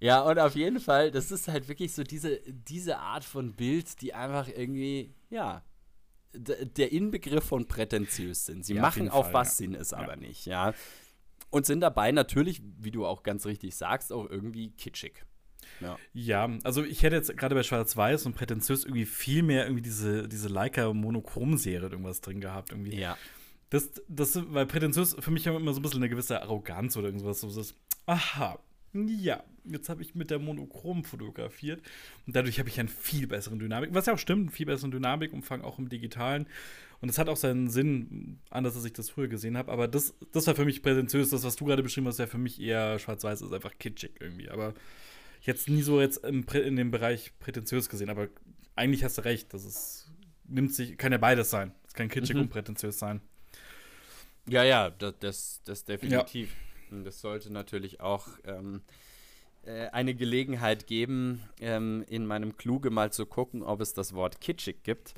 Ja, 0.00 0.20
und 0.22 0.38
auf 0.38 0.54
jeden 0.54 0.80
Fall, 0.80 1.10
das 1.10 1.30
ist 1.30 1.48
halt 1.48 1.68
wirklich 1.68 1.92
so 1.92 2.02
diese, 2.02 2.40
diese 2.46 2.98
Art 2.98 3.24
von 3.24 3.52
Bild, 3.52 4.00
die 4.02 4.14
einfach 4.14 4.48
irgendwie, 4.48 5.14
ja, 5.30 5.62
der 6.34 6.92
Inbegriff 6.92 7.44
von 7.44 7.66
prätentiös 7.66 8.46
sind. 8.46 8.64
Sie 8.64 8.74
ja, 8.74 8.82
machen 8.82 9.08
auf, 9.08 9.26
Fall, 9.26 9.34
was 9.34 9.58
ja. 9.58 9.66
Sinn 9.66 9.74
ist 9.74 9.92
aber 9.92 10.16
nicht, 10.16 10.46
ja. 10.46 10.72
Und 11.52 11.66
sind 11.66 11.80
dabei 11.80 12.10
natürlich, 12.12 12.62
wie 12.80 12.90
du 12.90 13.06
auch 13.06 13.22
ganz 13.22 13.46
richtig 13.46 13.76
sagst, 13.76 14.12
auch 14.12 14.28
irgendwie 14.28 14.70
kitschig. 14.70 15.24
Ja. 15.80 15.98
ja, 16.12 16.50
also 16.64 16.82
ich 16.82 17.02
hätte 17.02 17.14
jetzt 17.14 17.36
gerade 17.36 17.54
bei 17.54 17.62
Schwarz-Weiß 17.62 18.26
und 18.26 18.34
prätentiös 18.34 18.84
irgendwie 18.84 19.04
viel 19.04 19.42
mehr 19.42 19.64
irgendwie 19.64 19.82
diese, 19.82 20.28
diese 20.28 20.48
Leica 20.48 20.92
Monochrom-Serie 20.92 21.88
irgendwas 21.88 22.20
drin 22.20 22.40
gehabt. 22.40 22.72
Irgendwie. 22.72 22.98
Ja. 22.98 23.16
Das, 23.70 23.90
das, 24.08 24.40
weil 24.52 24.66
prätentiös 24.66 25.14
für 25.18 25.30
mich 25.30 25.46
immer 25.46 25.72
so 25.72 25.80
ein 25.80 25.82
bisschen 25.82 26.00
eine 26.00 26.08
gewisse 26.08 26.42
Arroganz 26.42 26.96
oder 26.96 27.06
irgendwas. 27.08 27.40
So 27.40 27.60
ist, 27.60 27.76
aha, 28.06 28.58
ja, 28.94 29.42
jetzt 29.64 29.88
habe 29.88 30.02
ich 30.02 30.14
mit 30.14 30.30
der 30.30 30.38
Monochrom 30.38 31.04
fotografiert 31.04 31.80
und 32.26 32.36
dadurch 32.36 32.58
habe 32.58 32.68
ich 32.68 32.78
einen 32.78 32.88
viel 32.88 33.26
besseren 33.26 33.58
Dynamik, 33.58 33.94
was 33.94 34.06
ja 34.06 34.14
auch 34.14 34.18
stimmt, 34.18 34.40
einen 34.40 34.50
viel 34.50 34.66
besseren 34.66 34.90
Dynamikumfang 34.90 35.62
auch 35.62 35.78
im 35.78 35.88
Digitalen. 35.88 36.46
Und 37.02 37.08
es 37.08 37.18
hat 37.18 37.28
auch 37.28 37.36
seinen 37.36 37.68
Sinn, 37.68 38.38
anders 38.48 38.76
als 38.76 38.84
ich 38.84 38.92
das 38.92 39.10
früher 39.10 39.26
gesehen 39.26 39.58
habe. 39.58 39.72
Aber 39.72 39.88
das, 39.88 40.14
das 40.30 40.46
war 40.46 40.54
für 40.54 40.64
mich 40.64 40.82
präsentiös. 40.82 41.30
Das, 41.30 41.42
was 41.42 41.56
du 41.56 41.64
gerade 41.64 41.82
beschrieben 41.82 42.06
hast, 42.06 42.20
ja 42.20 42.28
für 42.28 42.38
mich 42.38 42.60
eher 42.60 43.00
schwarz-weiß, 43.00 43.42
ist 43.42 43.52
einfach 43.52 43.76
kitschig 43.76 44.12
irgendwie. 44.20 44.48
Aber 44.48 44.72
jetzt 45.40 45.68
nie 45.68 45.82
so 45.82 46.00
jetzt 46.00 46.18
im, 46.18 46.46
in 46.54 46.76
dem 46.76 46.92
Bereich 46.92 47.32
prätentiös 47.40 47.88
gesehen. 47.88 48.08
Aber 48.08 48.28
eigentlich 48.76 49.02
hast 49.02 49.18
du 49.18 49.22
recht, 49.22 49.52
das 49.52 49.64
ist, 49.64 50.12
nimmt 50.44 50.72
sich, 50.72 50.96
kann 50.96 51.10
ja 51.10 51.18
beides 51.18 51.50
sein. 51.50 51.74
Es 51.88 51.94
kann 51.94 52.08
kitschig 52.08 52.36
mhm. 52.36 52.42
und 52.42 52.50
prätentiös 52.50 53.00
sein. 53.00 53.20
Ja, 54.48 54.62
ja, 54.62 54.90
das, 54.90 55.14
das, 55.18 55.60
das 55.64 55.84
definitiv. 55.84 56.54
Ja. 56.92 57.02
Das 57.02 57.20
sollte 57.20 57.52
natürlich 57.52 58.00
auch 58.00 58.28
ähm, 58.44 58.82
äh, 59.64 59.88
eine 59.88 60.14
Gelegenheit 60.14 60.86
geben, 60.86 61.42
ähm, 61.60 62.04
in 62.08 62.26
meinem 62.26 62.56
Kluge 62.56 62.90
mal 62.90 63.12
zu 63.12 63.26
gucken, 63.26 63.64
ob 63.64 63.80
es 63.80 63.92
das 63.92 64.12
Wort 64.12 64.40
kitschig 64.40 64.84
gibt. 64.84 65.14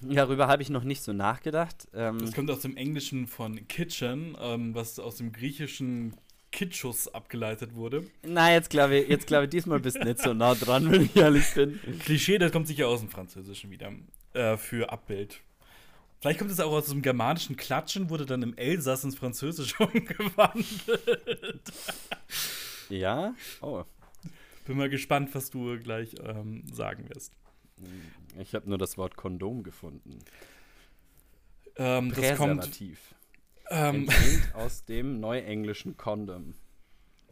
Darüber 0.00 0.48
habe 0.48 0.62
ich 0.62 0.70
noch 0.70 0.84
nicht 0.84 1.02
so 1.02 1.12
nachgedacht. 1.12 1.88
Ähm, 1.94 2.18
das 2.18 2.32
kommt 2.32 2.50
aus 2.50 2.60
dem 2.60 2.76
Englischen 2.76 3.26
von 3.26 3.68
Kitchen, 3.68 4.36
ähm, 4.40 4.74
was 4.74 4.98
aus 4.98 5.16
dem 5.16 5.32
griechischen 5.32 6.14
Kitschus 6.50 7.08
abgeleitet 7.08 7.74
wurde. 7.74 8.04
Na, 8.22 8.52
jetzt 8.52 8.70
glaube 8.70 8.96
ich, 8.96 9.08
jetzt 9.08 9.26
glaube 9.26 9.44
ich, 9.44 9.50
diesmal 9.50 9.80
bist 9.80 9.98
du 9.98 10.04
nicht 10.04 10.20
so 10.20 10.32
nah 10.32 10.54
dran, 10.54 10.90
wenn 10.90 11.02
ich 11.02 11.16
ehrlich 11.16 11.52
bin. 11.54 11.78
Klischee, 12.00 12.38
das 12.38 12.50
kommt 12.50 12.66
sicher 12.66 12.88
aus 12.88 13.00
dem 13.00 13.10
Französischen 13.10 13.70
wieder. 13.70 13.92
Äh, 14.32 14.56
für 14.56 14.90
Abbild. 14.90 15.40
Vielleicht 16.20 16.38
kommt 16.38 16.50
es 16.50 16.60
auch 16.60 16.72
aus 16.72 16.86
dem 16.86 17.02
germanischen 17.02 17.56
Klatschen, 17.56 18.08
wurde 18.10 18.26
dann 18.26 18.42
im 18.42 18.56
Elsass 18.56 19.04
ins 19.04 19.16
Französische 19.16 19.76
umgewandelt. 19.86 20.72
ja? 22.88 23.34
Oh. 23.60 23.84
Bin 24.64 24.78
mal 24.78 24.88
gespannt, 24.88 25.34
was 25.34 25.50
du 25.50 25.78
gleich 25.78 26.14
ähm, 26.24 26.64
sagen 26.72 27.08
wirst. 27.10 27.32
Ich 28.38 28.54
habe 28.54 28.68
nur 28.68 28.78
das 28.78 28.96
Wort 28.96 29.16
Kondom 29.16 29.62
gefunden. 29.62 30.18
Ähm, 31.76 32.10
Präservativ. 32.10 33.14
Ähm, 33.68 34.08
aus 34.54 34.84
dem 34.84 35.20
neuenglischen 35.20 35.96
Condom. 35.96 36.54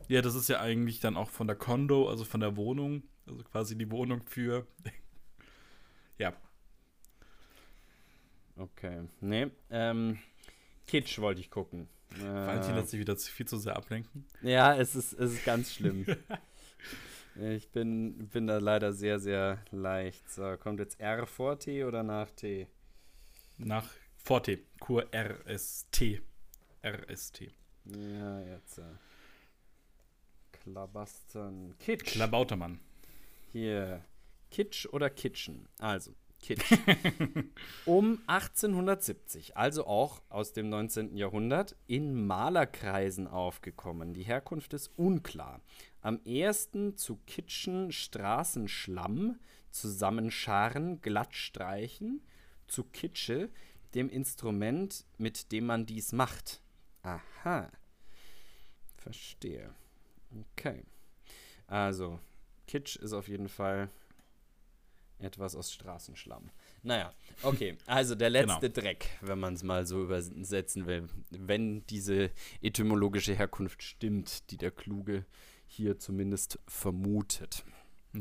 Ja, 0.08 0.20
das 0.20 0.34
ist 0.34 0.48
ja 0.48 0.60
eigentlich 0.60 1.00
dann 1.00 1.16
auch 1.16 1.30
von 1.30 1.46
der 1.46 1.56
Kondo, 1.56 2.08
also 2.08 2.24
von 2.24 2.40
der 2.40 2.56
Wohnung. 2.56 3.02
Also 3.26 3.42
quasi 3.44 3.76
die 3.76 3.90
Wohnung 3.90 4.22
für. 4.26 4.66
ja. 6.18 6.34
Okay. 8.56 9.08
Nee, 9.20 9.50
ähm, 9.70 10.18
Kitsch 10.86 11.18
wollte 11.18 11.40
ich 11.40 11.50
gucken. 11.50 11.88
Valentin 12.20 12.76
lässt 12.76 12.90
sich 12.90 13.00
wieder 13.00 13.16
viel 13.16 13.46
zu 13.46 13.58
sehr 13.58 13.76
ablenken. 13.76 14.24
Ja, 14.40 14.76
es 14.76 14.94
ist, 14.94 15.14
es 15.14 15.32
ist 15.32 15.44
ganz 15.44 15.72
schlimm. 15.72 16.06
Ich 17.36 17.70
bin, 17.70 18.28
bin 18.28 18.46
da 18.46 18.58
leider 18.58 18.92
sehr, 18.92 19.18
sehr 19.18 19.64
leicht. 19.72 20.30
So, 20.30 20.56
kommt 20.56 20.78
jetzt 20.78 21.00
R 21.00 21.26
vor 21.26 21.58
T 21.58 21.84
oder 21.84 22.02
nach 22.02 22.30
T? 22.30 22.68
Nach 23.58 23.88
vor 24.16 24.42
T. 24.42 24.64
Kur 24.78 25.08
RST. 25.12 26.22
RST. 26.84 27.50
Ja, 27.86 28.40
jetzt. 28.40 28.78
Äh, 28.78 28.82
Klabastern. 30.52 31.74
Kitsch. 31.78 32.04
Klabautermann. 32.04 32.80
Hier. 33.52 34.04
Kitsch 34.50 34.86
oder 34.86 35.10
Kitchen? 35.10 35.68
Also, 35.78 36.14
Kitsch. 36.40 36.72
um 37.86 38.20
1870, 38.26 39.56
also 39.56 39.86
auch 39.86 40.22
aus 40.28 40.52
dem 40.52 40.68
19. 40.68 41.16
Jahrhundert, 41.16 41.74
in 41.86 42.26
Malerkreisen 42.26 43.26
aufgekommen. 43.26 44.14
Die 44.14 44.22
Herkunft 44.22 44.74
ist 44.74 44.90
unklar. 44.96 45.60
Am 46.04 46.20
ersten 46.26 46.98
zu 46.98 47.16
kitschen 47.24 47.90
Straßenschlamm, 47.90 49.40
zusammenscharen, 49.70 51.00
glatt 51.00 51.34
streichen, 51.34 52.20
zu 52.68 52.84
Kitsche, 52.84 53.48
dem 53.94 54.10
Instrument, 54.10 55.06
mit 55.16 55.50
dem 55.50 55.64
man 55.64 55.86
dies 55.86 56.12
macht. 56.12 56.60
Aha. 57.00 57.72
Verstehe. 58.98 59.74
Okay. 60.52 60.82
Also, 61.68 62.20
Kitsch 62.66 62.96
ist 62.96 63.14
auf 63.14 63.28
jeden 63.28 63.48
Fall 63.48 63.88
etwas 65.18 65.56
aus 65.56 65.72
Straßenschlamm. 65.72 66.50
Naja, 66.82 67.14
okay. 67.42 67.78
Also 67.86 68.14
der 68.14 68.28
letzte 68.28 68.68
genau. 68.68 68.74
Dreck, 68.74 69.08
wenn 69.22 69.38
man 69.38 69.54
es 69.54 69.62
mal 69.62 69.86
so 69.86 70.02
übersetzen 70.02 70.84
will. 70.84 71.08
Wenn 71.30 71.86
diese 71.86 72.30
etymologische 72.60 73.32
Herkunft 73.32 73.82
stimmt, 73.82 74.50
die 74.50 74.58
der 74.58 74.70
Kluge 74.70 75.24
hier 75.74 75.98
zumindest 75.98 76.58
vermutet. 76.66 77.64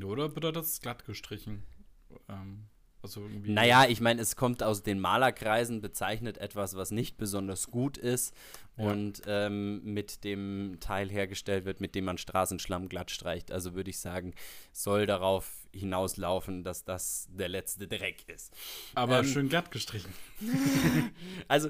Oder 0.04 0.30
bedeutet 0.30 0.64
es 0.64 0.82
glatt 0.82 1.06
gestrichen? 1.06 1.64
Ähm, 2.28 2.66
also 3.04 3.22
irgendwie 3.22 3.52
naja, 3.52 3.86
ich 3.88 4.00
meine, 4.00 4.22
es 4.22 4.36
kommt 4.36 4.64
aus 4.64 4.82
den 4.82 5.00
Malerkreisen, 5.00 5.82
bezeichnet 5.82 6.38
etwas, 6.38 6.76
was 6.76 6.92
nicht 6.92 7.18
besonders 7.18 7.70
gut 7.70 7.98
ist 7.98 8.34
ja. 8.78 8.86
und 8.86 9.22
ähm, 9.28 9.84
mit 9.84 10.24
dem 10.24 10.78
Teil 10.80 11.10
hergestellt 11.10 11.66
wird, 11.66 11.82
mit 11.82 11.96
dem 11.96 12.06
man 12.06 12.18
Straßenschlamm 12.18 12.88
glatt 12.88 13.12
streicht. 13.12 13.52
Also 13.52 13.76
würde 13.76 13.90
ich 13.90 14.00
sagen, 14.00 14.34
soll 14.72 15.06
darauf 15.06 15.63
hinauslaufen, 15.74 16.64
dass 16.64 16.84
das 16.84 17.28
der 17.32 17.50
letzte 17.50 17.88
Dreck 17.88 18.28
ist. 18.30 18.54
Aber 18.96 19.20
ähm, 19.20 19.26
schön 19.26 19.50
glatt 19.50 19.72
gestrichen. 19.72 20.14
also, 21.48 21.70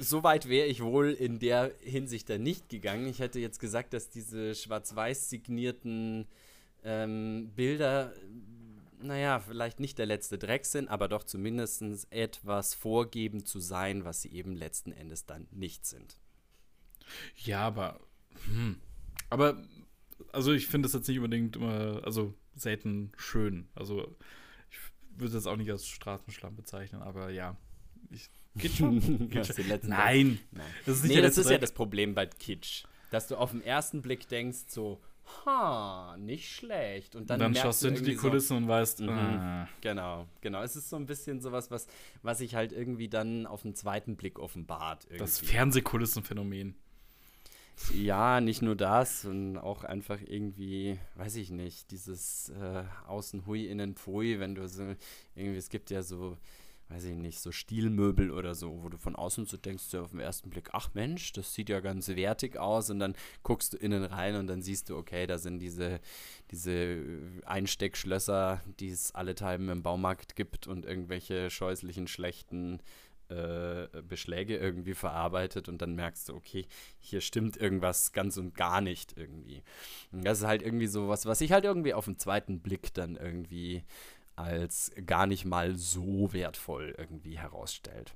so 0.00 0.22
weit 0.22 0.48
wäre 0.48 0.66
ich 0.66 0.82
wohl 0.82 1.10
in 1.10 1.38
der 1.38 1.72
Hinsicht 1.82 2.30
da 2.30 2.38
nicht 2.38 2.68
gegangen. 2.68 3.06
Ich 3.06 3.18
hätte 3.18 3.40
jetzt 3.40 3.58
gesagt, 3.58 3.92
dass 3.92 4.08
diese 4.08 4.54
schwarz-weiß 4.54 5.28
signierten 5.28 6.26
ähm, 6.84 7.50
Bilder 7.54 8.12
naja, 9.02 9.40
vielleicht 9.40 9.80
nicht 9.80 9.98
der 9.98 10.06
letzte 10.06 10.38
Dreck 10.38 10.66
sind, 10.66 10.88
aber 10.88 11.08
doch 11.08 11.24
zumindest 11.24 11.82
etwas 12.10 12.74
vorgeben 12.74 13.44
zu 13.44 13.58
sein, 13.58 14.04
was 14.04 14.22
sie 14.22 14.32
eben 14.32 14.54
letzten 14.54 14.92
Endes 14.92 15.26
dann 15.26 15.46
nicht 15.50 15.86
sind. 15.86 16.18
Ja, 17.36 17.66
aber. 17.66 18.00
Hm. 18.46 18.80
Aber, 19.28 19.62
also 20.32 20.52
ich 20.52 20.66
finde 20.66 20.86
das 20.86 20.92
jetzt 20.92 21.08
nicht 21.08 21.18
unbedingt 21.18 21.56
immer, 21.56 22.02
also 22.04 22.34
selten 22.54 23.12
schön. 23.16 23.68
Also 23.74 24.16
ich 24.70 24.78
würde 25.18 25.34
das 25.34 25.46
auch 25.46 25.56
nicht 25.56 25.70
als 25.70 25.86
Straßenschlamm 25.86 26.56
bezeichnen, 26.56 27.02
aber 27.02 27.30
ja. 27.30 27.56
Ich, 28.10 28.30
geht 28.56 28.72
schon. 28.72 28.96
Nein. 29.82 30.38
Nein. 30.50 30.66
Das 30.86 30.96
ist, 30.96 31.04
nee, 31.04 31.20
das 31.20 31.38
ist 31.38 31.50
ja 31.50 31.58
das 31.58 31.72
Problem 31.72 32.14
bei 32.14 32.26
Kitsch. 32.26 32.84
Dass 33.10 33.28
du 33.28 33.36
auf 33.36 33.50
den 33.50 33.62
ersten 33.62 34.02
Blick 34.02 34.28
denkst, 34.28 34.66
so, 34.68 35.00
ha, 35.46 36.16
nicht 36.18 36.50
schlecht. 36.50 37.16
Und 37.16 37.30
dann, 37.30 37.36
und 37.36 37.40
dann 37.40 37.54
schaust 37.54 37.82
du 37.82 37.88
hinter 37.88 38.02
die 38.02 38.14
Kulissen 38.14 38.48
so, 38.48 38.56
und 38.56 38.68
weißt, 38.68 39.00
mhm, 39.00 39.08
ah. 39.08 39.68
Genau, 39.80 40.26
genau. 40.40 40.62
Es 40.62 40.76
ist 40.76 40.90
so 40.90 40.96
ein 40.96 41.06
bisschen 41.06 41.40
sowas, 41.40 41.70
was, 41.70 41.86
was 42.22 42.38
sich 42.38 42.54
halt 42.54 42.72
irgendwie 42.72 43.08
dann 43.08 43.46
auf 43.46 43.62
den 43.62 43.74
zweiten 43.74 44.16
Blick 44.16 44.38
offenbart. 44.38 45.04
Irgendwie. 45.04 45.18
Das 45.18 45.38
Fernsehkulissenphänomen. 45.40 46.76
Ja, 47.94 48.40
nicht 48.40 48.62
nur 48.62 48.76
das, 48.76 49.22
sondern 49.22 49.62
auch 49.62 49.84
einfach 49.84 50.20
irgendwie, 50.24 50.98
weiß 51.16 51.36
ich 51.36 51.50
nicht, 51.50 51.90
dieses 51.90 52.50
äh, 52.50 52.84
Außen 53.06 53.46
hui, 53.46 53.66
innen 53.66 53.94
pfui, 53.94 54.38
wenn 54.38 54.54
du 54.54 54.68
so, 54.68 54.94
irgendwie, 55.34 55.58
es 55.58 55.70
gibt 55.70 55.90
ja 55.90 56.02
so 56.02 56.36
weiß 56.90 57.04
ich 57.04 57.14
nicht, 57.14 57.38
so 57.38 57.52
Stilmöbel 57.52 58.32
oder 58.32 58.54
so, 58.54 58.82
wo 58.82 58.88
du 58.88 58.98
von 58.98 59.14
außen 59.14 59.46
so 59.46 59.56
denkst, 59.56 59.90
du 59.92 60.00
auf 60.00 60.10
den 60.10 60.18
ersten 60.18 60.50
Blick, 60.50 60.70
ach 60.72 60.90
Mensch, 60.92 61.32
das 61.32 61.54
sieht 61.54 61.68
ja 61.68 61.78
ganz 61.80 62.08
wertig 62.08 62.58
aus 62.58 62.90
und 62.90 62.98
dann 62.98 63.14
guckst 63.44 63.72
du 63.72 63.76
innen 63.76 64.02
rein 64.04 64.34
und 64.34 64.48
dann 64.48 64.60
siehst 64.60 64.90
du, 64.90 64.96
okay, 64.96 65.26
da 65.26 65.38
sind 65.38 65.60
diese, 65.60 66.00
diese 66.50 67.00
Einsteckschlösser, 67.46 68.60
die 68.80 68.90
es 68.90 69.14
alle 69.14 69.36
Teile 69.36 69.70
im 69.70 69.82
Baumarkt 69.82 70.34
gibt 70.34 70.66
und 70.66 70.84
irgendwelche 70.84 71.48
scheußlichen, 71.48 72.08
schlechten 72.08 72.80
äh, 73.30 74.02
Beschläge 74.02 74.56
irgendwie 74.56 74.94
verarbeitet 74.94 75.68
und 75.68 75.80
dann 75.82 75.94
merkst 75.94 76.28
du, 76.28 76.34
okay, 76.34 76.66
hier 76.98 77.20
stimmt 77.20 77.56
irgendwas 77.56 78.12
ganz 78.12 78.36
und 78.36 78.54
gar 78.54 78.80
nicht 78.80 79.16
irgendwie. 79.16 79.62
Und 80.12 80.24
das 80.24 80.40
ist 80.40 80.46
halt 80.46 80.62
irgendwie 80.62 80.86
so 80.86 81.08
was, 81.08 81.26
was 81.26 81.40
ich 81.40 81.52
halt 81.52 81.64
irgendwie 81.64 81.94
auf 81.94 82.04
den 82.04 82.18
zweiten 82.18 82.60
Blick 82.60 82.92
dann 82.94 83.16
irgendwie 83.16 83.84
als 84.36 84.92
gar 85.06 85.26
nicht 85.26 85.44
mal 85.44 85.76
so 85.76 86.32
wertvoll 86.32 86.94
irgendwie 86.96 87.38
herausstellt. 87.38 88.14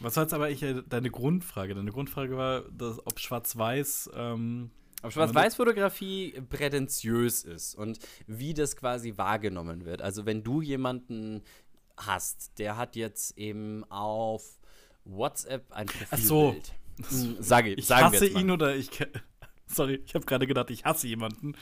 Was 0.00 0.16
war 0.16 0.24
jetzt 0.24 0.34
aber 0.34 0.50
ich, 0.50 0.62
äh, 0.62 0.82
deine 0.88 1.10
Grundfrage? 1.10 1.74
Deine 1.74 1.90
Grundfrage 1.90 2.36
war, 2.36 2.62
dass, 2.70 3.04
ob 3.04 3.18
Schwarz-Weiß. 3.18 4.10
Ähm, 4.14 4.70
ob 5.02 5.12
Schwarz-Weiß-Fotografie 5.12 6.40
prätentiös 6.48 7.44
ist 7.44 7.74
und 7.74 7.98
wie 8.26 8.54
das 8.54 8.76
quasi 8.76 9.16
wahrgenommen 9.16 9.84
wird. 9.84 10.02
Also, 10.02 10.26
wenn 10.26 10.42
du 10.42 10.60
jemanden 10.60 11.42
hast, 12.06 12.58
der 12.58 12.76
hat 12.76 12.96
jetzt 12.96 13.36
eben 13.38 13.84
auf 13.90 14.58
WhatsApp 15.04 15.70
ein 15.72 15.86
Profilbild. 15.86 16.08
Ach 16.10 16.18
so. 16.18 16.56
Hm, 17.10 17.36
sage, 17.40 17.74
ich 17.74 17.86
sagen 17.86 18.06
hasse 18.06 18.26
ihn 18.26 18.50
oder 18.50 18.74
ich. 18.74 18.90
Sorry, 19.66 20.02
ich 20.04 20.14
habe 20.14 20.24
gerade 20.24 20.46
gedacht, 20.46 20.70
ich 20.70 20.84
hasse 20.84 21.06
jemanden. 21.06 21.54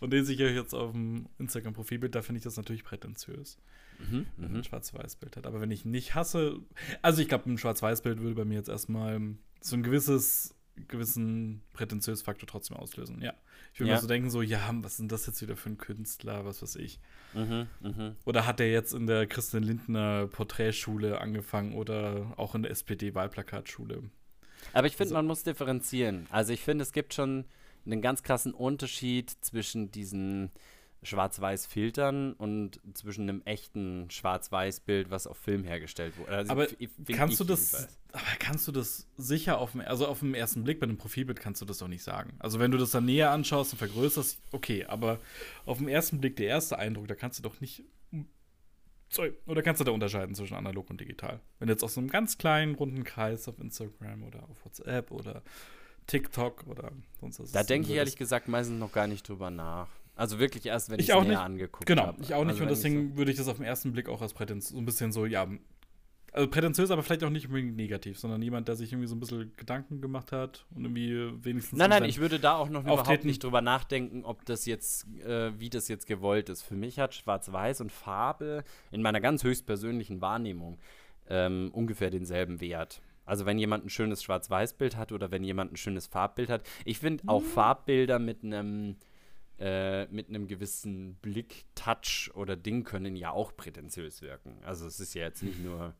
Und 0.00 0.12
den 0.12 0.24
sehe 0.24 0.34
ich 0.34 0.54
jetzt 0.54 0.74
auf 0.74 0.92
dem 0.92 1.28
Instagram-Profilbild, 1.38 2.14
da 2.14 2.22
finde 2.22 2.38
ich 2.38 2.44
das 2.44 2.56
natürlich 2.56 2.84
prätentiös. 2.84 3.58
Mhm, 3.98 4.26
wenn 4.36 4.52
man 4.52 4.60
ein 4.60 4.64
Schwarz-Weiß-Bild 4.64 5.36
hat. 5.36 5.46
Aber 5.46 5.60
wenn 5.60 5.72
ich 5.72 5.84
nicht 5.84 6.14
hasse, 6.14 6.60
also 7.02 7.20
ich 7.20 7.28
glaube, 7.28 7.50
ein 7.50 7.58
Schwarz-Weiß-Bild 7.58 8.20
würde 8.20 8.36
bei 8.36 8.44
mir 8.44 8.54
jetzt 8.54 8.68
erstmal 8.68 9.20
so 9.60 9.76
ein 9.76 9.82
gewisses, 9.82 10.54
gewissen 10.86 11.62
prätentiös 11.72 12.22
Faktor 12.22 12.46
trotzdem 12.46 12.76
auslösen. 12.76 13.20
Ja. 13.20 13.34
Ich 13.72 13.80
würde 13.80 13.90
ja. 13.90 13.96
mir 13.96 14.00
so 14.00 14.06
denken, 14.06 14.30
so, 14.30 14.42
ja, 14.42 14.70
was 14.82 14.96
denn 14.96 15.08
das 15.08 15.26
jetzt 15.26 15.42
wieder 15.42 15.56
für 15.56 15.70
ein 15.70 15.78
Künstler, 15.78 16.44
was 16.44 16.62
weiß 16.62 16.76
ich. 16.76 17.00
Mhm, 17.34 17.66
mh. 17.80 18.16
Oder 18.24 18.46
hat 18.46 18.60
er 18.60 18.70
jetzt 18.70 18.94
in 18.94 19.06
der 19.06 19.26
Christian 19.26 19.62
Lindner 19.62 20.26
Porträtschule 20.26 21.20
angefangen 21.20 21.74
oder 21.74 22.32
auch 22.36 22.54
in 22.54 22.62
der 22.62 22.70
SPD-Wahlplakatschule? 22.70 24.02
Aber 24.72 24.86
ich 24.86 24.94
finde, 24.94 25.10
also, 25.10 25.14
man 25.14 25.26
muss 25.26 25.42
differenzieren. 25.42 26.26
Also 26.30 26.52
ich 26.52 26.60
finde, 26.60 26.82
es 26.82 26.92
gibt 26.92 27.14
schon 27.14 27.44
einen 27.86 28.02
ganz 28.02 28.22
krassen 28.22 28.52
Unterschied 28.52 29.30
zwischen 29.40 29.90
diesen 29.90 30.50
Schwarz-Weiß-Filtern 31.02 32.32
und 32.32 32.80
zwischen 32.94 33.22
einem 33.22 33.42
echten 33.44 34.10
Schwarz-Weiß-Bild, 34.10 35.10
was 35.10 35.26
auf 35.26 35.36
Film 35.36 35.64
hergestellt 35.64 36.18
wurde. 36.18 36.32
Also 36.32 36.52
aber 36.52 36.66
kannst 37.06 37.38
du 37.38 37.44
das, 37.44 37.88
aber 38.12 38.26
kannst 38.38 38.66
du 38.66 38.72
das 38.72 39.06
sicher 39.16 39.58
auf 39.58 39.72
dem, 39.72 39.80
also 39.82 40.06
auf 40.06 40.20
dem 40.20 40.34
ersten 40.34 40.64
Blick 40.64 40.80
bei 40.80 40.84
einem 40.84 40.98
Profilbild 40.98 41.40
kannst 41.40 41.60
du 41.60 41.66
das 41.66 41.78
doch 41.78 41.88
nicht 41.88 42.02
sagen. 42.02 42.34
Also 42.40 42.58
wenn 42.58 42.70
du 42.70 42.78
das 42.78 42.90
dann 42.90 43.04
näher 43.04 43.30
anschaust 43.30 43.72
und 43.72 43.78
vergrößerst, 43.78 44.40
okay, 44.52 44.84
aber 44.86 45.20
auf 45.66 45.78
dem 45.78 45.88
ersten 45.88 46.20
Blick 46.20 46.36
der 46.36 46.48
erste 46.48 46.78
Eindruck, 46.78 47.06
da 47.08 47.14
kannst 47.14 47.38
du 47.38 47.42
doch 47.42 47.60
nicht 47.60 47.84
Sorry. 49.10 49.32
Oder 49.46 49.62
kannst 49.62 49.80
du 49.80 49.84
da 49.84 49.92
unterscheiden 49.92 50.34
zwischen 50.34 50.54
analog 50.54 50.90
und 50.90 51.00
digital? 51.00 51.40
Wenn 51.58 51.68
du 51.68 51.72
jetzt 51.72 51.82
aus 51.82 51.94
so 51.94 52.00
einem 52.00 52.10
ganz 52.10 52.36
kleinen, 52.36 52.74
runden 52.74 53.04
Kreis 53.04 53.48
auf 53.48 53.58
Instagram 53.58 54.22
oder 54.22 54.42
auf 54.42 54.64
WhatsApp 54.64 55.10
oder 55.10 55.42
TikTok 56.06 56.66
oder 56.66 56.92
sonst 57.20 57.40
was. 57.40 57.52
Da 57.52 57.62
denke 57.62 57.88
ich 57.88 57.94
ehrlich 57.94 58.16
gesagt 58.16 58.48
meistens 58.48 58.78
noch 58.78 58.92
gar 58.92 59.06
nicht 59.06 59.26
drüber 59.28 59.50
nach. 59.50 59.88
Also 60.18 60.40
wirklich 60.40 60.66
erst, 60.66 60.90
wenn 60.90 60.98
ich 60.98 61.08
es 61.08 61.22
näher 61.22 61.40
angeguckt 61.40 61.86
genau, 61.86 62.02
habe. 62.02 62.16
Genau, 62.16 62.26
ich 62.26 62.34
auch 62.34 62.44
nicht. 62.44 62.54
Also 62.54 62.64
und 62.64 62.70
deswegen 62.70 63.10
so 63.12 63.16
würde 63.18 63.30
ich 63.30 63.36
das 63.36 63.46
auf 63.46 63.58
den 63.58 63.64
ersten 63.64 63.92
Blick 63.92 64.08
auch 64.08 64.20
als 64.20 64.34
prätentiös, 64.34 64.70
so 64.70 64.76
ein 64.76 64.84
bisschen 64.84 65.12
so, 65.12 65.26
ja, 65.26 65.46
also 66.32 66.50
prätentiös, 66.50 66.90
aber 66.90 67.04
vielleicht 67.04 67.22
auch 67.22 67.30
nicht 67.30 67.46
unbedingt 67.46 67.76
negativ, 67.76 68.18
sondern 68.18 68.42
jemand, 68.42 68.66
der 68.66 68.74
sich 68.74 68.92
irgendwie 68.92 69.06
so 69.06 69.14
ein 69.14 69.20
bisschen 69.20 69.52
Gedanken 69.56 70.00
gemacht 70.00 70.32
hat 70.32 70.66
und 70.74 70.84
irgendwie 70.84 71.44
wenigstens. 71.44 71.78
Nein, 71.78 71.90
nein, 71.90 72.04
ich 72.04 72.18
würde 72.18 72.40
da 72.40 72.56
auch 72.56 72.68
noch 72.68 72.82
überhaupt 72.82 73.24
nicht 73.24 73.44
drüber 73.44 73.60
nachdenken, 73.60 74.24
ob 74.24 74.44
das 74.44 74.66
jetzt, 74.66 75.06
äh, 75.20 75.52
wie 75.58 75.70
das 75.70 75.86
jetzt 75.86 76.06
gewollt 76.06 76.48
ist. 76.48 76.62
Für 76.62 76.74
mich 76.74 76.98
hat 76.98 77.14
Schwarz-Weiß 77.14 77.80
und 77.80 77.92
Farbe 77.92 78.64
in 78.90 79.02
meiner 79.02 79.20
ganz 79.20 79.44
höchstpersönlichen 79.44 80.20
Wahrnehmung 80.20 80.78
ähm, 81.28 81.70
ungefähr 81.72 82.10
denselben 82.10 82.60
Wert. 82.60 83.02
Also 83.24 83.46
wenn 83.46 83.58
jemand 83.58 83.86
ein 83.86 83.90
schönes 83.90 84.24
Schwarz-Weiß-Bild 84.24 84.96
hat 84.96 85.12
oder 85.12 85.30
wenn 85.30 85.44
jemand 85.44 85.72
ein 85.72 85.76
schönes 85.76 86.08
Farbbild 86.08 86.50
hat. 86.50 86.64
Ich 86.84 86.98
finde 86.98 87.22
auch 87.28 87.42
mhm. 87.42 87.46
Farbbilder 87.46 88.18
mit 88.18 88.42
einem 88.42 88.96
äh, 89.58 90.06
mit 90.06 90.28
einem 90.28 90.46
gewissen 90.46 91.16
Blick, 91.16 91.64
Touch 91.74 92.30
oder 92.34 92.56
Ding 92.56 92.84
können 92.84 93.16
ja 93.16 93.30
auch 93.30 93.56
prätentiös 93.56 94.22
wirken. 94.22 94.58
Also 94.64 94.86
es 94.86 95.00
ist 95.00 95.14
ja 95.14 95.22
jetzt 95.22 95.42
nicht 95.42 95.62
nur, 95.62 95.94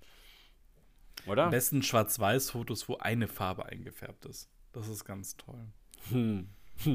oder? 1.27 1.45
Am 1.45 1.51
besten 1.51 1.83
Schwarz-Weiß-Fotos, 1.83 2.89
wo 2.89 2.97
eine 2.99 3.27
Farbe 3.29 3.67
eingefärbt 3.67 4.27
ist. 4.27 4.49
Das 4.73 4.89
ist 4.89 5.05
ganz 5.05 5.37
toll. 5.37 5.67
Hm. 6.11 6.49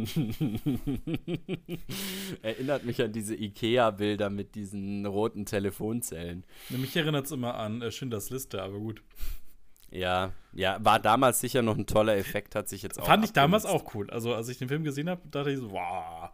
Erinnert 2.41 2.86
mich 2.86 3.01
an 3.01 3.11
diese 3.11 3.36
IKEA-Bilder 3.36 4.30
mit 4.30 4.55
diesen 4.55 5.05
roten 5.05 5.45
Telefonzellen. 5.45 6.45
Mich 6.70 6.95
erinnert 6.95 7.26
es 7.26 7.34
immer 7.34 7.55
an 7.55 7.82
äh, 7.82 7.91
Schindlers 7.91 8.30
Liste, 8.30 8.61
aber 8.64 8.80
gut. 8.80 9.03
Ja, 9.91 10.32
ja, 10.53 10.78
war 10.84 10.99
damals 10.99 11.39
sicher 11.39 11.61
noch 11.61 11.78
ein 11.78 11.86
toller 11.86 12.16
Effekt, 12.16 12.55
hat 12.55 12.68
sich 12.70 12.82
jetzt 12.82 12.99
auch. 12.99 13.05
Fand 13.05 13.26
ich 13.26 13.34
damals 13.34 13.66
auch 13.66 13.93
cool. 13.93 14.09
Also, 14.09 14.34
als 14.34 14.49
ich 14.49 14.57
den 14.57 14.70
Film 14.70 14.84
gesehen 14.84 15.07
habe, 15.09 15.22
dachte 15.30 15.51
ich 15.51 15.59
so, 15.59 15.70
wow, 15.70 16.32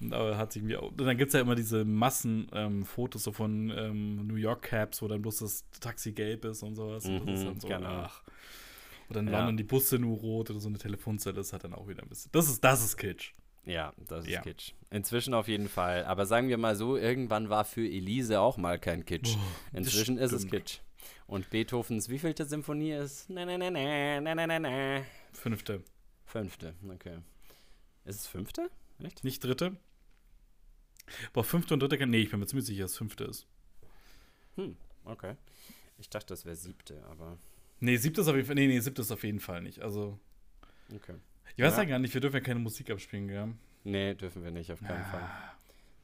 und 0.00 0.14
aber 0.14 0.38
hat 0.38 0.56
irgendwie 0.56 0.76
auch, 0.76 0.90
dann 0.96 1.16
gibt 1.16 1.28
es 1.28 1.34
ja 1.34 1.40
immer 1.40 1.54
diese 1.54 1.84
Massenfotos 1.84 3.20
ähm, 3.20 3.24
so 3.24 3.32
von 3.32 3.70
ähm, 3.70 4.26
New 4.26 4.36
York 4.36 4.62
Cabs, 4.62 5.02
wo 5.02 5.08
dann 5.08 5.20
bloß 5.20 5.38
das 5.38 5.64
Taxi 5.80 6.12
gelb 6.12 6.44
ist 6.46 6.62
und 6.62 6.74
sowas. 6.74 7.04
Mhm, 7.04 7.20
und 7.20 7.26
das 7.26 7.40
ist 7.40 7.46
dann 7.46 7.60
so, 7.60 7.68
genau. 7.68 7.88
ach. 7.88 8.22
Und 9.08 9.16
dann 9.16 9.26
ja. 9.26 9.32
waren 9.32 9.46
dann 9.46 9.56
die 9.56 9.64
Busse 9.64 9.98
nur 9.98 10.18
rot 10.18 10.50
oder 10.50 10.60
so 10.60 10.68
eine 10.68 10.78
Telefonzelle, 10.78 11.36
das 11.36 11.52
hat 11.52 11.64
dann 11.64 11.74
auch 11.74 11.88
wieder 11.88 12.02
ein 12.02 12.08
bisschen. 12.08 12.30
Das 12.32 12.48
ist, 12.48 12.62
das 12.62 12.84
ist 12.84 12.96
Kitsch. 12.96 13.32
Ja, 13.66 13.92
das 14.08 14.24
ist 14.24 14.30
ja. 14.30 14.40
Kitsch. 14.40 14.72
Inzwischen 14.90 15.34
auf 15.34 15.48
jeden 15.48 15.68
Fall. 15.68 16.04
Aber 16.04 16.26
sagen 16.26 16.48
wir 16.48 16.56
mal 16.56 16.76
so, 16.76 16.96
irgendwann 16.96 17.50
war 17.50 17.64
für 17.64 17.86
Elise 17.86 18.40
auch 18.40 18.56
mal 18.56 18.78
kein 18.78 19.04
Kitsch. 19.04 19.36
Oh, 19.36 19.76
Inzwischen 19.76 20.16
ist 20.16 20.32
es 20.32 20.46
Kitsch. 20.46 20.78
Und 21.26 21.50
Beethovens 21.50 22.08
wievielte 22.08 22.44
Symphonie 22.44 22.92
ist? 22.92 23.28
Ne, 23.30 23.44
ne, 23.46 23.58
ne, 23.58 23.70
ne, 23.70 24.20
ne, 24.20 24.46
ne, 24.46 24.60
ne. 24.60 25.04
Fünfte. 25.32 25.82
Fünfte, 26.24 26.74
okay. 26.88 27.18
Ist 28.04 28.20
es 28.20 28.26
fünfte? 28.26 28.70
Echt? 29.02 29.24
Nicht 29.24 29.42
dritte? 29.44 29.76
Boah, 31.32 31.44
fünfte 31.44 31.74
und 31.74 31.80
dritte 31.80 31.98
kann. 31.98 32.10
Nee, 32.10 32.22
ich 32.22 32.30
bin 32.30 32.40
mir 32.40 32.46
ziemlich 32.46 32.66
sicher, 32.66 32.82
dass 32.82 32.96
fünfte 32.96 33.24
ist. 33.24 33.46
Hm, 34.56 34.76
okay. 35.04 35.34
Ich 35.98 36.08
dachte, 36.08 36.26
das 36.28 36.44
wäre 36.44 36.56
siebte, 36.56 37.02
aber. 37.10 37.38
Nee, 37.80 37.96
siebte 37.96 38.20
ist 38.20 38.28
auf 38.28 38.34
jeden 38.34 38.46
Fall. 38.46 38.54
Nee, 38.54 38.66
nee, 38.66 38.80
siebte 38.80 39.02
ist 39.02 39.10
auf 39.10 39.24
jeden 39.24 39.40
Fall 39.40 39.62
nicht. 39.62 39.80
Also. 39.80 40.18
Okay. 40.94 41.14
Ich 41.56 41.64
weiß 41.64 41.76
ja, 41.76 41.82
ja 41.82 41.88
gar 41.88 41.98
nicht, 41.98 42.14
wir 42.14 42.20
dürfen 42.20 42.36
ja 42.36 42.40
keine 42.40 42.60
Musik 42.60 42.90
abspielen, 42.90 43.28
gell? 43.28 43.54
Nee, 43.84 44.14
dürfen 44.14 44.44
wir 44.44 44.50
nicht, 44.50 44.70
auf 44.72 44.80
keinen 44.80 45.02
ah. 45.02 45.10
Fall. 45.10 45.30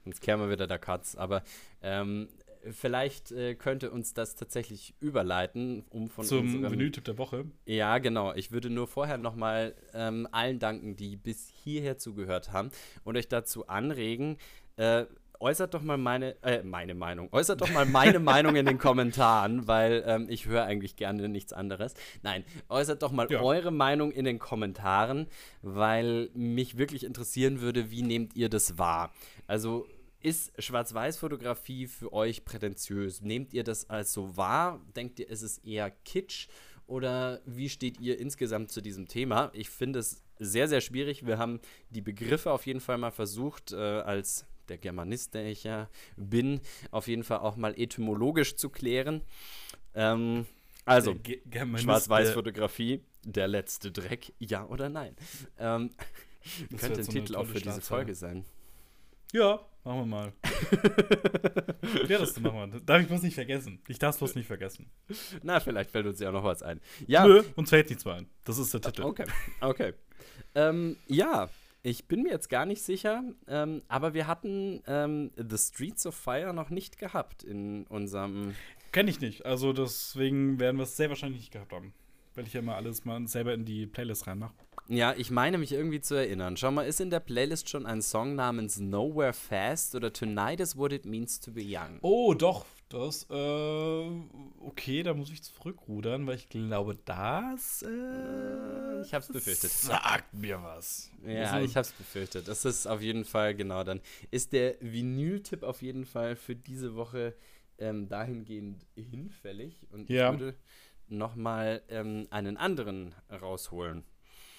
Sonst 0.04 0.20
kehren 0.20 0.40
wir 0.40 0.50
wieder 0.50 0.66
der 0.66 0.78
Katz. 0.78 1.14
Aber 1.14 1.42
ähm, 1.82 2.28
vielleicht 2.72 3.32
äh, 3.32 3.54
könnte 3.54 3.90
uns 3.90 4.14
das 4.14 4.34
tatsächlich 4.34 4.94
überleiten, 5.00 5.84
um 5.90 6.08
von 6.08 6.24
Zum 6.24 6.40
unserem 6.40 6.70
Menütipp 6.70 7.04
der 7.04 7.18
Woche. 7.18 7.46
Ja, 7.64 7.98
genau. 7.98 8.34
Ich 8.34 8.52
würde 8.52 8.70
nur 8.70 8.86
vorher 8.86 9.18
nochmal 9.18 9.74
ähm, 9.94 10.28
allen 10.32 10.58
danken, 10.58 10.96
die 10.96 11.16
bis 11.16 11.48
hierher 11.48 11.98
zugehört 11.98 12.52
haben 12.52 12.70
und 13.04 13.16
euch 13.16 13.28
dazu 13.28 13.68
anregen, 13.68 14.38
äh, 14.76 15.06
äußert 15.40 15.74
doch 15.74 15.82
mal 15.82 15.98
meine, 15.98 16.36
äh, 16.42 16.62
meine 16.62 16.94
Meinung, 16.94 17.28
äußert 17.32 17.60
doch 17.60 17.70
mal 17.70 17.86
meine 17.86 18.18
Meinung 18.20 18.56
in 18.56 18.66
den 18.66 18.78
Kommentaren, 18.78 19.66
weil 19.66 20.04
ähm, 20.06 20.26
ich 20.28 20.46
höre 20.46 20.64
eigentlich 20.64 20.96
gerne 20.96 21.28
nichts 21.28 21.52
anderes. 21.52 21.94
Nein, 22.22 22.44
äußert 22.68 23.02
doch 23.02 23.12
mal 23.12 23.30
ja. 23.30 23.40
eure 23.40 23.70
Meinung 23.70 24.12
in 24.12 24.24
den 24.24 24.38
Kommentaren, 24.38 25.26
weil 25.62 26.30
mich 26.34 26.78
wirklich 26.78 27.04
interessieren 27.04 27.60
würde, 27.60 27.90
wie 27.90 28.02
nehmt 28.02 28.36
ihr 28.36 28.48
das 28.48 28.78
wahr? 28.78 29.12
Also 29.46 29.86
ist 30.26 30.60
Schwarz-Weiß-Fotografie 30.60 31.86
für 31.86 32.12
euch 32.12 32.44
prätentiös? 32.44 33.22
Nehmt 33.22 33.52
ihr 33.52 33.62
das 33.62 33.88
als 33.88 34.12
so 34.12 34.36
wahr? 34.36 34.84
Denkt 34.96 35.20
ihr, 35.20 35.28
ist 35.28 35.42
es 35.42 35.58
eher 35.58 35.88
Kitsch? 35.88 36.48
Oder 36.88 37.40
wie 37.46 37.68
steht 37.68 38.00
ihr 38.00 38.18
insgesamt 38.18 38.72
zu 38.72 38.80
diesem 38.80 39.06
Thema? 39.06 39.52
Ich 39.54 39.70
finde 39.70 40.00
es 40.00 40.24
sehr, 40.40 40.66
sehr 40.66 40.80
schwierig. 40.80 41.26
Wir 41.26 41.38
haben 41.38 41.60
die 41.90 42.00
Begriffe 42.00 42.50
auf 42.50 42.66
jeden 42.66 42.80
Fall 42.80 42.98
mal 42.98 43.12
versucht, 43.12 43.70
äh, 43.70 43.76
als 43.76 44.46
der 44.68 44.78
Germanist, 44.78 45.34
der 45.34 45.46
ich 45.46 45.62
ja 45.62 45.88
bin, 46.16 46.60
auf 46.90 47.06
jeden 47.06 47.22
Fall 47.22 47.38
auch 47.38 47.54
mal 47.54 47.78
etymologisch 47.78 48.56
zu 48.56 48.68
klären. 48.68 49.22
Ähm, 49.94 50.44
also, 50.84 51.14
Schwarz-Weiß-Fotografie, 51.76 53.04
der 53.24 53.46
letzte 53.46 53.92
Dreck, 53.92 54.32
ja 54.40 54.66
oder 54.66 54.88
nein? 54.88 55.14
Ähm, 55.56 55.92
könnte 56.76 56.98
ein 56.98 57.04
so 57.04 57.12
Titel 57.12 57.36
auch 57.36 57.46
für 57.46 57.60
diese 57.60 57.80
Folge 57.80 58.16
sein. 58.16 58.44
Ja, 59.32 59.64
machen 59.86 60.00
wir 60.00 60.06
mal. 60.06 60.32
ja, 62.08 62.18
das 62.18 62.38
machen 62.40 62.72
wir. 62.72 62.80
Darf 62.80 63.00
ich 63.00 63.08
bloß 63.08 63.22
nicht 63.22 63.34
vergessen. 63.34 63.80
Ich 63.88 63.98
darf 63.98 64.14
es 64.14 64.18
bloß 64.18 64.34
nicht 64.34 64.46
vergessen. 64.46 64.90
Na, 65.42 65.60
vielleicht 65.60 65.90
fällt 65.90 66.06
uns 66.06 66.20
ja 66.20 66.32
noch 66.32 66.44
was 66.44 66.62
ein. 66.62 66.80
Ja. 67.06 67.26
Nö, 67.26 67.42
uns 67.54 67.70
fällt 67.70 67.88
nichts 67.88 68.04
mehr 68.04 68.14
ein. 68.14 68.26
Das 68.44 68.58
ist 68.58 68.74
der 68.74 68.80
Titel. 68.80 69.02
Okay, 69.02 69.24
okay. 69.60 69.92
ähm, 70.54 70.96
ja, 71.06 71.48
ich 71.82 72.08
bin 72.08 72.24
mir 72.24 72.30
jetzt 72.30 72.48
gar 72.48 72.66
nicht 72.66 72.82
sicher, 72.82 73.22
ähm, 73.46 73.82
aber 73.86 74.12
wir 74.12 74.26
hatten 74.26 74.82
ähm, 74.86 75.30
The 75.36 75.56
Streets 75.56 76.04
of 76.06 76.16
Fire 76.16 76.52
noch 76.52 76.70
nicht 76.70 76.98
gehabt 76.98 77.44
in 77.44 77.86
unserem. 77.86 78.54
Kenne 78.90 79.10
ich 79.10 79.20
nicht. 79.20 79.46
Also 79.46 79.72
deswegen 79.72 80.58
werden 80.58 80.78
wir 80.78 80.84
es 80.84 80.96
sehr 80.96 81.08
wahrscheinlich 81.08 81.40
nicht 81.40 81.52
gehabt 81.52 81.72
haben. 81.72 81.94
Weil 82.36 82.46
ich 82.46 82.52
ja 82.52 82.60
immer 82.60 82.76
alles 82.76 83.04
mal 83.04 83.26
selber 83.26 83.54
in 83.54 83.64
die 83.64 83.86
Playlist 83.86 84.26
reinmache. 84.26 84.54
Ja, 84.88 85.14
ich 85.16 85.32
meine 85.32 85.58
mich 85.58 85.72
irgendwie 85.72 86.00
zu 86.00 86.14
erinnern. 86.14 86.56
Schau 86.56 86.70
mal, 86.70 86.82
ist 86.82 87.00
in 87.00 87.10
der 87.10 87.18
Playlist 87.18 87.68
schon 87.68 87.86
ein 87.86 88.02
Song 88.02 88.36
namens 88.36 88.78
Nowhere 88.78 89.32
Fast 89.32 89.96
oder 89.96 90.12
Tonight 90.12 90.60
is 90.60 90.76
What 90.76 90.92
It 90.92 91.06
Means 91.06 91.40
to 91.40 91.50
Be 91.50 91.62
Young? 91.64 91.98
Oh, 92.02 92.34
doch, 92.34 92.66
das, 92.88 93.26
äh, 93.28 94.10
okay, 94.60 95.02
da 95.02 95.12
muss 95.14 95.32
ich 95.32 95.42
zurückrudern, 95.42 96.26
weil 96.28 96.36
ich 96.36 96.48
glaube, 96.48 96.96
das, 97.04 97.82
äh, 97.82 99.00
ich 99.00 99.12
hab's 99.12 99.26
befürchtet. 99.26 99.72
Sagt 99.72 100.32
mir 100.34 100.62
was. 100.62 101.10
Ja, 101.26 101.50
also, 101.52 101.66
ich 101.66 101.76
hab's 101.76 101.90
befürchtet. 101.90 102.46
Das 102.46 102.64
ist 102.64 102.86
auf 102.86 103.02
jeden 103.02 103.24
Fall, 103.24 103.56
genau, 103.56 103.82
dann 103.82 104.00
ist 104.30 104.52
der 104.52 104.76
Vinyl-Tipp 104.80 105.64
auf 105.64 105.82
jeden 105.82 106.04
Fall 106.04 106.36
für 106.36 106.54
diese 106.54 106.94
Woche 106.94 107.34
ähm, 107.78 108.08
dahingehend 108.08 108.86
hinfällig 108.94 109.86
und 109.90 110.08
ja. 110.08 110.32
ich 110.32 110.38
würde 110.38 110.54
nochmal 111.08 111.82
ähm, 111.88 112.26
einen 112.30 112.56
anderen 112.56 113.14
rausholen. 113.30 114.04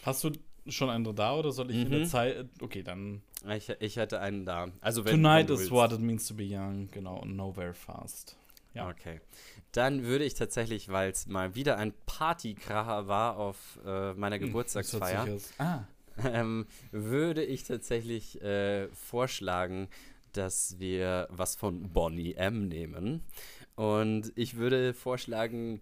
Hast 0.03 0.23
du 0.23 0.31
schon 0.67 0.89
einen 0.89 1.15
da 1.15 1.35
oder 1.35 1.51
soll 1.51 1.71
ich 1.71 1.77
mhm. 1.77 1.83
in 1.83 1.91
der 1.91 1.99
mhm. 2.01 2.05
Zeit? 2.05 2.49
Okay, 2.61 2.83
dann. 2.83 3.21
Ich, 3.55 3.69
ich 3.79 3.95
hätte 3.97 4.19
einen 4.19 4.45
da. 4.45 4.67
Also 4.81 5.05
wenn, 5.05 5.13
Tonight 5.13 5.49
wenn 5.49 5.55
is 5.55 5.71
what 5.71 5.91
it 5.91 5.99
means 5.99 6.27
to 6.27 6.33
be 6.33 6.43
young, 6.43 6.89
genau, 6.91 7.19
und 7.21 7.35
nowhere 7.35 7.73
fast. 7.73 8.37
Ja. 8.73 8.89
Okay. 8.89 9.19
Dann 9.71 10.03
würde 10.03 10.23
ich 10.23 10.33
tatsächlich, 10.33 10.89
weil 10.89 11.11
es 11.11 11.27
mal 11.27 11.55
wieder 11.55 11.77
ein 11.77 11.93
Partykracher 12.05 13.07
war 13.07 13.37
auf 13.37 13.79
äh, 13.85 14.13
meiner 14.13 14.37
hm, 14.37 14.47
Geburtstagsfeier. 14.47 15.37
ah. 15.57 15.83
ähm, 16.23 16.67
würde 16.91 17.43
ich 17.43 17.63
tatsächlich 17.63 18.41
äh, 18.41 18.87
vorschlagen, 18.89 19.87
dass 20.33 20.79
wir 20.79 21.27
was 21.31 21.55
von 21.55 21.89
Bonnie 21.91 22.33
M 22.33 22.67
nehmen. 22.67 23.23
Und 23.75 24.31
ich 24.35 24.57
würde 24.57 24.93
vorschlagen, 24.93 25.81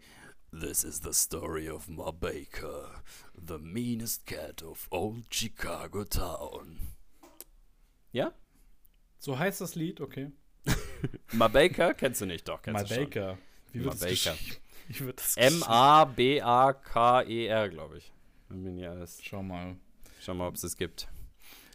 This 0.58 0.86
is 0.86 1.02
the 1.02 1.14
story 1.14 1.68
of 1.68 1.90
Ma 1.90 2.12
Baker, 2.12 3.02
the 3.36 3.60
meanest 3.60 4.26
cat 4.26 4.64
of 4.64 4.88
old 4.90 5.26
Chicago 5.30 6.06
town. 6.06 6.94
Ja? 8.14 8.32
So 9.20 9.38
heißt 9.38 9.60
das 9.60 9.76
Lied, 9.76 10.00
okay. 10.00 10.32
Ma 11.34 11.50
Baker 11.50 11.94
kennst 11.94 12.22
du 12.22 12.26
nicht, 12.26 12.48
doch. 12.48 12.66
Ma 12.68 12.84
Baker. 12.84 13.38
Wie 13.74 13.84
wird 13.84 14.00
Ma 14.00 14.06
das 14.06 14.24
Baker. 14.24 14.38
Wie 14.88 15.00
wird 15.02 15.20
das 15.20 15.36
M-A-B-A-K-E-R, 15.36 15.70
glaube 17.70 17.98
ich. 17.98 18.14
Schau 19.24 19.44
mal. 19.44 19.76
Schau 20.22 20.36
mal, 20.36 20.48
ob 20.48 20.56
es 20.56 20.64
es 20.64 20.78
gibt. 20.78 21.10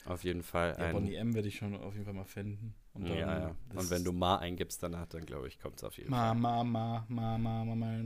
Auf 0.06 0.24
jeden 0.24 0.42
Fall. 0.42 0.74
Ja, 0.78 0.92
Bonnie 0.92 1.16
M 1.16 1.34
werde 1.34 1.48
ich 1.48 1.56
schon 1.56 1.76
auf 1.76 1.92
jeden 1.92 2.06
Fall 2.06 2.14
mal 2.14 2.24
finden. 2.24 2.74
Und 2.94 3.08
ja, 3.08 3.14
ja. 3.16 3.54
Und 3.74 3.90
wenn 3.90 4.04
du 4.04 4.12
Ma 4.12 4.38
eingibst 4.38 4.82
danach, 4.82 5.06
dann 5.06 5.26
glaube 5.26 5.48
ich, 5.48 5.60
kommt 5.60 5.76
es 5.76 5.84
auf 5.84 5.98
jeden 5.98 6.08
Ma, 6.10 6.28
Fall. 6.28 6.36
Ma, 6.36 6.64
Ma, 6.64 7.04
Ma, 7.08 7.36
Ma, 7.36 7.64
Ma, 7.66 7.74
Ma. 7.74 8.04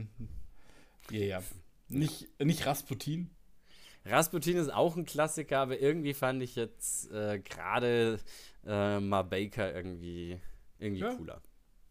Ja, 1.11 1.19
ja. 1.19 1.43
Nicht, 1.87 2.27
nicht 2.39 2.65
Rasputin. 2.65 3.29
Rasputin 4.05 4.57
ist 4.57 4.71
auch 4.71 4.95
ein 4.95 5.05
Klassiker, 5.05 5.59
aber 5.59 5.79
irgendwie 5.79 6.13
fand 6.13 6.41
ich 6.43 6.55
jetzt 6.55 7.11
äh, 7.11 7.39
gerade 7.39 8.19
äh, 8.65 8.99
Ma 8.99 9.23
Baker 9.23 9.73
irgendwie, 9.73 10.39
irgendwie 10.79 11.01
ja. 11.01 11.15
cooler. 11.15 11.41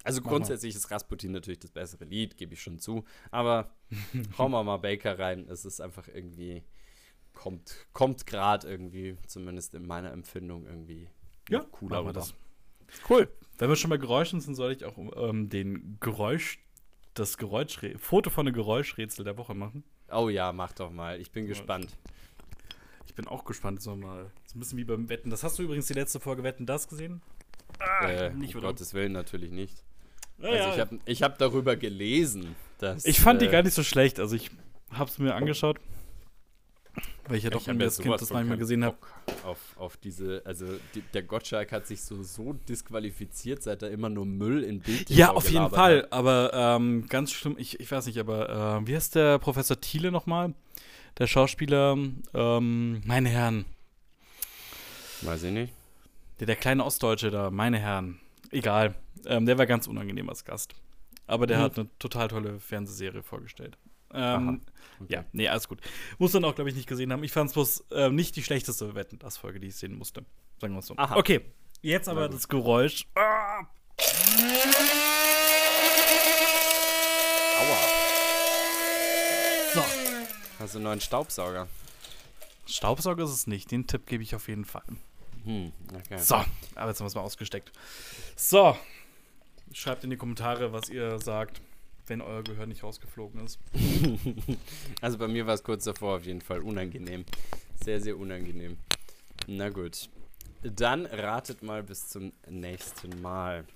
Also 0.04 0.20
Mach 0.22 0.30
grundsätzlich 0.30 0.74
mal. 0.74 0.78
ist 0.78 0.90
Rasputin 0.90 1.32
natürlich 1.32 1.58
das 1.58 1.70
bessere 1.70 2.04
Lied, 2.04 2.36
gebe 2.36 2.54
ich 2.54 2.62
schon 2.62 2.78
zu. 2.78 3.04
Aber 3.30 3.74
hau 4.38 4.48
mal 4.48 4.62
Ma 4.62 4.76
Baker 4.76 5.18
rein. 5.18 5.48
Es 5.48 5.64
ist 5.64 5.80
einfach 5.80 6.06
irgendwie, 6.08 6.62
kommt, 7.32 7.86
kommt 7.92 8.26
gerade 8.26 8.68
irgendwie, 8.68 9.16
zumindest 9.26 9.74
in 9.74 9.86
meiner 9.86 10.12
Empfindung, 10.12 10.66
irgendwie 10.66 11.08
ja, 11.48 11.60
cooler. 11.60 12.12
Das. 12.12 12.34
Cool. 13.08 13.28
Wenn 13.58 13.68
wir 13.68 13.76
schon 13.76 13.90
bei 13.90 13.96
Geräuschen 13.96 14.40
sind, 14.40 14.54
soll 14.54 14.72
ich 14.72 14.84
auch 14.84 14.96
ähm, 15.16 15.48
den 15.48 15.98
Geräusch, 16.00 16.63
das 17.14 17.38
Geräusch, 17.38 17.78
Foto 17.98 18.30
von 18.30 18.46
einem 18.46 18.54
Geräuschrätsel 18.54 19.24
der 19.24 19.36
Woche 19.36 19.54
machen. 19.54 19.84
Oh 20.10 20.28
ja, 20.28 20.52
mach 20.52 20.72
doch 20.72 20.90
mal. 20.90 21.20
Ich 21.20 21.30
bin 21.30 21.44
ja. 21.44 21.50
gespannt. 21.50 21.96
Ich 23.06 23.14
bin 23.14 23.26
auch 23.28 23.44
gespannt, 23.44 23.80
so 23.80 23.94
mal. 23.94 24.30
So 24.46 24.56
ein 24.56 24.60
bisschen 24.60 24.78
wie 24.78 24.84
beim 24.84 25.08
Wetten. 25.08 25.30
Das 25.30 25.42
hast 25.42 25.58
du 25.58 25.62
übrigens 25.62 25.86
die 25.86 25.94
letzte 25.94 26.20
Folge 26.20 26.42
Wetten 26.42 26.66
das 26.66 26.88
gesehen? 26.88 27.22
Ah, 27.78 28.08
äh, 28.08 28.34
nicht, 28.34 28.54
um 28.54 28.62
Gottes 28.62 28.94
Willen 28.94 29.12
natürlich 29.12 29.50
nicht. 29.50 29.84
Ja, 30.38 30.48
also 30.48 30.70
ich 30.70 30.80
habe 30.80 30.98
ich 31.04 31.22
hab 31.22 31.38
darüber 31.38 31.76
gelesen, 31.76 32.56
dass. 32.78 33.04
Ich 33.04 33.20
fand 33.20 33.40
äh, 33.40 33.46
die 33.46 33.52
gar 33.52 33.62
nicht 33.62 33.74
so 33.74 33.82
schlecht. 33.82 34.18
Also 34.18 34.36
ich 34.36 34.50
habe 34.90 35.08
es 35.08 35.18
mir 35.18 35.34
angeschaut. 35.34 35.78
Weil 37.27 37.37
ich 37.39 37.45
ja 37.45 37.51
doch 37.51 37.66
als 37.66 37.99
Kind 37.99 38.12
das 38.12 38.31
manchmal 38.31 38.59
gesehen 38.59 38.85
habe. 38.85 38.97
Auf, 39.45 39.59
auf 39.77 39.97
diese, 39.97 40.43
also 40.45 40.66
die, 40.95 41.01
der 41.14 41.22
Gottschalk 41.22 41.72
hat 41.72 41.87
sich 41.87 42.03
so, 42.03 42.22
so 42.22 42.53
disqualifiziert, 42.68 43.62
seit 43.62 43.83
er 43.83 43.91
immer 43.91 44.11
nur 44.11 44.27
Müll 44.27 44.62
in 44.62 44.81
Bild 44.81 45.09
Ja, 45.09 45.33
auf 45.33 45.49
jeden 45.49 45.70
Fall, 45.70 46.03
hat. 46.03 46.12
aber 46.12 46.51
ähm, 46.53 47.07
ganz 47.09 47.33
schlimm, 47.33 47.57
ich, 47.59 47.81
ich 47.81 47.91
weiß 47.91 48.07
nicht, 48.07 48.18
aber 48.18 48.83
äh, 48.83 48.87
wie 48.87 48.95
heißt 48.95 49.14
der 49.14 49.39
Professor 49.39 49.81
Thiele 49.81 50.12
nochmal? 50.12 50.55
Der 51.18 51.27
Schauspieler, 51.27 51.97
ähm, 52.35 53.03
meine 53.07 53.29
Herren. 53.29 53.64
Weiß 55.22 55.45
ich 55.45 55.53
nicht. 55.53 55.72
Der, 56.41 56.47
der 56.47 56.57
kleine 56.57 56.85
Ostdeutsche 56.85 57.31
da, 57.31 57.51
meine 57.51 57.79
Herren. 57.79 58.20
Egal. 58.51 58.95
Ähm, 59.25 59.47
der 59.47 59.57
war 59.57 59.66
ganz 59.66 59.87
unangenehm 59.87 60.29
als 60.29 60.45
Gast. 60.45 60.75
Aber 61.27 61.47
der 61.47 61.59
mhm. 61.59 61.62
hat 61.62 61.79
eine 61.79 61.89
total 61.99 62.29
tolle 62.29 62.61
Fernsehserie 62.61 63.22
vorgestellt. 63.22 63.79
Ähm, 64.12 64.61
okay. 65.01 65.14
Ja, 65.14 65.24
nee, 65.32 65.49
alles 65.49 65.68
gut. 65.68 65.80
Muss 66.18 66.32
dann 66.32 66.45
auch, 66.45 66.55
glaube 66.55 66.70
ich, 66.70 66.76
nicht 66.76 66.88
gesehen 66.88 67.12
haben. 67.12 67.24
Ich 67.24 67.32
fand 67.32 67.49
es 67.49 67.55
bloß 67.55 67.84
äh, 67.92 68.11
nicht 68.11 68.36
die 68.36 68.42
schlechteste 68.42 68.95
Wetten, 68.95 69.18
das 69.18 69.36
Folge, 69.36 69.61
die 69.61 69.68
ich 69.68 69.76
sehen 69.76 69.97
musste. 69.97 70.24
Sagen 70.61 70.74
wir 70.74 70.80
es 70.80 70.86
so. 70.86 70.97
Aha. 70.97 71.16
Okay, 71.16 71.40
jetzt 71.82 72.09
aber 72.09 72.28
das 72.28 72.49
Geräusch. 72.49 73.07
Ah. 73.14 73.61
Aua. 77.61 77.76
So. 79.74 79.84
Hast 80.59 80.74
du 80.74 80.78
einen 80.78 80.84
neuen 80.84 81.01
Staubsauger? 81.01 81.68
Staubsauger 82.66 83.24
ist 83.24 83.30
es 83.30 83.47
nicht. 83.47 83.70
Den 83.70 83.86
Tipp 83.86 84.07
gebe 84.07 84.22
ich 84.22 84.34
auf 84.34 84.49
jeden 84.49 84.64
Fall. 84.64 84.84
Hm, 85.45 85.72
okay. 85.95 86.18
So, 86.18 86.36
aber 86.74 86.88
jetzt 86.88 87.01
haben 87.01 87.05
wir 87.05 87.09
es 87.09 87.14
mal 87.14 87.20
ausgesteckt. 87.20 87.72
So, 88.36 88.76
schreibt 89.72 90.05
in 90.05 90.11
die 90.11 90.16
Kommentare, 90.16 90.72
was 90.72 90.88
ihr 90.88 91.18
sagt 91.18 91.61
wenn 92.07 92.20
euer 92.20 92.42
Gehör 92.42 92.66
nicht 92.66 92.82
rausgeflogen 92.82 93.44
ist. 93.44 93.59
also 95.00 95.18
bei 95.18 95.28
mir 95.28 95.46
war 95.46 95.55
es 95.55 95.62
kurz 95.62 95.84
davor 95.84 96.16
auf 96.16 96.26
jeden 96.26 96.40
Fall 96.40 96.61
unangenehm. 96.61 97.24
Sehr, 97.82 98.00
sehr 98.00 98.16
unangenehm. 98.18 98.78
Na 99.46 99.68
gut. 99.68 100.09
Dann 100.62 101.05
ratet 101.07 101.62
mal 101.62 101.82
bis 101.82 102.09
zum 102.09 102.32
nächsten 102.48 103.20
Mal. 103.20 103.66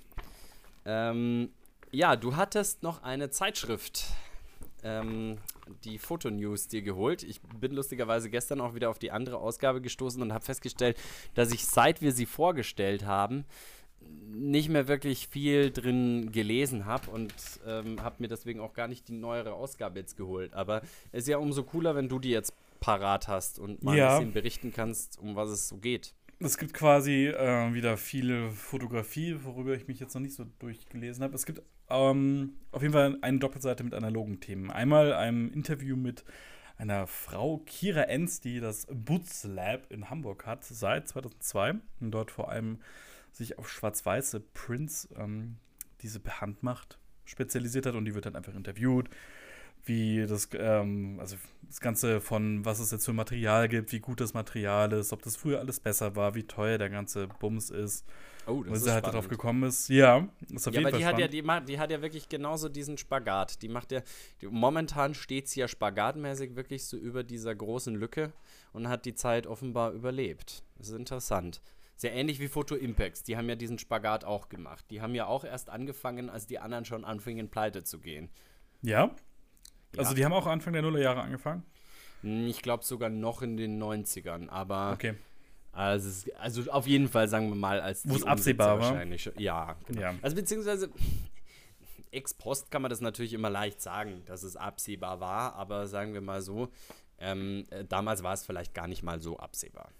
Ähm, 0.86 1.50
ja, 1.90 2.16
du 2.16 2.36
hattest 2.36 2.82
noch 2.82 3.02
eine 3.02 3.30
Zeitschrift, 3.30 4.06
ähm, 4.82 5.38
die 5.84 5.98
Fotonews, 5.98 6.68
dir 6.68 6.82
geholt. 6.82 7.22
Ich 7.22 7.40
bin 7.42 7.72
lustigerweise 7.72 8.30
gestern 8.30 8.60
auch 8.60 8.74
wieder 8.74 8.88
auf 8.88 8.98
die 8.98 9.10
andere 9.10 9.36
Ausgabe 9.38 9.80
gestoßen 9.80 10.22
und 10.22 10.32
habe 10.32 10.44
festgestellt, 10.44 10.96
dass 11.34 11.52
ich, 11.52 11.66
seit 11.66 12.00
wir 12.00 12.12
sie 12.12 12.26
vorgestellt 12.26 13.04
haben, 13.04 13.44
nicht 14.30 14.68
mehr 14.68 14.88
wirklich 14.88 15.28
viel 15.28 15.70
drin 15.70 16.30
gelesen 16.32 16.86
habe 16.86 17.10
und 17.10 17.32
ähm, 17.66 18.02
habe 18.02 18.16
mir 18.18 18.28
deswegen 18.28 18.60
auch 18.60 18.72
gar 18.72 18.88
nicht 18.88 19.08
die 19.08 19.12
neuere 19.12 19.52
Ausgabe 19.54 19.98
jetzt 19.98 20.16
geholt. 20.16 20.54
Aber 20.54 20.82
es 21.12 21.24
ist 21.24 21.28
ja 21.28 21.38
umso 21.38 21.64
cooler, 21.64 21.94
wenn 21.94 22.08
du 22.08 22.18
die 22.18 22.30
jetzt 22.30 22.52
parat 22.80 23.28
hast 23.28 23.58
und 23.58 23.82
mal 23.82 23.96
ja. 23.96 24.14
ein 24.14 24.18
bisschen 24.18 24.32
berichten 24.32 24.72
kannst, 24.72 25.18
um 25.18 25.34
was 25.34 25.50
es 25.50 25.68
so 25.68 25.78
geht. 25.78 26.14
Es 26.40 26.56
gibt 26.56 26.72
quasi 26.72 27.26
äh, 27.26 27.74
wieder 27.74 27.96
viele 27.96 28.50
Fotografie, 28.50 29.38
worüber 29.42 29.74
ich 29.74 29.88
mich 29.88 29.98
jetzt 29.98 30.14
noch 30.14 30.22
nicht 30.22 30.36
so 30.36 30.46
durchgelesen 30.60 31.24
habe. 31.24 31.34
Es 31.34 31.46
gibt 31.46 31.62
ähm, 31.90 32.52
auf 32.70 32.82
jeden 32.82 32.94
Fall 32.94 33.18
eine 33.22 33.38
Doppelseite 33.38 33.82
mit 33.82 33.92
analogen 33.92 34.38
Themen. 34.38 34.70
Einmal 34.70 35.12
ein 35.12 35.50
Interview 35.50 35.96
mit 35.96 36.24
einer 36.76 37.08
Frau, 37.08 37.58
Kira 37.66 38.02
Enz, 38.02 38.40
die 38.40 38.60
das 38.60 38.86
Boots 38.88 39.42
Lab 39.44 39.90
in 39.90 40.10
Hamburg 40.10 40.46
hat 40.46 40.64
seit 40.64 41.08
2002 41.08 41.74
und 42.00 42.10
dort 42.12 42.30
vor 42.30 42.50
allem 42.50 42.78
sich 43.32 43.58
auf 43.58 43.70
schwarz-weiße 43.70 44.40
Prints 44.40 45.08
ähm, 45.16 45.56
diese 46.02 46.20
Handmacht 46.40 46.98
spezialisiert 47.24 47.86
hat 47.86 47.94
und 47.94 48.04
die 48.04 48.14
wird 48.14 48.26
dann 48.26 48.36
einfach 48.36 48.54
interviewt, 48.54 49.08
wie 49.84 50.26
das, 50.26 50.48
ähm, 50.54 51.18
also 51.20 51.36
das 51.66 51.80
Ganze 51.80 52.20
von 52.20 52.64
was 52.64 52.80
es 52.80 52.90
jetzt 52.90 53.04
für 53.04 53.12
Material 53.12 53.68
gibt, 53.68 53.92
wie 53.92 54.00
gut 54.00 54.20
das 54.20 54.34
Material 54.34 54.92
ist, 54.92 55.12
ob 55.12 55.22
das 55.22 55.36
früher 55.36 55.60
alles 55.60 55.80
besser 55.80 56.16
war, 56.16 56.34
wie 56.34 56.44
teuer 56.44 56.78
der 56.78 56.90
ganze 56.90 57.28
Bums 57.28 57.70
ist. 57.70 58.04
Oh, 58.46 58.62
das 58.62 58.80
ist 58.80 58.90
halt 58.90 59.06
darauf 59.06 59.28
gekommen 59.28 59.64
ist. 59.64 59.90
Ja, 59.90 60.26
ist 60.50 60.66
auf 60.66 60.72
ja, 60.72 60.80
jeden 60.80 60.86
aber 60.86 60.90
Fall 60.92 60.98
die 61.00 61.06
hat 61.06 61.18
ja, 61.18 61.28
die, 61.28 61.42
macht, 61.42 61.68
die 61.68 61.78
hat 61.78 61.90
ja 61.90 62.00
wirklich 62.00 62.30
genauso 62.30 62.70
diesen 62.70 62.96
Spagat. 62.96 63.60
Die 63.60 63.68
macht 63.68 63.92
ja, 63.92 64.00
die, 64.40 64.46
momentan 64.46 65.14
steht 65.14 65.48
sie 65.48 65.60
ja 65.60 65.68
spagatmäßig 65.68 66.56
wirklich 66.56 66.86
so 66.86 66.96
über 66.96 67.24
dieser 67.24 67.54
großen 67.54 67.94
Lücke 67.94 68.32
und 68.72 68.88
hat 68.88 69.04
die 69.04 69.14
Zeit 69.14 69.46
offenbar 69.46 69.92
überlebt. 69.92 70.62
Das 70.78 70.88
ist 70.88 70.94
interessant. 70.94 71.60
Sehr 71.98 72.12
ähnlich 72.14 72.38
wie 72.38 72.46
Photo 72.46 72.76
Impacts. 72.76 73.24
Die 73.24 73.36
haben 73.36 73.48
ja 73.48 73.56
diesen 73.56 73.78
Spagat 73.80 74.24
auch 74.24 74.48
gemacht. 74.48 74.84
Die 74.90 75.02
haben 75.02 75.16
ja 75.16 75.26
auch 75.26 75.44
erst 75.44 75.68
angefangen, 75.68 76.30
als 76.30 76.46
die 76.46 76.60
anderen 76.60 76.84
schon 76.84 77.04
anfingen, 77.04 77.50
pleite 77.50 77.82
zu 77.82 77.98
gehen. 77.98 78.30
Ja? 78.82 79.10
Also 79.96 80.14
die 80.14 80.24
haben 80.24 80.32
auch 80.32 80.46
Anfang 80.46 80.72
der 80.72 80.82
Nullerjahre 80.82 81.22
angefangen? 81.22 81.64
Hm, 82.22 82.46
ich 82.46 82.62
glaube 82.62 82.84
sogar 82.84 83.10
noch 83.10 83.42
in 83.42 83.56
den 83.56 83.82
90ern, 83.82 84.48
aber. 84.48 84.92
Okay. 84.92 85.14
Also, 85.72 86.30
also 86.38 86.70
auf 86.70 86.86
jeden 86.86 87.08
Fall, 87.08 87.28
sagen 87.28 87.48
wir 87.48 87.56
mal, 87.56 87.80
als 87.80 88.08
Wo 88.08 88.14
es 88.14 88.24
absehbar 88.24 88.78
war. 88.78 89.04
Ja, 89.36 89.76
genau. 89.86 90.00
ja. 90.00 90.14
Also 90.22 90.36
beziehungsweise 90.36 90.90
ex 92.12 92.32
post 92.32 92.70
kann 92.70 92.82
man 92.82 92.90
das 92.90 93.00
natürlich 93.00 93.32
immer 93.32 93.50
leicht 93.50 93.82
sagen, 93.82 94.22
dass 94.26 94.44
es 94.44 94.56
absehbar 94.56 95.18
war, 95.18 95.54
aber 95.54 95.88
sagen 95.88 96.14
wir 96.14 96.20
mal 96.20 96.42
so, 96.42 96.68
ähm, 97.18 97.64
äh, 97.70 97.84
damals 97.84 98.22
war 98.22 98.34
es 98.34 98.44
vielleicht 98.44 98.72
gar 98.72 98.86
nicht 98.86 99.02
mal 99.02 99.20
so 99.20 99.38
absehbar. 99.38 99.90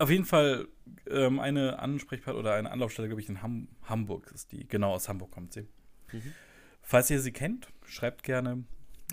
Auf 0.00 0.08
jeden 0.08 0.24
Fall 0.24 0.66
ähm, 1.10 1.40
eine 1.40 1.78
Ansprechpartner 1.78 2.40
oder 2.40 2.54
eine 2.54 2.70
Anlaufstelle, 2.70 3.06
glaube 3.08 3.20
ich, 3.20 3.28
in 3.28 3.42
Ham 3.42 3.68
Hamburg 3.82 4.32
ist 4.34 4.50
die. 4.50 4.66
Genau, 4.66 4.94
aus 4.94 5.10
Hamburg 5.10 5.30
kommt 5.30 5.52
sie. 5.52 5.68
Mhm. 6.10 6.32
Falls 6.80 7.10
ihr 7.10 7.20
sie 7.20 7.32
kennt, 7.32 7.68
schreibt 7.84 8.22
gerne. 8.22 8.64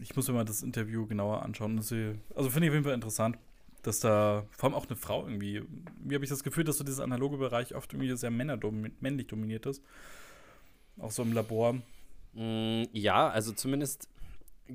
Ich 0.01 0.15
muss 0.15 0.29
mir 0.29 0.33
mal 0.33 0.45
das 0.45 0.63
Interview 0.63 1.05
genauer 1.05 1.43
anschauen. 1.43 1.81
Sie, 1.81 2.15
also 2.33 2.49
finde 2.49 2.67
ich 2.67 2.71
auf 2.71 2.75
jeden 2.75 2.85
Fall 2.85 2.93
interessant, 2.93 3.37
dass 3.81 3.99
da 3.99 4.45
vor 4.51 4.69
allem 4.69 4.75
auch 4.75 4.87
eine 4.87 4.95
Frau 4.95 5.25
irgendwie, 5.25 5.61
wie 6.05 6.15
habe 6.15 6.23
ich 6.23 6.29
das 6.29 6.41
Gefühl, 6.41 6.63
dass 6.63 6.77
so 6.77 6.85
dieser 6.85 7.03
analoge 7.03 7.35
Bereich 7.35 7.75
oft 7.75 7.91
irgendwie 7.91 8.15
sehr 8.15 8.31
männerdomin 8.31 8.95
männlich 9.01 9.27
dominiert 9.27 9.65
ist. 9.65 9.83
Auch 10.99 11.11
so 11.11 11.21
im 11.21 11.33
Labor. 11.33 11.73
Mm, 12.31 12.83
ja, 12.93 13.27
also 13.27 13.51
zumindest 13.51 14.07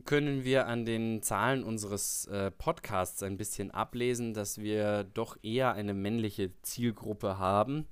können 0.04 0.44
wir 0.44 0.66
an 0.66 0.84
den 0.84 1.22
Zahlen 1.22 1.64
unseres 1.64 2.26
äh, 2.26 2.50
Podcasts 2.50 3.22
ein 3.22 3.36
bisschen 3.36 3.70
ablesen, 3.70 4.34
dass 4.34 4.58
wir 4.58 5.04
doch 5.04 5.36
eher 5.42 5.72
eine 5.74 5.94
männliche 5.94 6.50
Zielgruppe 6.62 7.38
haben. 7.38 7.86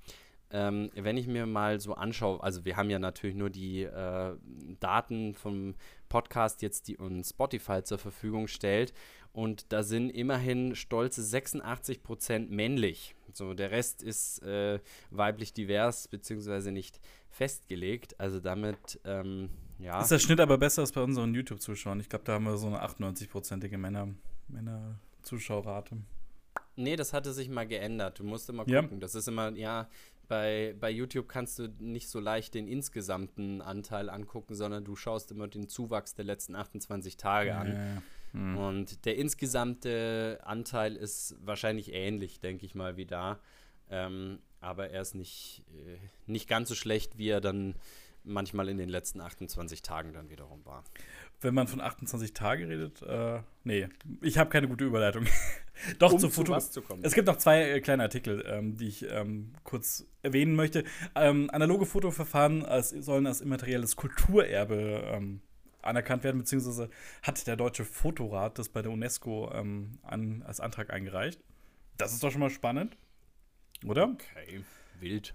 ähm, 0.53 0.90
wenn 0.94 1.16
ich 1.16 1.28
mir 1.28 1.46
mal 1.46 1.78
so 1.80 1.94
anschaue, 1.94 2.42
also 2.42 2.64
wir 2.64 2.76
haben 2.76 2.90
ja 2.90 2.98
natürlich 2.98 3.36
nur 3.36 3.51
die 3.51 3.82
äh, 3.84 4.34
Daten 4.80 5.34
vom 5.34 5.74
Podcast 6.09 6.62
jetzt, 6.62 6.88
die 6.88 6.96
uns 6.96 7.30
Spotify 7.30 7.82
zur 7.84 7.98
Verfügung 7.98 8.48
stellt. 8.48 8.92
Und 9.32 9.72
da 9.72 9.84
sind 9.84 10.11
immerhin 10.11 10.74
stolze 10.74 11.22
86 11.22 12.03
Prozent 12.03 12.51
männlich. 12.51 13.14
So, 13.32 13.55
der 13.55 13.70
Rest 13.70 14.03
ist 14.03 14.42
äh, 14.42 14.80
weiblich 15.11 15.53
divers, 15.53 16.09
beziehungsweise 16.09 16.72
nicht 16.72 17.01
festgelegt. 17.30 18.18
Also 18.18 18.40
damit, 18.40 19.01
ähm, 19.05 19.51
ja. 19.81 20.01
Ist 20.01 20.11
der 20.11 20.18
Schnitt 20.18 20.41
aber 20.41 20.59
besser 20.59 20.83
als 20.83 20.93
bei 20.93 21.03
unseren 21.03 21.35
YouTube-Zuschauern? 21.35 22.01
Ich 22.01 22.09
glaube, 22.09 22.24
da 22.24 22.35
haben 22.35 22.45
wir 22.45 22.57
so 22.57 22.66
eine 22.66 22.83
98-prozentige 22.83 23.78
Männer, 23.78 24.09
Männer-Zuschauerrate. 24.49 25.97
Nee, 26.76 26.97
das 26.97 27.12
hatte 27.12 27.33
sich 27.33 27.49
mal 27.49 27.66
geändert. 27.66 28.18
Du 28.18 28.24
musst 28.24 28.49
immer 28.49 28.64
gucken. 28.64 28.93
Ja. 28.93 28.99
Das 28.99 29.14
ist 29.14 29.28
immer, 29.28 29.51
ja, 29.53 29.89
bei, 30.28 30.76
bei 30.78 30.91
YouTube 30.91 31.28
kannst 31.28 31.59
du 31.59 31.68
nicht 31.78 32.09
so 32.09 32.20
leicht 32.20 32.55
den 32.55 32.68
insgesamten 32.68 33.61
Anteil 33.61 34.09
angucken, 34.09 34.55
sondern 34.55 34.85
du 34.85 34.95
schaust 34.97 35.33
immer 35.33 35.49
den 35.49 35.68
Zuwachs 35.68 36.14
der 36.14 36.24
letzten 36.24 36.55
28 36.55 37.16
Tage 37.16 37.55
an. 37.57 37.72
Ja, 37.72 38.03
hm. 38.33 38.57
Und 38.57 39.05
der 39.07 39.16
insgesamte 39.16 40.39
Anteil 40.45 40.95
ist 40.97 41.35
wahrscheinlich 41.45 41.93
ähnlich, 41.93 42.41
denke 42.41 42.64
ich 42.64 42.74
mal, 42.74 42.97
wie 42.97 43.07
da. 43.07 43.41
Ähm, 43.91 44.39
aber 44.61 44.91
er 44.91 45.03
ist 45.03 45.14
nicht, 45.14 45.64
äh, 45.72 45.99
nicht 46.26 46.49
ganz 46.49 46.68
so 46.68 46.74
schlecht, 46.74 47.18
wie 47.18 47.28
er 47.28 47.41
dann 47.41 47.74
manchmal 48.25 48.68
in 48.68 48.79
den 48.79 48.89
letzten 48.89 49.21
28 49.21 49.83
Tagen 49.83 50.12
dann 50.12 50.31
wiederum 50.31 50.64
war. 50.64 50.85
Wenn 51.41 51.55
man 51.55 51.66
von 51.66 51.81
28 51.81 52.35
Tagen 52.35 52.64
redet, 52.64 53.03
äh, 53.03 53.41
nee, 53.64 53.89
ich 54.21 54.39
habe 54.39 54.51
keine 54.51 54.68
gute 54.68 54.85
Überleitung. 54.85 55.27
Doch, 55.99 56.12
um 56.12 56.18
zu 56.18 56.29
Foto. 56.29 56.59
Zu 56.59 56.83
es 57.03 57.14
gibt 57.14 57.27
noch 57.27 57.39
zwei 57.39 57.62
äh, 57.62 57.81
kleine 57.81 58.03
Artikel, 58.03 58.45
ähm, 58.47 58.77
die 58.77 58.89
ich 58.89 59.07
ähm, 59.09 59.55
kurz 59.64 60.07
erwähnen 60.23 60.55
möchte. 60.55 60.85
Ähm, 61.14 61.49
analoge 61.51 61.87
Fotoverfahren 61.87 62.64
als, 62.64 62.91
sollen 62.91 63.27
als 63.27 63.41
immaterielles 63.41 63.97
Kulturerbe 63.97 65.03
ähm, 65.07 65.41
anerkannt 65.83 66.25
werden, 66.25 66.39
beziehungsweise 66.39 66.91
hat 67.23 67.47
der 67.47 67.57
Deutsche 67.57 67.85
Fotorat 67.85 68.59
das 68.59 68.68
bei 68.68 68.83
der 68.83 68.93
UNESCO 68.93 69.51
ähm, 69.55 69.99
an, 70.03 70.43
als 70.43 70.61
Antrag 70.61 70.91
eingereicht. 70.91 71.41
Das 71.97 72.12
ist 72.12 72.23
doch 72.23 72.31
schon 72.31 72.41
mal 72.41 72.51
spannend, 72.51 72.97
oder? 73.87 74.05
Okay, 74.05 74.62
wild. 75.01 75.35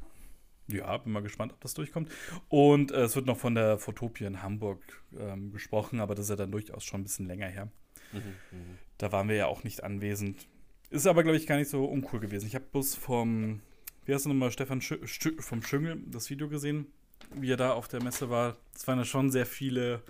Ja, 0.68 0.98
bin 0.98 1.14
mal 1.14 1.22
gespannt, 1.22 1.54
ob 1.54 1.62
das 1.62 1.74
durchkommt. 1.74 2.10
Und 2.50 2.92
äh, 2.92 3.04
es 3.04 3.16
wird 3.16 3.26
noch 3.26 3.38
von 3.38 3.56
der 3.56 3.78
Fotopia 3.78 4.28
in 4.28 4.42
Hamburg 4.42 4.82
ähm, 5.18 5.52
gesprochen, 5.52 6.00
aber 6.00 6.16
das 6.16 6.26
ist 6.26 6.30
ja 6.30 6.36
dann 6.36 6.52
durchaus 6.52 6.84
schon 6.84 7.02
ein 7.02 7.04
bisschen 7.04 7.28
länger 7.28 7.48
her. 7.48 7.70
Mhm, 8.12 8.20
mhm. 8.52 8.78
da 8.98 9.12
waren 9.12 9.30
wir 9.30 9.36
ja 9.36 9.48
auch 9.48 9.64
nicht 9.64 9.84
anwesend. 9.84 10.48
Ist 10.90 11.08
aber, 11.08 11.24
glaube 11.24 11.38
ich, 11.38 11.48
gar 11.48 11.58
nicht 11.58 11.70
so 11.70 11.86
uncool 11.86 12.20
gewesen. 12.20 12.48
Ich 12.48 12.56
habe 12.56 12.66
bloß 12.72 12.96
vom, 12.96 13.62
wie 14.06 14.14
heißt 14.14 14.26
du 14.26 14.30
nochmal, 14.30 14.52
Stefan 14.52 14.82
Schü 14.82 15.06
Schü 15.06 15.40
vom 15.42 15.62
Schüngel 15.62 16.02
das 16.08 16.30
Video 16.30 16.48
gesehen, 16.48 16.88
wie 17.34 17.52
er 17.52 17.58
da 17.58 17.74
auf 17.74 17.88
der 17.88 18.02
Messe 18.02 18.30
war. 18.30 18.58
Es 18.76 18.88
waren 18.88 19.00
ja 19.00 19.06
schon 19.06 19.32
sehr 19.32 19.46
viele, 19.46 20.02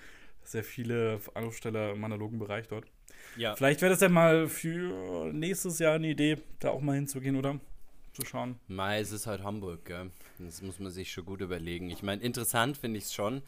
sehr 0.43 0.63
viele 0.63 1.19
Anrufsteller 1.33 1.93
im 1.93 2.03
analogen 2.03 2.39
Bereich 2.39 2.67
dort. 2.67 2.85
Ja. 3.37 3.55
Vielleicht 3.55 3.81
wäre 3.81 3.91
das 3.91 4.01
ja 4.01 4.09
mal 4.09 4.47
für 4.47 5.31
nächstes 5.33 5.79
Jahr 5.79 5.95
eine 5.95 6.07
Idee, 6.07 6.37
da 6.59 6.69
auch 6.69 6.81
mal 6.81 6.95
hinzugehen, 6.95 7.35
oder? 7.35 7.59
Zu 8.15 8.25
schauen. 8.25 8.59
Mai, 8.67 8.99
es 8.99 9.11
ist 9.11 9.27
halt 9.27 9.43
Hamburg, 9.43 9.83
gell? 9.83 10.09
Das 10.39 10.61
muss 10.61 10.79
man 10.79 10.89
sich 10.89 11.11
schon 11.11 11.25
gut 11.25 11.41
überlegen. 11.41 11.89
Ich 11.89 12.01
meine, 12.01 12.21
interessant 12.23 12.77
finde 12.77 12.97
ich 12.97 13.05
es 13.05 13.13
schon. 13.13 13.41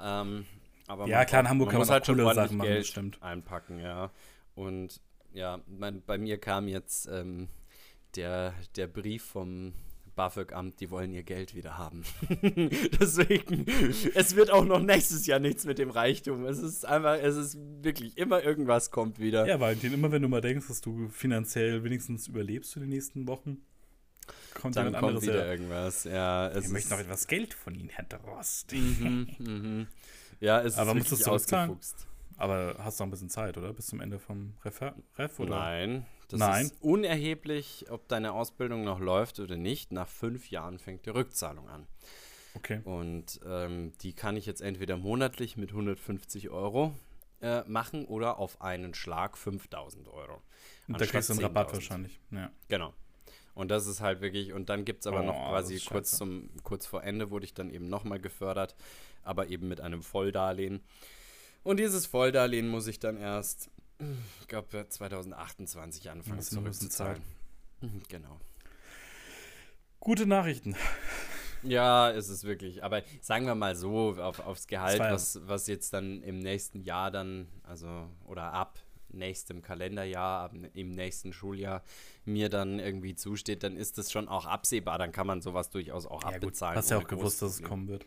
Ähm, 0.00 0.46
aber 0.86 1.06
ja, 1.06 1.26
klar, 1.26 1.42
in 1.42 1.48
Hamburg 1.50 1.70
kann 1.70 1.80
man 1.80 1.88
halt 1.90 2.06
schon 2.06 2.16
Sachen 2.16 2.56
machen, 2.56 2.66
Geld 2.66 2.86
stimmt. 2.86 3.22
einpacken, 3.22 3.78
ja. 3.78 4.10
Und 4.54 5.02
ja, 5.34 5.60
mein, 5.66 6.02
bei 6.06 6.16
mir 6.16 6.38
kam 6.38 6.68
jetzt 6.68 7.06
ähm, 7.06 7.48
der, 8.16 8.54
der 8.76 8.86
Brief 8.86 9.24
vom 9.24 9.74
BAföG-Amt, 10.14 10.80
die 10.80 10.90
wollen 10.90 11.12
ihr 11.12 11.22
Geld 11.22 11.54
wieder 11.54 11.76
haben. 11.76 12.04
Deswegen, 13.00 13.66
es 14.14 14.36
wird 14.36 14.50
auch 14.50 14.64
noch 14.64 14.80
nächstes 14.80 15.26
Jahr 15.26 15.40
nichts 15.40 15.66
mit 15.66 15.78
dem 15.78 15.90
Reichtum. 15.90 16.46
Es 16.46 16.58
ist 16.58 16.86
einfach, 16.86 17.18
es 17.20 17.36
ist 17.36 17.58
wirklich 17.82 18.16
immer 18.16 18.42
irgendwas 18.42 18.90
kommt 18.90 19.18
wieder. 19.18 19.46
Ja, 19.46 19.60
Valentin, 19.60 19.92
immer 19.92 20.12
wenn 20.12 20.22
du 20.22 20.28
mal 20.28 20.40
denkst, 20.40 20.68
dass 20.68 20.80
du 20.80 21.08
finanziell 21.08 21.84
wenigstens 21.84 22.28
überlebst 22.28 22.72
für 22.72 22.80
die 22.80 22.86
nächsten 22.86 23.26
Wochen, 23.26 23.58
kommt 24.54 24.76
dann 24.76 24.92
kommt 24.94 25.22
wieder 25.22 25.44
ja. 25.44 25.52
irgendwas. 25.52 26.04
Ja, 26.04 26.48
es 26.48 26.66
Ich 26.66 26.70
möchte 26.72 26.90
noch 26.90 27.00
etwas 27.00 27.26
Geld 27.26 27.54
von 27.54 27.74
Ihnen, 27.74 27.88
Herr 27.88 28.04
Drost. 28.04 28.72
Mhm, 28.72 29.28
mhm. 29.38 29.86
Ja, 30.40 30.60
es 30.62 30.76
Aber 30.78 30.96
ist 30.96 31.10
wirklich 31.10 31.26
ausgefuchst. 31.26 32.06
Aber 32.36 32.76
hast 32.78 32.98
du 32.98 33.04
noch 33.04 33.08
ein 33.08 33.10
bisschen 33.10 33.30
Zeit, 33.30 33.56
oder? 33.56 33.72
Bis 33.72 33.86
zum 33.86 34.00
Ende 34.00 34.18
vom 34.18 34.54
Refer 34.64 34.94
Ref, 35.16 35.38
oder? 35.38 35.50
Nein. 35.50 36.06
Das 36.28 36.40
Nein. 36.40 36.66
ist 36.66 36.82
unerheblich, 36.82 37.86
ob 37.90 38.08
deine 38.08 38.32
Ausbildung 38.32 38.84
noch 38.84 38.98
läuft 38.98 39.38
oder 39.40 39.56
nicht. 39.56 39.92
Nach 39.92 40.08
fünf 40.08 40.50
Jahren 40.50 40.78
fängt 40.78 41.06
die 41.06 41.10
Rückzahlung 41.10 41.68
an. 41.68 41.86
Okay. 42.54 42.80
Und 42.84 43.40
ähm, 43.46 43.92
die 44.00 44.12
kann 44.14 44.36
ich 44.36 44.46
jetzt 44.46 44.60
entweder 44.60 44.96
monatlich 44.96 45.56
mit 45.56 45.70
150 45.70 46.50
Euro 46.50 46.94
äh, 47.40 47.62
machen 47.66 48.06
oder 48.06 48.38
auf 48.38 48.60
einen 48.62 48.94
Schlag 48.94 49.36
5000 49.36 50.08
Euro. 50.08 50.42
Und 50.88 51.00
da 51.00 51.06
kriegst 51.06 51.28
du 51.28 51.34
einen 51.34 51.42
Rabatt 51.42 51.72
wahrscheinlich. 51.72 52.20
Ja. 52.30 52.50
Genau. 52.68 52.94
Und 53.54 53.70
das 53.70 53.86
ist 53.86 54.00
halt 54.00 54.20
wirklich, 54.20 54.52
und 54.52 54.68
dann 54.68 54.84
gibt 54.84 55.00
es 55.00 55.06
aber 55.06 55.20
oh, 55.20 55.26
noch 55.26 55.48
quasi 55.50 55.78
kurz, 55.78 56.16
zum, 56.16 56.50
kurz 56.64 56.86
vor 56.86 57.04
Ende 57.04 57.30
wurde 57.30 57.44
ich 57.44 57.54
dann 57.54 57.70
eben 57.70 57.88
nochmal 57.88 58.18
gefördert, 58.18 58.74
aber 59.22 59.48
eben 59.48 59.68
mit 59.68 59.80
einem 59.80 60.02
Volldarlehen. 60.02 60.82
Und 61.62 61.78
dieses 61.78 62.06
Volldarlehen 62.06 62.68
muss 62.68 62.88
ich 62.88 62.98
dann 62.98 63.16
erst, 63.16 63.70
ich 64.40 64.48
glaube, 64.48 64.86
2028 64.88 66.10
anfangen 66.10 66.42
zurückzuzahlen. 66.42 67.22
Mhm, 67.80 68.02
genau. 68.08 68.40
Gute 70.00 70.26
Nachrichten. 70.26 70.76
Ja, 71.62 72.10
es 72.10 72.28
ist 72.28 72.44
wirklich. 72.44 72.84
Aber 72.84 73.02
sagen 73.22 73.46
wir 73.46 73.54
mal 73.54 73.74
so, 73.76 74.16
auf, 74.18 74.40
aufs 74.40 74.66
Gehalt, 74.66 75.00
was, 75.00 75.40
was 75.46 75.66
jetzt 75.66 75.94
dann 75.94 76.22
im 76.22 76.40
nächsten 76.40 76.82
Jahr 76.82 77.10
dann, 77.10 77.48
also, 77.62 78.06
oder 78.26 78.52
ab 78.52 78.78
nächstem 79.16 79.62
Kalenderjahr, 79.62 80.50
im 80.74 80.90
nächsten 80.90 81.32
Schuljahr 81.32 81.82
mir 82.24 82.48
dann 82.48 82.78
irgendwie 82.78 83.14
zusteht, 83.14 83.62
dann 83.62 83.76
ist 83.76 83.98
das 83.98 84.12
schon 84.12 84.28
auch 84.28 84.46
absehbar. 84.46 84.98
Dann 84.98 85.12
kann 85.12 85.26
man 85.26 85.40
sowas 85.40 85.70
durchaus 85.70 86.06
auch 86.06 86.22
ja, 86.22 86.30
abbezahlen. 86.30 86.74
Gut, 86.74 86.82
hast 86.82 86.90
ja 86.90 86.98
auch 86.98 87.06
gewusst, 87.06 87.42
dass 87.42 87.60
es 87.60 87.62
kommen 87.62 87.88
wird. 87.88 88.06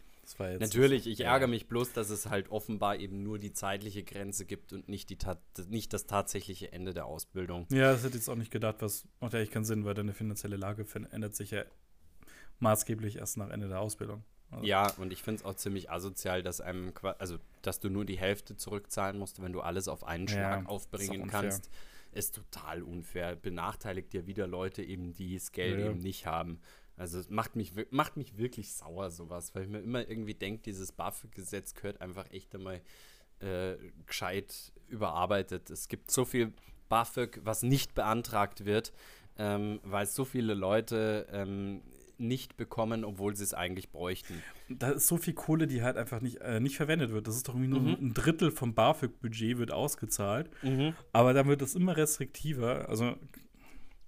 Natürlich, 0.60 1.08
ich 1.08 1.22
ärgere 1.22 1.48
mich 1.48 1.68
bloß, 1.68 1.94
dass 1.94 2.10
es 2.10 2.26
halt 2.26 2.52
offenbar 2.52 3.00
eben 3.00 3.24
nur 3.24 3.40
die 3.40 3.54
zeitliche 3.54 4.04
Grenze 4.04 4.46
gibt 4.46 4.74
und 4.74 4.90
nicht, 4.90 5.10
die 5.10 5.18
nicht 5.70 5.94
das 5.94 6.06
tatsächliche 6.06 6.74
Ende 6.74 6.94
der 6.94 7.06
Ausbildung. 7.06 7.66
Ja, 7.72 7.94
das 7.94 8.00
hätte 8.00 8.10
ich 8.10 8.16
jetzt 8.16 8.30
auch 8.30 8.36
nicht 8.36 8.52
gedacht, 8.52 8.78
was 8.80 9.08
macht 9.22 9.34
ja 9.34 9.40
eigentlich 9.40 9.52
keinen 9.52 9.64
Sinn, 9.64 9.86
weil 9.86 9.94
deine 9.94 10.14
finanzielle 10.14 10.58
Lage 10.58 10.84
verändert 10.84 11.36
sich 11.36 11.52
ja 11.52 11.64
maßgeblich 12.60 13.18
erst 13.18 13.38
nach 13.38 13.50
Ende 13.50 13.70
der 13.70 13.80
Ausbildung. 13.80 14.24
Also 14.50 14.66
ja, 14.66 14.92
und 14.98 15.12
ich 15.12 15.22
finde 15.24 15.40
es 15.40 15.46
auch 15.46 15.56
ziemlich 15.56 15.90
asozial, 15.92 16.42
dass 16.42 16.62
einem, 16.62 16.94
also 17.20 17.38
dass 17.62 17.80
du 17.80 17.90
nur 17.90 18.06
die 18.06 18.18
Hälfte 18.18 18.56
zurückzahlen 18.56 19.18
musst, 19.20 19.42
wenn 19.42 19.52
du 19.52 19.62
alles 19.62 19.88
auf 19.88 20.06
einen 20.06 20.28
Schlag 20.28 20.64
ja, 20.64 20.70
aufbringen 20.70 21.28
kannst, 21.28 21.70
ist 22.14 22.36
total 22.36 22.82
unfair. 22.82 23.36
Benachteiligt 23.36 24.14
ja 24.14 24.26
wieder 24.26 24.48
Leute 24.48 24.84
eben, 24.84 25.14
die 25.14 25.36
das 25.36 25.52
Geld 25.52 25.80
ja. 25.80 25.90
eben 25.90 26.00
nicht 26.00 26.26
haben. 26.26 26.62
Also 26.96 27.20
es 27.20 27.30
macht 27.30 27.56
mich, 27.56 27.74
macht 27.92 28.18
mich 28.18 28.38
wirklich 28.38 28.72
sauer, 28.72 29.12
sowas, 29.12 29.54
weil 29.54 29.64
ich 29.64 29.70
mir 29.70 29.80
immer 29.80 30.08
irgendwie 30.08 30.34
denke, 30.34 30.64
dieses 30.64 30.92
BAföG-Gesetz 30.92 31.76
gehört 31.76 32.02
einfach 32.02 32.32
echt 32.32 32.56
einmal 32.56 32.82
äh, 33.40 33.76
gescheit 34.06 34.72
überarbeitet. 34.88 35.70
Es 35.70 35.90
gibt 35.90 36.10
so 36.10 36.26
viel 36.26 36.54
BAföG, 36.90 37.42
was 37.44 37.64
nicht 37.64 37.94
beantragt 37.94 38.66
wird, 38.66 38.94
ähm, 39.38 39.80
weil 39.84 40.08
so 40.08 40.26
viele 40.26 40.54
Leute 40.54 41.28
ähm, 41.32 41.84
nicht 42.20 42.58
bekommen, 42.58 43.04
obwohl 43.04 43.36
sie 43.36 43.44
es 43.44 43.54
eigentlich 43.54 43.92
bräuchten. 43.92 44.42
Da 44.70 44.92
ist 44.92 45.08
so 45.08 45.18
viel 45.18 45.34
Kohle, 45.34 45.68
die 45.68 45.82
halt 45.82 45.98
einfach 45.98 46.22
nicht, 46.22 46.38
äh, 46.38 46.60
nicht 46.60 46.78
verwendet 46.78 47.12
wird. 47.12 47.28
Das 47.28 47.36
ist 47.36 47.48
doch 47.48 47.54
irgendwie 47.54 47.70
nur 47.70 47.82
mhm. 47.82 48.08
ein 48.08 48.14
Drittel 48.14 48.52
vom 48.52 48.74
BAföG-Budget 48.74 49.58
wird 49.58 49.72
ausgezahlt. 49.72 50.50
Mhm. 50.64 50.94
Aber 51.14 51.34
dann 51.34 51.48
wird 51.48 51.62
es 51.62 51.76
immer 51.76 51.96
restriktiver. 51.96 52.90
Also 52.90 53.16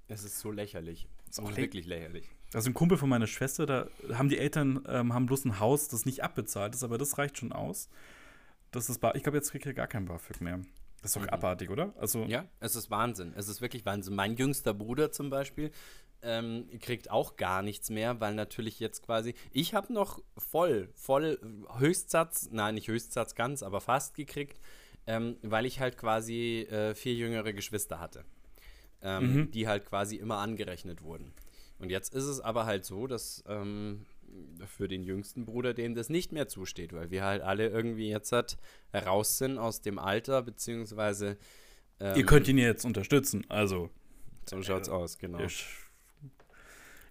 es 0.07 0.23
ist 0.23 0.39
so 0.39 0.51
lächerlich. 0.51 1.07
Es 1.29 1.37
ist 1.37 1.57
wirklich 1.57 1.85
lächerlich. 1.85 2.29
Also 2.53 2.69
ein 2.69 2.73
Kumpel 2.73 2.97
von 2.97 3.09
meiner 3.09 3.27
Schwester, 3.27 3.65
da 3.67 3.87
haben 4.13 4.29
die 4.29 4.39
Eltern 4.39 4.83
ähm, 4.87 5.13
haben 5.13 5.27
bloß 5.27 5.45
ein 5.45 5.59
Haus, 5.59 5.87
das 5.87 6.05
nicht 6.05 6.23
abbezahlt 6.23 6.73
ist, 6.73 6.83
aber 6.83 6.97
das 6.97 7.19
reicht 7.19 7.37
schon 7.37 7.51
aus. 7.51 7.89
Das 8.71 8.89
ist 8.89 9.03
ich 9.13 9.23
glaube, 9.23 9.37
jetzt 9.37 9.51
kriegt 9.51 9.65
er 9.67 9.73
gar 9.73 9.87
kein 9.87 10.05
BAföG 10.05 10.41
mehr. 10.41 10.59
Das 11.01 11.11
ist 11.11 11.15
doch 11.15 11.21
mhm. 11.21 11.29
abartig, 11.29 11.69
oder? 11.69 11.93
Also 11.97 12.25
ja, 12.25 12.45
es 12.59 12.75
ist 12.75 12.89
Wahnsinn. 12.89 13.33
Es 13.35 13.47
ist 13.47 13.61
wirklich 13.61 13.85
Wahnsinn. 13.85 14.15
Mein 14.15 14.35
jüngster 14.35 14.73
Bruder 14.73 15.11
zum 15.11 15.29
Beispiel 15.29 15.71
ähm, 16.21 16.67
kriegt 16.79 17.09
auch 17.09 17.35
gar 17.35 17.61
nichts 17.61 17.89
mehr, 17.89 18.19
weil 18.19 18.33
natürlich 18.33 18.79
jetzt 18.79 19.03
quasi, 19.03 19.33
ich 19.51 19.73
habe 19.73 19.93
noch 19.93 20.21
voll, 20.37 20.89
voll 20.93 21.39
Höchstsatz, 21.77 22.49
nein, 22.51 22.75
nicht 22.75 22.87
Höchstsatz 22.87 23.35
ganz, 23.35 23.63
aber 23.63 23.81
fast 23.81 24.15
gekriegt, 24.15 24.59
ähm, 25.07 25.37
weil 25.41 25.65
ich 25.65 25.79
halt 25.79 25.97
quasi 25.97 26.61
äh, 26.69 26.93
vier 26.93 27.13
jüngere 27.13 27.53
Geschwister 27.53 27.99
hatte, 27.99 28.25
ähm, 29.01 29.33
mhm. 29.33 29.51
die 29.51 29.67
halt 29.67 29.85
quasi 29.85 30.17
immer 30.17 30.37
angerechnet 30.37 31.01
wurden. 31.03 31.33
Und 31.79 31.89
jetzt 31.89 32.13
ist 32.13 32.25
es 32.25 32.41
aber 32.41 32.65
halt 32.65 32.85
so, 32.85 33.07
dass 33.07 33.43
ähm, 33.47 34.05
für 34.65 34.87
den 34.87 35.03
jüngsten 35.03 35.45
Bruder 35.45 35.73
dem 35.73 35.95
das 35.95 36.09
nicht 36.09 36.33
mehr 36.33 36.47
zusteht, 36.47 36.91
weil 36.93 37.09
wir 37.09 37.23
halt 37.23 37.41
alle 37.41 37.69
irgendwie 37.69 38.09
jetzt 38.09 38.31
halt 38.33 38.57
raus 38.93 39.37
sind 39.37 39.57
aus 39.57 39.81
dem 39.81 39.97
Alter, 39.97 40.41
beziehungsweise. 40.41 41.37
Ihr 42.01 42.25
könnt 42.25 42.47
ihn 42.47 42.57
jetzt 42.57 42.85
unterstützen, 42.85 43.45
also. 43.49 43.89
So 44.49 44.61
schaut's 44.63 44.87
äh, 44.87 44.91
aus, 44.91 45.17
genau. 45.17 45.39
Ich 45.39 45.65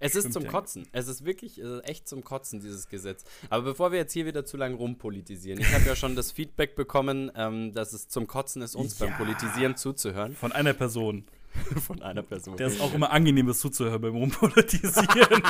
Es 0.01 0.15
ist 0.15 0.33
zum. 0.33 0.47
Kotzen. 0.47 0.87
Es 0.93 1.09
ist 1.09 1.25
wirklich 1.25 1.59
es 1.59 1.67
ist 1.69 1.89
echt 1.89 2.09
zum 2.09 2.23
Kotzen, 2.25 2.61
dieses 2.61 2.89
Gesetz. 2.89 3.25
Aber 3.51 3.63
bevor 3.65 3.91
wir 3.93 3.99
jetzt 3.99 4.13
hier 4.13 4.27
wieder 4.27 4.45
zu 4.45 4.57
lange 4.57 4.77
rumpolitisieren, 4.77 5.61
ich 5.61 5.73
habe 5.73 5.85
ja 5.85 5.97
schon 5.97 6.15
das 6.17 6.31
Feedback 6.33 6.77
bekommen, 6.77 7.31
ähm, 7.35 7.73
dass 7.75 7.93
es 7.93 8.09
zum 8.09 8.27
Kotzen 8.27 8.63
ist, 8.63 8.75
uns 8.77 8.95
beim 8.95 9.11
Ja. 9.11 9.17
Politisieren 9.17 9.77
zuzuhören. 9.77 10.35
Von 10.35 10.53
einer 10.53 10.73
Person. 10.75 11.25
Von 11.87 12.03
einer 12.03 12.23
Person. 12.23 12.57
Der 12.57 12.69
ist 12.69 12.81
auch 12.81 12.93
immer 12.95 13.11
angenehm, 13.11 13.47
das 13.47 13.59
zuzuhören 13.61 14.01
beim 14.01 14.15
Rumpolitisieren. 14.15 15.43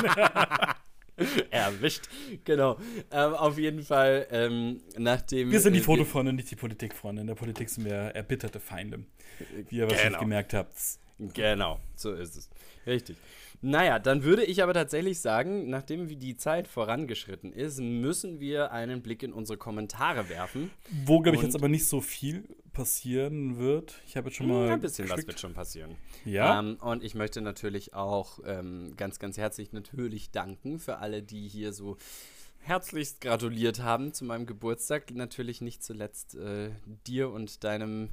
Erwischt. 1.51 2.03
Genau. 2.45 2.77
Ähm, 3.11 3.33
auf 3.33 3.57
jeden 3.57 3.83
Fall, 3.83 4.25
ähm, 4.31 4.81
nachdem. 4.97 5.51
wir 5.51 5.59
sind 5.59 5.73
die 5.73 5.79
äh, 5.79 5.83
Fotofreunde, 5.83 6.31
nicht 6.33 6.49
die 6.49 6.55
Politikfreunde. 6.55 7.21
In 7.21 7.27
der 7.27 7.35
Politik 7.35 7.69
sind 7.69 7.83
wir 7.85 7.91
erbitterte 7.93 8.59
Feinde. 8.61 9.03
Wie 9.67 9.77
ihr 9.77 9.83
wahrscheinlich 9.83 10.07
Genau. 10.11 10.19
gemerkt 10.21 10.53
habt. 10.53 10.73
Genau, 11.19 11.79
so 11.95 12.13
ist 12.13 12.37
es. 12.37 12.49
Richtig. 12.87 13.17
Naja, 13.61 13.99
dann 13.99 14.23
würde 14.23 14.45
ich 14.45 14.63
aber 14.63 14.73
tatsächlich 14.73 15.19
sagen, 15.19 15.69
nachdem 15.69 16.07
wie 16.07 16.15
die 16.15 16.37
Zeit 16.37 16.67
vorangeschritten 16.67 17.51
ist, 17.51 17.79
müssen 17.79 18.39
wir 18.39 18.71
einen 18.71 19.01
Blick 19.01 19.21
in 19.21 19.33
unsere 19.33 19.57
Kommentare 19.57 20.29
werfen. 20.29 20.71
Wo, 21.05 21.19
glaube 21.19 21.37
ich, 21.37 21.43
jetzt 21.43 21.55
aber 21.55 21.67
nicht 21.67 21.85
so 21.85 21.99
viel 21.99 22.47
passieren 22.71 23.57
wird. 23.57 23.95
Ich 24.07 24.15
habe 24.15 24.29
jetzt 24.29 24.37
schon 24.37 24.47
mal. 24.47 24.67
Hm, 24.67 24.73
Ein 24.73 24.79
bisschen 24.81 25.09
was 25.09 25.15
geschickt. 25.15 25.27
wird 25.27 25.39
schon 25.41 25.53
passieren. 25.53 25.97
Ja. 26.23 26.59
Ähm, 26.59 26.77
und 26.79 27.03
ich 27.03 27.15
möchte 27.15 27.41
natürlich 27.41 27.93
auch 27.93 28.39
ähm, 28.45 28.93
ganz, 28.95 29.19
ganz 29.19 29.37
herzlich 29.37 29.73
natürlich 29.73 30.31
danken 30.31 30.79
für 30.79 30.99
alle, 30.99 31.21
die 31.21 31.47
hier 31.47 31.73
so 31.73 31.97
herzlichst 32.59 33.19
gratuliert 33.19 33.81
haben 33.81 34.13
zu 34.13 34.23
meinem 34.23 34.45
Geburtstag. 34.45 35.11
Natürlich 35.13 35.59
nicht 35.59 35.83
zuletzt 35.83 36.35
äh, 36.35 36.71
dir 37.07 37.29
und 37.29 37.63
deinem 37.65 38.09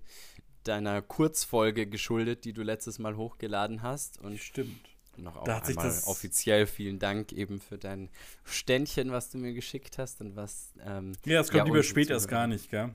deiner 0.65 1.01
Kurzfolge 1.01 1.87
geschuldet, 1.87 2.45
die 2.45 2.53
du 2.53 2.63
letztes 2.63 2.99
Mal 2.99 3.17
hochgeladen 3.17 3.83
hast. 3.83 4.21
Und 4.21 4.41
Stimmt. 4.41 4.96
Noch 5.19 5.37
auch 5.37 5.45
Da 5.45 5.57
hat 5.57 5.67
sich 5.67 5.77
einmal 5.77 5.93
das- 5.93 6.07
offiziell 6.07 6.67
vielen 6.67 6.99
Dank 6.99 7.33
eben 7.33 7.61
für 7.61 7.79
dein 7.79 8.09
Ständchen, 8.45 9.11
was 9.11 9.31
du 9.31 9.39
mir 9.39 9.53
geschickt 9.55 9.99
hast 9.99 10.21
und 10.21 10.37
was. 10.37 10.73
Ähm, 10.85 11.13
Ja, 11.25 11.41
es 11.41 11.49
kommt 11.49 11.59
Ja, 11.59 11.65
lieber 11.65 11.83
spät 11.83 12.11
erst 12.11 12.29
gar 12.29 12.47
nicht, 12.47 12.71
gell? 12.71 12.95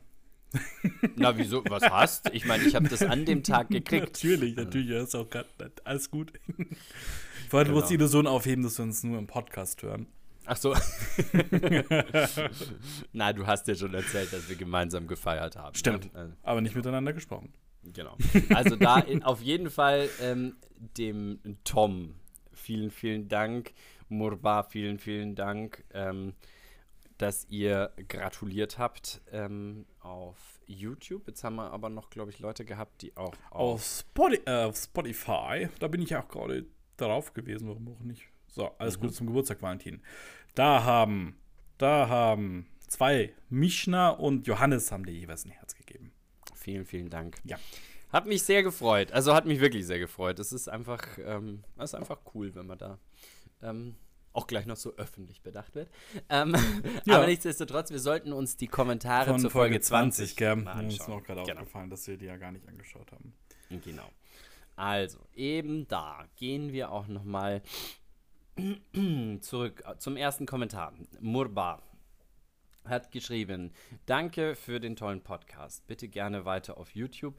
na, 1.15 1.37
wieso? 1.37 1.63
Was 1.69 1.83
hast? 1.83 2.29
Ich 2.33 2.45
meine, 2.45 2.63
ich 2.65 2.75
habe 2.75 2.87
das 2.89 3.01
an 3.03 3.25
dem 3.25 3.41
Tag 3.43 3.69
gekriegt. 3.69 4.07
natürlich, 4.13 4.55
natürlich, 4.55 4.89
ja, 4.89 5.01
ist 5.01 5.15
auch 5.15 5.29
gerade 5.29 5.47
alles 5.85 6.11
gut. 6.11 6.33
Vorher 7.49 7.65
du 7.65 7.69
Genau. 7.69 7.79
musst 7.79 7.89
die 7.89 7.95
Illusion 7.95 8.27
aufheben, 8.27 8.63
dass 8.63 8.77
wir 8.77 8.83
uns 8.83 9.03
nur 9.03 9.17
im 9.17 9.27
Podcast 9.27 9.81
hören. 9.83 10.07
Ach 10.45 10.57
so. 10.57 10.73
Na, 13.13 13.33
du 13.33 13.45
hast 13.45 13.67
ja 13.67 13.75
schon 13.75 13.93
erzählt, 13.93 14.31
dass 14.33 14.47
wir 14.49 14.55
gemeinsam 14.55 15.07
gefeiert 15.07 15.55
haben. 15.55 15.75
Stimmt. 15.75 16.13
Ne? 16.13 16.35
Aber 16.43 16.61
nicht 16.61 16.75
miteinander 16.75 17.13
gesprochen. 17.13 17.53
Genau. 17.83 18.17
Also 18.53 18.75
da 18.75 18.99
in, 18.99 19.23
auf 19.23 19.41
jeden 19.41 19.69
Fall 19.69 20.09
ähm, 20.21 20.55
dem 20.97 21.39
Tom 21.63 22.15
vielen, 22.53 22.91
vielen 22.91 23.27
Dank. 23.27 23.73
Murba, 24.09 24.63
vielen, 24.63 24.99
vielen 24.99 25.35
Dank, 25.35 25.83
ähm, 25.93 26.33
dass 27.17 27.45
ihr 27.49 27.91
gratuliert 28.09 28.77
habt 28.77 29.21
ähm, 29.31 29.85
auf 30.01 30.59
YouTube. 30.65 31.27
Jetzt 31.27 31.43
haben 31.43 31.55
wir 31.55 31.71
aber 31.71 31.89
noch, 31.89 32.09
glaube 32.09 32.31
ich, 32.31 32.39
Leute 32.39 32.65
gehabt, 32.65 33.01
die 33.01 33.15
auch 33.15 33.33
auf 33.51 33.75
Auf, 33.75 33.83
Spoti 33.85 34.35
äh, 34.45 34.73
Spotify, 34.73 35.69
da 35.79 35.87
bin 35.87 36.01
ich 36.01 36.15
auch 36.15 36.27
gerade 36.27 36.65
drauf 36.97 37.33
gewesen, 37.33 37.67
warum 37.69 37.87
auch 37.89 37.99
nicht. 38.01 38.23
So, 38.47 38.69
alles 38.77 38.97
Mhm. 38.97 39.01
Gute 39.01 39.13
zum 39.13 39.27
Geburtstag, 39.27 39.61
Valentin. 39.61 40.01
Da 40.55 40.83
haben, 40.83 41.37
da 41.77 42.09
haben 42.09 42.67
zwei, 42.87 43.33
Mischna 43.49 44.09
und 44.09 44.45
Johannes 44.45 44.91
haben 44.91 45.05
dir 45.05 45.13
jeweils 45.13 45.45
ein 45.45 45.51
Herz 45.51 45.73
gegeben. 45.75 46.11
Vielen, 46.61 46.85
vielen 46.85 47.09
Dank. 47.09 47.37
Ja. 47.43 47.57
Hat 48.13 48.27
mich 48.27 48.43
sehr 48.43 48.61
gefreut. 48.61 49.11
Also 49.13 49.33
hat 49.33 49.45
mich 49.45 49.59
wirklich 49.59 49.85
sehr 49.87 49.97
gefreut. 49.99 50.37
Es 50.37 50.51
ist 50.53 50.67
einfach, 50.69 51.01
ähm, 51.25 51.63
ist 51.79 51.95
einfach 51.95 52.19
cool, 52.35 52.53
wenn 52.53 52.67
man 52.67 52.77
da 52.77 52.99
ähm, 53.63 53.95
auch 54.33 54.45
gleich 54.47 54.65
noch 54.67 54.75
so 54.75 54.93
öffentlich 54.95 55.41
bedacht 55.41 55.73
wird. 55.75 55.89
Ähm, 56.29 56.55
Ja. 57.05 57.15
Aber 57.17 57.25
nichtsdestotrotz, 57.27 57.89
wir 57.89 57.99
sollten 57.99 58.31
uns 58.31 58.57
die 58.57 58.67
Kommentare 58.67 59.31
Von 59.31 59.39
zur 59.39 59.49
Folge 59.49 59.79
20 59.79 60.35
gell? 60.35 60.55
mal 60.57 60.83
Ja, 60.83 60.87
ist 60.87 61.07
mir 61.07 61.15
auch 61.15 61.23
gerade 61.23 61.41
Genau. 61.43 61.61
aufgefallen, 61.61 61.89
dass 61.89 62.05
wir 62.07 62.17
die 62.17 62.25
ja 62.25 62.37
gar 62.37 62.51
nicht 62.51 62.67
angeschaut 62.67 63.11
haben. 63.11 63.33
Genau. 63.83 64.09
Also, 64.75 65.19
eben 65.33 65.87
da 65.87 66.27
gehen 66.35 66.71
wir 66.73 66.91
auch 66.91 67.07
noch 67.07 67.23
mal 67.23 67.61
zurück 69.41 69.83
äh, 69.85 69.97
zum 69.97 70.17
ersten 70.17 70.45
Kommentar. 70.45 70.93
Murba 71.19 71.81
hat 72.85 73.11
geschrieben, 73.11 73.71
danke 74.05 74.55
für 74.55 74.79
den 74.79 74.95
tollen 74.95 75.21
Podcast. 75.21 75.85
Bitte 75.87 76.07
gerne 76.07 76.45
weiter 76.45 76.77
auf 76.77 76.95
YouTube. 76.95 77.35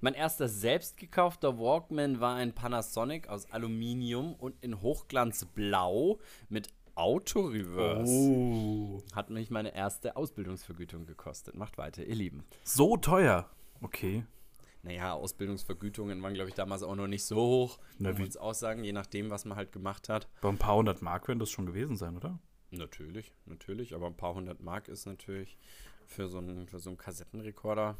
Mein 0.00 0.14
erster 0.14 0.48
selbst 0.48 0.96
gekaufter 0.96 1.58
Walkman 1.58 2.20
war 2.20 2.36
ein 2.36 2.52
Panasonic 2.52 3.28
aus 3.28 3.50
Aluminium 3.50 4.34
und 4.34 4.54
in 4.62 4.82
Hochglanzblau 4.82 6.18
mit 6.48 6.68
Auto-Reverse. 6.94 8.12
Oh. 8.12 9.02
Hat 9.14 9.30
mich 9.30 9.50
meine 9.50 9.74
erste 9.74 10.16
Ausbildungsvergütung 10.16 11.06
gekostet. 11.06 11.56
Macht 11.56 11.78
weiter, 11.78 12.04
ihr 12.04 12.14
Lieben. 12.14 12.44
So 12.62 12.96
teuer. 12.96 13.50
Okay. 13.80 14.24
Naja, 14.82 15.14
Ausbildungsvergütungen 15.14 16.22
waren, 16.22 16.34
glaube 16.34 16.50
ich, 16.50 16.54
damals 16.54 16.82
auch 16.82 16.94
noch 16.94 17.06
nicht 17.06 17.24
so 17.24 17.36
hoch. 17.36 17.78
Na, 17.98 18.10
Muss 18.10 18.20
uns 18.20 18.36
auch 18.36 18.52
sagen, 18.52 18.84
je 18.84 18.92
nachdem, 18.92 19.30
was 19.30 19.46
man 19.46 19.56
halt 19.56 19.72
gemacht 19.72 20.10
hat. 20.10 20.28
Bei 20.42 20.50
ein 20.50 20.58
paar 20.58 20.76
hundert 20.76 21.00
Mark 21.00 21.26
werden 21.26 21.38
das 21.38 21.50
schon 21.50 21.64
gewesen 21.64 21.96
sein, 21.96 22.16
oder? 22.16 22.38
Natürlich, 22.78 23.32
natürlich. 23.46 23.94
Aber 23.94 24.06
ein 24.06 24.16
paar 24.16 24.34
hundert 24.34 24.60
Mark 24.60 24.88
ist 24.88 25.06
natürlich 25.06 25.56
für 26.06 26.28
so 26.28 26.38
einen, 26.38 26.66
für 26.66 26.78
so 26.78 26.90
einen 26.90 26.98
Kassettenrekorder 26.98 27.96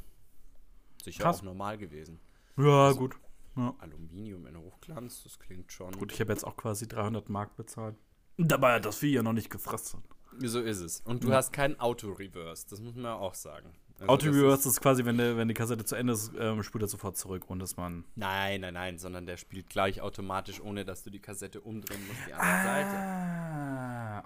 sicher 1.02 1.24
Krass. 1.24 1.38
auch 1.38 1.42
normal 1.42 1.78
gewesen. 1.78 2.20
Ja, 2.56 2.92
gut. 2.92 3.16
Ja. 3.56 3.74
Aluminium 3.78 4.46
in 4.46 4.56
Hochglanz, 4.56 5.22
das 5.22 5.38
klingt 5.38 5.70
schon. 5.72 5.92
Gut, 5.92 6.12
ich 6.12 6.20
habe 6.20 6.32
jetzt 6.32 6.44
auch 6.44 6.56
quasi 6.56 6.88
300 6.88 7.28
Mark 7.28 7.56
bezahlt. 7.56 7.96
Dabei 8.36 8.74
hat 8.74 8.84
das 8.84 8.96
Vieh 8.98 9.12
ja 9.12 9.22
noch 9.22 9.32
nicht 9.32 9.48
gefressen. 9.50 10.02
So 10.38 10.60
ist 10.60 10.80
es. 10.80 11.00
Und 11.02 11.22
du 11.22 11.28
Ja. 11.28 11.36
hast 11.36 11.52
kein 11.52 11.78
Auto-Reverse, 11.78 12.66
das 12.68 12.80
muss 12.80 12.94
man 12.96 13.04
ja 13.04 13.14
auch 13.14 13.34
sagen. 13.34 13.70
Also 14.00 14.06
Auto 14.12 14.26
das 14.26 14.34
Reverse 14.34 14.68
ist 14.68 14.80
quasi, 14.80 15.04
wenn, 15.04 15.16
der, 15.18 15.36
wenn 15.36 15.46
die 15.46 15.54
Kassette 15.54 15.84
zu 15.84 15.94
Ende 15.94 16.14
ist, 16.14 16.32
ähm, 16.36 16.64
spult 16.64 16.82
er 16.82 16.88
sofort 16.88 17.16
zurück, 17.16 17.44
ohne 17.48 17.60
dass 17.60 17.76
man. 17.76 18.04
Nein, 18.16 18.62
nein, 18.62 18.74
nein, 18.74 18.98
sondern 18.98 19.24
der 19.26 19.36
spielt 19.36 19.68
gleich 19.68 20.00
automatisch, 20.00 20.60
ohne 20.60 20.84
dass 20.84 21.04
du 21.04 21.10
die 21.10 21.20
Kassette 21.20 21.60
umdrehen 21.60 22.04
musst, 22.08 22.18
die 22.26 22.32
andere 22.34 22.64
Seite. 22.64 23.53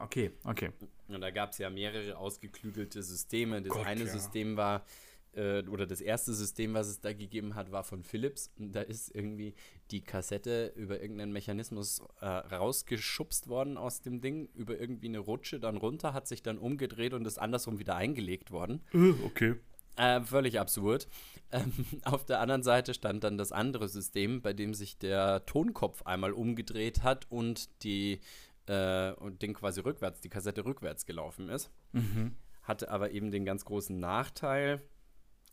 Okay, 0.08 0.30
okay. 0.44 0.70
Und 1.08 1.20
da 1.20 1.30
gab 1.30 1.52
es 1.52 1.58
ja 1.58 1.68
mehrere 1.68 2.16
ausgeklügelte 2.16 3.02
Systeme. 3.02 3.60
Das 3.60 3.74
Gott, 3.74 3.86
eine 3.86 4.04
ja. 4.04 4.06
System 4.06 4.56
war, 4.56 4.86
äh, 5.34 5.62
oder 5.64 5.86
das 5.86 6.00
erste 6.00 6.32
System, 6.32 6.72
was 6.72 6.88
es 6.88 7.00
da 7.00 7.12
gegeben 7.12 7.54
hat, 7.54 7.70
war 7.72 7.84
von 7.84 8.02
Philips. 8.02 8.50
Und 8.58 8.72
da 8.72 8.80
ist 8.80 9.14
irgendwie 9.14 9.54
die 9.90 10.00
Kassette 10.00 10.72
über 10.76 11.00
irgendeinen 11.00 11.32
Mechanismus 11.32 12.02
äh, 12.20 12.26
rausgeschubst 12.26 13.48
worden 13.48 13.76
aus 13.76 14.00
dem 14.00 14.22
Ding, 14.22 14.48
über 14.54 14.80
irgendwie 14.80 15.08
eine 15.08 15.18
Rutsche, 15.18 15.60
dann 15.60 15.76
runter, 15.76 16.14
hat 16.14 16.26
sich 16.26 16.42
dann 16.42 16.56
umgedreht 16.56 17.12
und 17.12 17.26
ist 17.26 17.38
andersrum 17.38 17.78
wieder 17.78 17.96
eingelegt 17.96 18.50
worden. 18.50 18.82
Äh, 18.94 19.12
okay. 19.26 19.56
Äh, 19.96 20.22
völlig 20.22 20.58
absurd. 20.58 21.06
Ähm, 21.52 21.72
auf 22.04 22.24
der 22.24 22.40
anderen 22.40 22.62
Seite 22.62 22.94
stand 22.94 23.24
dann 23.24 23.36
das 23.36 23.52
andere 23.52 23.88
System, 23.88 24.40
bei 24.40 24.54
dem 24.54 24.72
sich 24.72 24.96
der 24.96 25.44
Tonkopf 25.44 26.02
einmal 26.02 26.32
umgedreht 26.32 27.02
hat 27.02 27.26
und 27.30 27.82
die 27.82 28.20
äh, 28.68 29.12
und 29.12 29.42
Ding 29.42 29.54
quasi 29.54 29.80
rückwärts, 29.80 30.20
die 30.20 30.28
Kassette 30.28 30.64
rückwärts 30.64 31.06
gelaufen 31.06 31.48
ist. 31.48 31.70
Mhm. 31.92 32.36
Hatte 32.62 32.90
aber 32.90 33.10
eben 33.10 33.30
den 33.30 33.44
ganz 33.44 33.64
großen 33.64 33.98
Nachteil, 33.98 34.82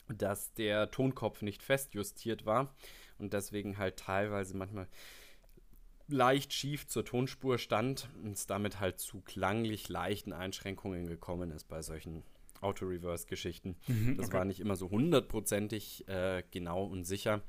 dass 0.07 0.53
der 0.53 0.91
Tonkopf 0.91 1.41
nicht 1.41 1.63
festjustiert 1.63 2.45
war 2.45 2.75
und 3.17 3.33
deswegen 3.33 3.77
halt 3.77 3.97
teilweise 3.97 4.55
manchmal 4.55 4.87
leicht 6.07 6.53
schief 6.53 6.85
zur 6.85 7.03
Tonspur 7.03 7.57
stand 7.57 8.09
und 8.21 8.33
es 8.33 8.45
damit 8.45 8.79
halt 8.79 8.99
zu 8.99 9.21
klanglich 9.21 9.89
leichten 9.89 10.33
Einschränkungen 10.33 11.07
gekommen 11.07 11.49
ist 11.51 11.67
bei 11.67 11.81
solchen 11.81 12.23
Auto-Reverse-Geschichten. 12.61 13.75
Mhm, 13.87 14.17
Das 14.17 14.27
okay. 14.27 14.37
war 14.37 14.45
nicht 14.45 14.59
immer 14.59 14.75
so 14.75 14.89
hundertprozentig 14.89 16.07
äh, 16.07 16.43
genau 16.51 16.83
und 16.85 17.05
sicher, 17.05 17.41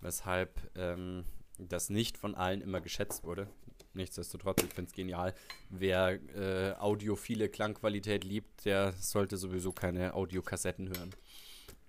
weshalb 0.00 0.70
ähm, 0.76 1.24
das 1.58 1.90
nicht 1.90 2.16
von 2.16 2.34
allen 2.34 2.60
immer 2.60 2.80
geschätzt 2.80 3.24
wurde. 3.24 3.48
Nichtsdestotrotz, 3.96 4.62
ich 4.62 4.74
finde 4.74 4.90
es 4.90 4.94
genial. 4.94 5.34
Wer 5.70 6.20
äh, 6.36 6.74
audiophile 6.78 7.48
Klangqualität 7.48 8.24
liebt, 8.24 8.66
der 8.66 8.92
sollte 8.92 9.38
sowieso 9.38 9.72
keine 9.72 10.12
Audiokassetten 10.12 10.88
hören. 10.88 11.14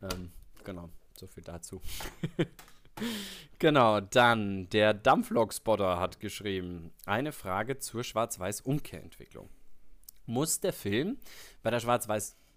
Ähm, 0.01 0.32
genau, 0.64 0.89
so 1.18 1.28
viel 1.28 1.43
dazu. 1.43 1.82
genau, 3.60 3.99
dann 3.99 4.70
der 4.70 4.93
Dampflog-Spotter 4.93 5.99
hat 5.99 6.22
geschrieben, 6.22 6.91
eine 7.05 7.34
Frage 7.34 7.78
zur 7.78 8.05
Schwarz-Weiß-Umkehrentwicklung. 8.05 9.49
Muss 10.26 10.62
der 10.62 10.74
Film 10.74 11.18
bei 11.62 11.72
der 11.72 11.82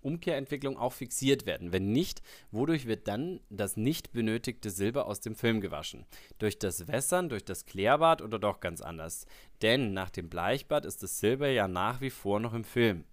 Schwarz-Weiß-Umkehrentwicklung 0.00 0.76
auch 0.76 0.92
fixiert 0.92 1.46
werden? 1.46 1.72
Wenn 1.72 1.92
nicht, 1.92 2.22
wodurch 2.50 2.86
wird 2.86 3.08
dann 3.08 3.40
das 3.50 3.76
nicht 3.76 4.12
benötigte 4.12 4.70
Silber 4.70 5.06
aus 5.06 5.20
dem 5.20 5.34
Film 5.34 5.60
gewaschen? 5.60 6.06
Durch 6.38 6.58
das 6.58 6.88
Wässern, 6.88 7.28
durch 7.28 7.44
das 7.44 7.66
Klärbad 7.66 8.22
oder 8.22 8.38
doch 8.38 8.60
ganz 8.60 8.80
anders? 8.80 9.26
Denn 9.62 9.92
nach 9.92 10.10
dem 10.10 10.28
Bleichbad 10.28 10.84
ist 10.84 11.02
das 11.02 11.20
Silber 11.20 11.48
ja 11.48 11.68
nach 11.68 12.00
wie 12.00 12.10
vor 12.10 12.40
noch 12.40 12.54
im 12.54 12.64
Film. 12.64 13.04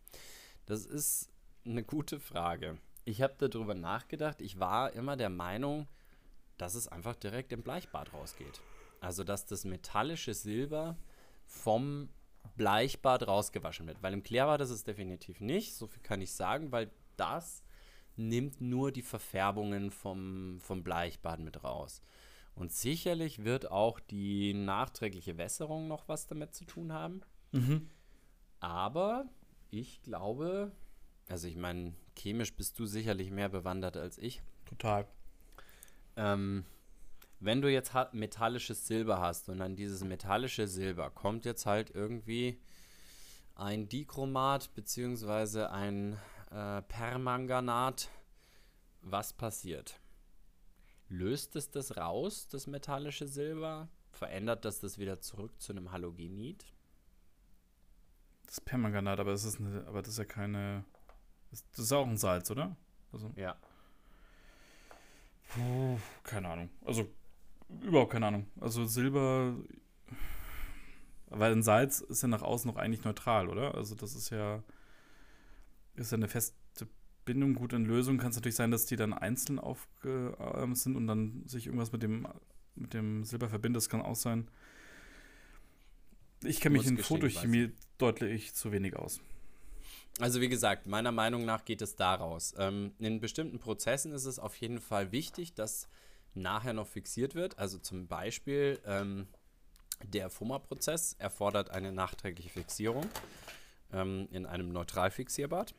Das 0.66 0.86
ist 0.86 1.30
eine 1.66 1.84
gute 1.84 2.20
Frage. 2.20 2.78
Ich 3.06 3.22
habe 3.22 3.36
darüber 3.38 3.74
nachgedacht. 3.74 4.42
Ich 4.42 4.60
war 4.60 4.94
immer 4.94 5.16
der 5.16 5.30
Meinung, 5.30 5.88
dass 6.58 6.76
es 6.76 6.88
einfach 6.88 7.16
direkt 7.16 7.54
im 7.54 7.62
Bleichbad 7.62 8.14
rausgeht. 8.14 8.62
Also, 9.00 9.24
dass 9.24 9.46
das 9.46 9.64
metallische 9.64 10.34
Silber 10.34 10.98
vom 11.46 12.10
Bleichbad 12.56 13.28
rausgewaschen 13.28 13.88
wird. 13.88 14.02
Weil 14.02 14.14
im 14.14 14.24
Klärbad 14.24 14.62
ist 14.62 14.70
es 14.70 14.84
definitiv 14.84 15.41
nicht, 15.41 15.76
so 15.76 15.88
viel 15.88 16.02
kann 16.02 16.22
ich 16.22 16.34
sagen, 16.34 16.72
weil 16.72 16.91
das 17.16 17.64
nimmt 18.16 18.62
nur 18.62 18.91
die 18.91 19.02
Verfärbungen 19.02 19.91
vom, 19.91 20.60
vom 20.62 20.84
Bleichbad 20.84 21.39
mit 21.39 21.64
raus. 21.64 22.02
Und 22.56 22.72
sicherlich 22.72 23.43
wird 23.43 23.70
auch 23.70 24.00
die 24.00 24.54
nachträgliche 24.54 25.38
Wässerung 25.38 25.88
noch 25.88 26.08
was 26.08 26.26
damit 26.26 26.56
zu 26.56 26.66
tun 26.66 26.91
haben. 26.91 27.22
Mhm. 27.52 27.89
Aber 28.60 29.26
ich 29.70 30.02
glaube, 30.02 30.72
also 31.30 31.48
ich 31.48 31.56
meine, 31.56 31.93
chemisch 32.18 32.56
bist 32.56 32.80
du 32.80 32.86
sicherlich 32.88 33.30
mehr 33.30 33.50
bewandert 33.50 33.98
als 33.98 34.18
ich. 34.18 34.41
Total. 34.66 35.08
Ähm, 36.16 36.66
wenn 37.40 37.62
du 37.62 37.72
jetzt 37.72 37.94
metallisches 38.14 38.88
Silber 38.88 39.20
hast 39.20 39.50
und 39.50 39.62
an 39.62 39.76
dieses 39.76 40.04
metallische 40.04 40.68
Silber 40.68 41.10
kommt 41.10 41.46
jetzt 41.46 41.66
halt 41.66 41.92
irgendwie 41.92 42.60
ein 43.56 43.90
Dichromat 43.90 44.74
beziehungsweise 44.76 45.72
ein 45.72 46.18
äh, 46.52 46.82
Permanganat, 46.84 48.10
was 49.02 49.34
passiert? 49.34 50.00
Löst 51.10 51.56
es 51.56 51.70
das 51.72 51.98
raus, 51.98 52.48
das 52.50 52.68
metallische 52.68 53.28
Silber? 53.28 53.88
Verändert 54.12 54.66
das 54.66 54.80
das 54.80 54.98
wieder 54.98 55.22
zurück 55.22 55.52
zu 55.62 55.72
einem 55.74 55.92
Halogenid? 55.92 56.66
Das 58.48 58.60
Permanganat, 58.62 59.20
aber 59.20 59.32
das 59.32 59.44
ist, 59.44 59.60
eine, 59.60 59.86
aber 59.88 60.02
das 60.02 60.10
ist 60.14 60.18
ja 60.18 60.26
keine. 60.26 60.84
Das 61.52 61.64
das 61.72 61.80
ist 61.80 61.92
auch 61.92 62.08
ein 62.08 62.18
Salz, 62.18 62.50
oder? 62.52 62.76
Also, 63.12 63.32
Ja. 63.36 63.56
puh, 65.50 65.98
keine 66.24 66.50
Ahnung. 66.50 66.70
Also, 66.86 67.08
überhaupt 67.82 68.11
keine 68.11 68.28
Ahnung. 68.28 68.47
Also, 68.59 68.86
Silber. 68.86 69.55
Weil 71.30 71.51
ein 71.51 71.63
Salz 71.63 71.99
ist 71.99 72.22
ja 72.22 72.30
nach 72.30 72.41
außen 72.41 72.70
noch 72.72 72.78
eigentlich 72.78 73.03
neutral, 73.03 73.49
oder? 73.49 73.76
Also, 73.76 73.95
das 73.95 74.15
ist 74.15 74.30
ja. 74.30 74.63
Ist 75.95 76.11
ja 76.11 76.18
eine 76.18 76.28
feste 76.28 76.88
Bindung. 77.26 77.55
Gut, 77.55 77.74
in 77.74 77.86
Lösung 77.86 78.18
kann 78.18 78.30
es 78.30 78.36
natürlich 78.36 78.55
sein, 78.55 78.72
dass 78.72 78.86
die 78.86 78.95
dann 78.95 79.13
einzeln 79.13 79.59
aufge 79.59 80.38
ähm, 80.55 80.76
sind 80.76 80.95
und 80.95 81.07
dann 81.07 81.43
sich 81.45 81.65
irgendwas 81.65 81.91
mit 81.91 82.03
dem, 82.03 82.28
mit 82.76 82.93
dem 82.93 83.24
Silber 83.26 83.49
verbindet. 83.49 83.82
Das 83.82 83.89
kann 83.89 84.01
auch 84.01 84.15
sein. 84.15 84.47
Ich 86.43 86.61
kenne 86.61 86.78
mich 86.78 86.88
in 86.88 86.97
Fotochemie 86.97 87.72
deutlich 87.97 88.53
zu 88.53 88.72
wenig 88.72 88.95
aus. 88.95 89.20
Also 90.20 90.41
wie 90.41 90.49
gesagt, 90.49 90.88
meiner 90.88 91.11
Meinung 91.11 91.45
nach 91.45 91.65
geht 91.65 91.82
es 91.82 91.95
daraus. 91.95 92.53
Ähm, 92.57 92.93
in 92.99 93.20
bestimmten 93.20 93.59
Prozessen 93.59 94.11
ist 94.11 94.26
es 94.26 94.39
auf 94.39 94.55
jeden 94.55 94.80
Fall 94.80 95.11
wichtig, 95.11 95.53
dass 95.53 95.88
nachher 96.42 96.74
noch 96.74 96.88
fixiert 96.88 97.36
wird. 97.36 97.58
Also 97.58 97.78
zum 97.78 98.08
Beispiel 98.08 98.80
ähm, 98.86 99.28
der 100.04 100.30
FOMA-Prozess 100.30 101.14
erfordert 101.20 101.72
eine 101.72 101.92
nachträgliche 101.92 102.50
Fixierung 102.50 103.06
ähm, 103.92 104.28
in 104.32 104.46
einem 104.46 104.70
neutral 104.70 105.12
fixierbad, 105.12 105.74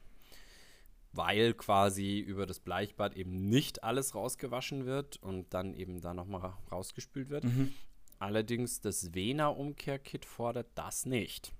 weil 1.12 1.54
quasi 1.54 2.18
über 2.18 2.46
das 2.46 2.60
Bleichbad 2.60 3.14
eben 3.14 3.48
nicht 3.48 3.84
alles 3.84 4.14
rausgewaschen 4.14 4.86
wird 4.86 5.16
und 5.22 5.54
dann 5.54 5.74
eben 5.74 6.00
da 6.00 6.14
nochmal 6.14 6.54
rausgespült 6.70 7.28
wird. 7.28 7.44
Mhm. 7.44 7.72
Allerdings 8.18 8.80
das 8.80 9.14
Vena-Umkehrkit 9.14 10.24
fordert 10.24 10.68
das 10.74 11.06
nicht. 11.06 11.52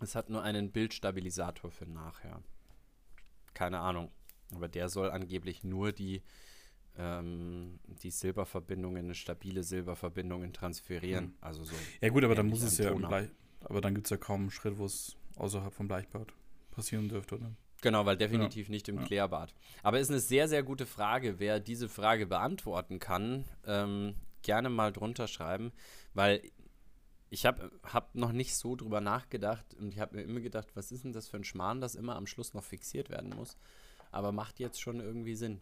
Es 0.00 0.14
hat 0.14 0.30
nur 0.30 0.42
einen 0.42 0.70
Bildstabilisator 0.70 1.72
für 1.72 1.86
nachher. 1.86 2.42
Keine 3.54 3.80
Ahnung. 3.80 4.12
Aber 4.54 4.68
der 4.68 4.88
soll 4.88 5.10
angeblich 5.10 5.64
nur 5.64 5.92
die, 5.92 6.22
ähm, 6.98 7.78
die 8.02 8.10
Silberverbindungen, 8.10 9.14
stabile 9.14 9.62
Silberverbindungen 9.62 10.52
transferieren. 10.52 11.26
Mhm. 11.26 11.34
Also 11.40 11.64
so. 11.64 11.74
Ja 12.00 12.08
gut, 12.08 12.24
aber 12.24 12.34
dann 12.34 12.48
muss 12.48 12.62
es 12.62 12.78
ja 12.78 12.90
im. 12.90 13.02
Bleich, 13.02 13.28
aber 13.60 13.80
dann 13.80 13.94
gibt 13.94 14.06
es 14.06 14.10
ja 14.10 14.16
kaum 14.16 14.42
einen 14.42 14.50
Schritt, 14.50 14.78
wo 14.78 14.84
es 14.84 15.16
außerhalb 15.36 15.72
vom 15.72 15.88
Bleichbad 15.88 16.32
passieren 16.70 17.08
dürfte, 17.08 17.36
oder? 17.36 17.52
Genau, 17.80 18.04
weil 18.06 18.16
definitiv 18.16 18.68
nicht 18.68 18.88
im 18.88 18.98
Ja. 18.98 19.04
Klärbad. 19.04 19.54
Aber 19.82 20.00
ist 20.00 20.10
eine 20.10 20.18
sehr, 20.20 20.48
sehr 20.48 20.64
gute 20.64 20.84
Frage. 20.84 21.38
Wer 21.38 21.60
diese 21.60 21.88
Frage 21.88 22.26
beantworten 22.26 22.98
kann, 22.98 23.44
ähm, 23.64 24.14
gerne 24.42 24.68
mal 24.68 24.92
drunter 24.92 25.28
schreiben, 25.28 25.72
weil 26.12 26.42
ich 27.30 27.46
habe 27.46 27.70
hab 27.82 28.14
noch 28.14 28.32
nicht 28.32 28.56
so 28.56 28.74
drüber 28.74 29.00
nachgedacht 29.00 29.74
und 29.74 29.92
ich 29.92 30.00
habe 30.00 30.16
mir 30.16 30.22
immer 30.22 30.40
gedacht, 30.40 30.68
was 30.74 30.90
ist 30.90 31.04
denn 31.04 31.12
das 31.12 31.28
für 31.28 31.36
ein 31.36 31.44
Schmarrn, 31.44 31.80
das 31.80 31.94
immer 31.94 32.16
am 32.16 32.26
Schluss 32.26 32.54
noch 32.54 32.64
fixiert 32.64 33.10
werden 33.10 33.30
muss. 33.30 33.56
Aber 34.10 34.32
macht 34.32 34.58
jetzt 34.58 34.80
schon 34.80 35.00
irgendwie 35.00 35.34
Sinn. 35.34 35.60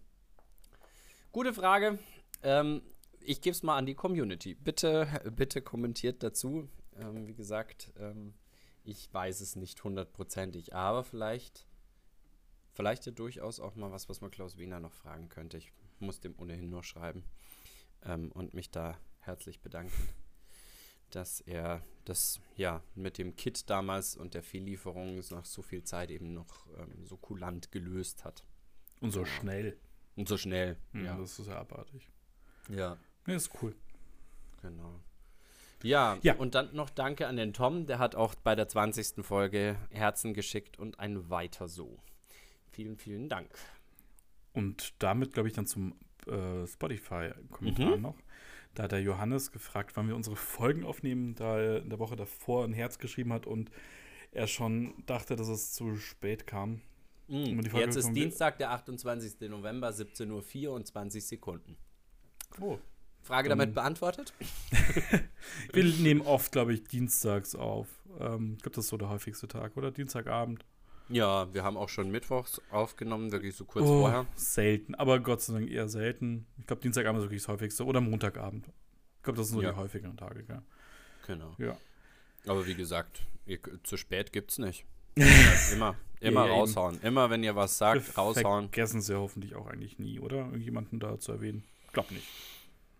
Gute 1.36 1.52
Frage. 1.52 1.98
Ähm, 2.42 2.80
ich 3.20 3.42
gebe 3.42 3.52
es 3.52 3.62
mal 3.62 3.76
an 3.76 3.84
die 3.84 3.94
Community. 3.94 4.54
Bitte, 4.54 5.06
bitte 5.36 5.60
kommentiert 5.60 6.22
dazu. 6.22 6.66
Ähm, 6.98 7.26
wie 7.26 7.34
gesagt, 7.34 7.92
ähm, 7.98 8.32
ich 8.84 9.12
weiß 9.12 9.42
es 9.42 9.54
nicht 9.54 9.84
hundertprozentig, 9.84 10.74
aber 10.74 11.04
vielleicht 11.04 11.66
Vielleicht 12.72 13.04
ja 13.04 13.12
durchaus 13.12 13.60
auch 13.60 13.74
mal 13.74 13.92
was, 13.92 14.08
was 14.08 14.22
man 14.22 14.30
Klaus 14.30 14.56
Wiener 14.56 14.80
noch 14.80 14.94
fragen 14.94 15.28
könnte. 15.28 15.58
Ich 15.58 15.74
muss 15.98 16.20
dem 16.20 16.34
ohnehin 16.38 16.70
nur 16.70 16.82
schreiben 16.82 17.22
ähm, 18.02 18.32
und 18.32 18.54
mich 18.54 18.70
da 18.70 18.96
herzlich 19.18 19.60
bedanken, 19.60 19.92
dass 21.10 21.42
er 21.42 21.82
das 22.06 22.40
ja 22.54 22.82
mit 22.94 23.18
dem 23.18 23.36
Kit 23.36 23.68
damals 23.68 24.16
und 24.16 24.32
der 24.32 24.42
Viellieferung 24.42 25.22
nach 25.30 25.44
so 25.44 25.60
viel 25.60 25.84
Zeit 25.84 26.10
eben 26.10 26.32
noch 26.32 26.66
ähm, 26.78 27.04
so 27.04 27.18
kulant 27.18 27.72
gelöst 27.72 28.24
hat. 28.24 28.46
Und 29.02 29.10
so 29.10 29.20
Genau. 29.20 29.30
schnell. 29.32 29.78
Und 30.16 30.28
so 30.28 30.36
schnell. 30.36 30.76
Ja, 30.92 31.00
Ja, 31.02 31.16
das 31.18 31.38
ist 31.38 31.46
ja 31.46 31.58
abartig. 31.60 32.08
ja 32.68 32.96
Nee, 33.26 33.36
ist 33.36 33.50
cool. 33.62 33.74
genau. 34.62 35.00
Ja, 35.82 36.18
Ja. 36.22 36.34
und 36.36 36.54
dann 36.54 36.74
noch 36.74 36.88
Danke 36.90 37.26
an 37.26 37.36
den 37.36 37.52
Tom, 37.52 37.86
der 37.86 37.98
hat 37.98 38.14
auch 38.14 38.34
bei 38.34 38.54
der 38.54 38.66
20. 38.68 39.22
Folge 39.24 39.76
Herzen 39.90 40.32
geschickt 40.34 40.78
und 40.78 40.98
ein 40.98 41.28
Weiter 41.30 41.68
so. 41.68 41.98
Vielen, 42.72 42.96
vielen 42.96 43.28
Dank. 43.28 43.50
Und 44.52 44.94
damit, 45.00 45.34
glaube 45.34 45.48
ich, 45.48 45.54
dann 45.54 45.66
zum 45.66 45.94
äh, 46.26 46.66
Spotify-Kommentar 46.66 47.96
Mhm. 47.96 48.02
noch. 48.02 48.16
Da 48.74 48.84
hat 48.84 48.92
der 48.92 49.00
Johannes 49.02 49.52
gefragt, 49.52 49.92
wann 49.96 50.08
wir 50.08 50.16
unsere 50.16 50.36
Folgen 50.36 50.84
aufnehmen, 50.84 51.34
da 51.34 51.58
er 51.58 51.82
in 51.82 51.88
der 51.90 51.98
Woche 51.98 52.16
davor 52.16 52.64
ein 52.64 52.72
Herz 52.72 52.98
geschrieben 52.98 53.32
hat 53.32 53.46
und 53.46 53.70
er 54.32 54.46
schon 54.46 54.94
dachte, 55.06 55.36
dass 55.36 55.48
es 55.48 55.72
zu 55.72 55.96
spät 55.96 56.46
kam. 56.46 56.80
Mm, 57.28 57.60
Jetzt 57.74 57.96
ist 57.96 58.12
Dienstag, 58.12 58.58
der 58.58 58.70
28. 58.72 59.48
November, 59.50 59.88
17.24 59.90 60.30
Uhr 61.16 61.20
Sekunden. 61.20 61.76
Oh. 62.60 62.78
Frage 63.22 63.48
damit 63.48 63.74
beantwortet? 63.74 64.32
Wir 65.72 65.84
nehmen 65.84 66.20
oft, 66.20 66.52
glaube 66.52 66.72
ich, 66.74 66.84
dienstags 66.84 67.56
auf. 67.56 67.88
Ähm, 68.20 68.54
ich 68.56 68.62
glaube, 68.62 68.76
das 68.76 68.84
ist 68.84 68.90
so 68.90 68.96
der 68.96 69.08
häufigste 69.08 69.48
Tag, 69.48 69.76
oder? 69.76 69.90
Dienstagabend. 69.90 70.64
Ja, 71.08 71.52
wir 71.54 71.62
haben 71.62 71.76
auch 71.76 71.88
schon 71.88 72.10
mittwochs 72.10 72.60
aufgenommen, 72.70 73.30
wirklich 73.30 73.54
so 73.54 73.64
kurz 73.64 73.84
Oh, 73.84 74.00
vorher. 74.00 74.26
Selten, 74.34 74.94
aber 74.96 75.20
Gott 75.20 75.40
sei 75.40 75.52
Dank 75.54 75.70
eher 75.70 75.88
selten. 75.88 76.46
Ich 76.58 76.66
glaube, 76.66 76.82
Dienstagabend 76.82 77.20
ist 77.20 77.24
wirklich 77.26 77.42
das 77.42 77.48
häufigste. 77.48 77.84
Oder 77.84 78.00
Montagabend. 78.00 78.66
Ich 79.18 79.22
glaube, 79.22 79.36
das 79.38 79.48
sind 79.48 79.56
so 79.58 79.62
Ja. 79.62 79.70
die 79.72 79.76
häufigeren 79.76 80.16
Tage, 80.16 80.42
gell? 80.44 80.62
Genau. 81.26 81.54
Ja. 81.58 81.76
Aber 82.46 82.66
wie 82.66 82.74
gesagt, 82.74 83.22
ihr, 83.46 83.58
zu 83.84 83.96
spät 83.96 84.32
gibt's 84.32 84.58
nicht. 84.58 84.84
immer, 85.72 85.96
immer 86.20 86.40
Ja, 86.46 86.46
eben. 86.46 86.52
raushauen. 86.60 87.00
Immer 87.02 87.30
wenn 87.30 87.42
ihr 87.42 87.56
was 87.56 87.78
sagt, 87.78 88.06
Wir 88.06 88.14
raushauen. 88.14 88.64
Vergessen 88.68 89.00
sie 89.00 89.16
hoffentlich 89.18 89.54
auch 89.54 89.66
eigentlich 89.66 89.98
nie, 89.98 90.18
oder? 90.20 90.36
Irgendjemanden 90.46 91.00
da 91.00 91.18
zu 91.18 91.32
erwähnen. 91.32 91.64
Glaub 91.92 92.10
nicht. 92.10 92.26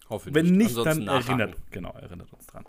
Hoffe 0.08 0.32
Wenn 0.34 0.52
nicht, 0.56 0.68
Ansonsten 0.78 1.04
dann 1.06 1.16
nachhaken. 1.16 1.40
erinnert, 1.40 1.60
genau, 1.72 1.90
erinnert 1.92 2.32
uns 2.32 2.46
dran. 2.46 2.64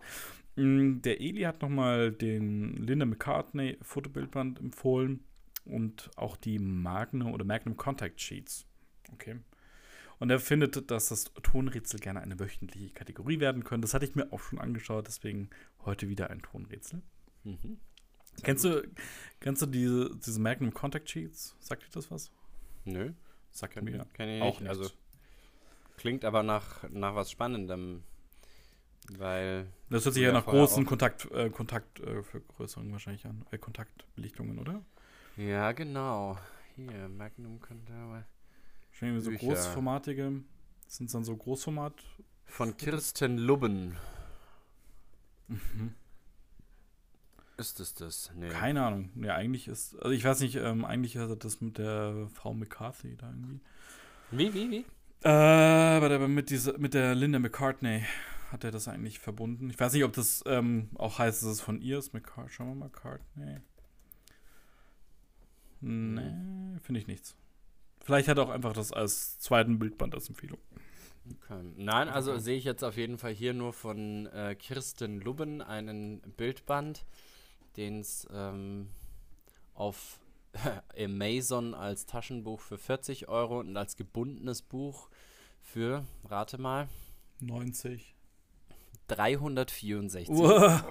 Mm, 0.55 1.01
Der 1.03 1.21
Eli 1.21 1.41
hat 1.43 1.61
nochmal 1.61 2.11
den 2.11 2.85
Linda 2.87 3.05
McCartney 3.05 3.77
Fotobildband 3.81 4.59
empfohlen 4.59 5.23
und 5.65 6.09
auch 6.15 6.35
die 6.35 6.57
Magnum 6.57 7.31
oder 7.33 7.45
Magnum 7.45 7.77
Contact 7.77 8.19
Sheets. 8.19 8.65
Okay. 9.13 9.37
Und 10.19 10.31
er 10.31 10.39
findet, 10.39 10.89
dass 10.89 11.09
das 11.09 11.25
Tonrätsel 11.43 11.99
gerne 11.99 12.21
eine 12.21 12.39
wöchentliche 12.39 12.89
Kategorie 12.89 13.39
werden 13.39 13.63
könnte. 13.63 13.85
Das 13.85 13.93
hatte 13.93 14.05
ich 14.05 14.15
mir 14.15 14.33
auch 14.33 14.39
schon 14.39 14.57
angeschaut, 14.57 15.05
deswegen 15.07 15.51
heute 15.85 16.09
wieder 16.09 16.31
ein 16.31 16.41
Tonrätsel. 16.41 17.03
Mhm. 17.43 17.77
Kennst 18.43 18.63
du, 18.63 18.87
kennst 19.39 19.61
du 19.61 19.65
diese, 19.65 20.15
diese 20.17 20.39
Magnum 20.39 20.73
Contact 20.73 21.09
Sheets? 21.09 21.55
Sagt 21.59 21.83
dir 21.83 21.89
das 21.91 22.09
was? 22.11 22.31
Nö, 22.85 23.11
Sagt 23.51 23.73
kenn, 23.73 23.83
mir 23.85 24.05
kenn 24.13 24.29
ich 24.29 24.41
auch 24.41 24.59
nicht. 24.59 24.69
Also 24.69 24.89
klingt 25.97 26.23
aber 26.23 26.43
nach, 26.43 26.87
nach 26.89 27.15
was 27.15 27.31
Spannendem. 27.31 28.03
Weil, 29.09 29.67
Das 29.89 30.03
hört 30.05 30.15
sich 30.15 30.23
Ja, 30.23 30.33
nach 30.33 30.45
großen. 30.45 30.85
Kontakt, 30.85 31.31
äh, 31.31 31.49
Kontaktvergrößerungen 31.49 32.91
wahrscheinlich 32.91 33.25
an. 33.25 33.45
Äh, 33.51 33.57
Kontaktbelichtungen, 33.57 34.59
oder? 34.59 34.83
ja 35.37 35.71
genau. 35.71 36.37
Hier, 36.75 37.07
Magnum 37.09 37.59
Contour. 37.61 38.25
Wahrscheinlich 38.91 39.23
so 39.23 39.31
großformatige. 39.31 40.43
Sind 40.87 41.13
dann 41.13 41.23
so 41.23 41.35
Großformat. 41.35 41.93
Von 42.45 42.75
Kirsten 42.77 43.37
Lubben. 43.37 43.95
Mhm. 45.47 45.93
Ist 47.57 47.79
es 47.79 47.95
das? 47.95 48.31
Nee. 48.35 48.49
Keine 48.49 48.83
Ahnung. 48.83 49.09
Ja, 49.15 49.35
eigentlich 49.35 49.67
ist. 49.67 49.95
Also 49.95 50.11
ich 50.11 50.23
weiß 50.23 50.41
nicht, 50.41 50.55
ähm, 50.55 50.85
eigentlich 50.85 51.17
hat 51.17 51.29
er 51.29 51.35
das 51.35 51.59
mit 51.59 51.77
der 51.77 52.29
Frau 52.33 52.53
McCarthy 52.53 53.15
da 53.17 53.29
irgendwie. 53.29 53.59
Wie, 54.31 54.53
wie, 54.53 54.71
wie? 54.71 54.85
Äh, 55.23 55.29
aber 55.29 56.27
mit 56.27 56.51
dieser, 56.51 56.77
mit 56.77 56.93
der 56.93 57.15
Linda 57.15 57.39
McCartney 57.39 58.03
hat 58.51 58.63
er 58.63 58.71
das 58.71 58.87
eigentlich 58.87 59.19
verbunden? 59.19 59.69
Ich 59.69 59.79
weiß 59.79 59.93
nicht, 59.93 60.03
ob 60.03 60.13
das 60.13 60.43
ähm, 60.45 60.89
auch 60.95 61.19
heißt, 61.19 61.41
dass 61.41 61.49
es 61.49 61.61
von 61.61 61.81
ihr 61.81 61.97
ist. 61.97 62.13
McCart 62.13 62.51
Schauen 62.51 62.67
wir 62.69 62.75
mal, 62.75 62.89
Cart. 62.89 63.21
Nee. 63.35 63.59
Nee, 65.81 66.79
finde 66.81 66.99
ich 66.99 67.07
nichts. 67.07 67.35
Vielleicht 68.03 68.27
hat 68.27 68.37
er 68.37 68.45
auch 68.45 68.49
einfach 68.49 68.73
das 68.73 68.91
als 68.91 69.37
zweiten 69.39 69.79
Bildband 69.79 70.15
als 70.15 70.29
Empfehlung. 70.29 70.59
Okay. 71.29 71.61
Nein, 71.75 72.07
also 72.07 72.31
okay. 72.31 72.41
sehe 72.41 72.57
ich 72.57 72.63
jetzt 72.63 72.83
auf 72.83 72.95
jeden 72.95 73.17
Fall 73.17 73.33
hier 73.33 73.53
nur 73.53 73.73
von 73.73 74.27
äh, 74.27 74.55
Kirsten 74.55 75.19
Lubben 75.19 75.61
einen 75.61 76.21
Bildband, 76.37 77.05
den 77.77 77.99
es 77.99 78.27
ähm, 78.31 78.89
auf 79.73 80.19
Amazon 80.97 81.73
als 81.73 82.05
Taschenbuch 82.05 82.59
für 82.59 82.77
40 82.77 83.27
Euro 83.27 83.59
und 83.59 83.77
als 83.77 83.95
gebundenes 83.95 84.61
Buch 84.61 85.09
für, 85.61 86.05
rate 86.25 86.57
mal, 86.57 86.87
90. 87.39 88.15
364. 89.07 90.27
Wow. 90.29 90.83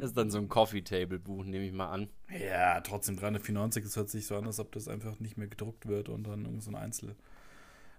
das 0.00 0.02
ist 0.02 0.16
dann 0.16 0.30
so 0.30 0.38
ein 0.38 0.48
Coffee-Table-Buch, 0.48 1.44
nehme 1.44 1.64
ich 1.64 1.72
mal 1.72 1.90
an. 1.90 2.08
Ja, 2.28 2.80
trotzdem 2.80 3.16
394, 3.16 3.84
das 3.84 3.96
hört 3.96 4.10
sich 4.10 4.26
so 4.26 4.36
an, 4.36 4.46
als 4.46 4.58
ob 4.58 4.72
das 4.72 4.88
einfach 4.88 5.20
nicht 5.20 5.36
mehr 5.36 5.46
gedruckt 5.46 5.86
wird 5.86 6.08
und 6.08 6.24
dann 6.24 6.44
irgend 6.44 6.62
so 6.62 6.70
ein 6.70 6.76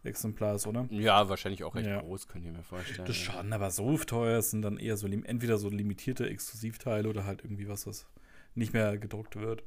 Einzelexemplar 0.05 0.55
ist, 0.55 0.67
oder? 0.67 0.87
Ja, 0.89 1.27
wahrscheinlich 1.29 1.63
auch 1.63 1.75
recht 1.75 1.87
ja. 1.87 1.99
groß, 1.99 2.27
könnt 2.27 2.45
ihr 2.45 2.51
mir 2.51 2.63
vorstellen. 2.63 3.07
Das 3.07 3.15
schon, 3.15 3.51
aber 3.53 3.71
so 3.71 3.97
teuer 3.97 4.41
sind 4.41 4.61
dann 4.61 4.77
eher 4.77 4.97
so 4.97 5.07
entweder 5.07 5.57
so 5.57 5.69
limitierte 5.69 6.29
Exklusivteile 6.29 7.09
oder 7.09 7.25
halt 7.25 7.43
irgendwie 7.43 7.67
was, 7.67 7.87
was 7.87 8.07
nicht 8.53 8.73
mehr 8.73 8.97
gedruckt 8.97 9.35
wird. 9.35 9.63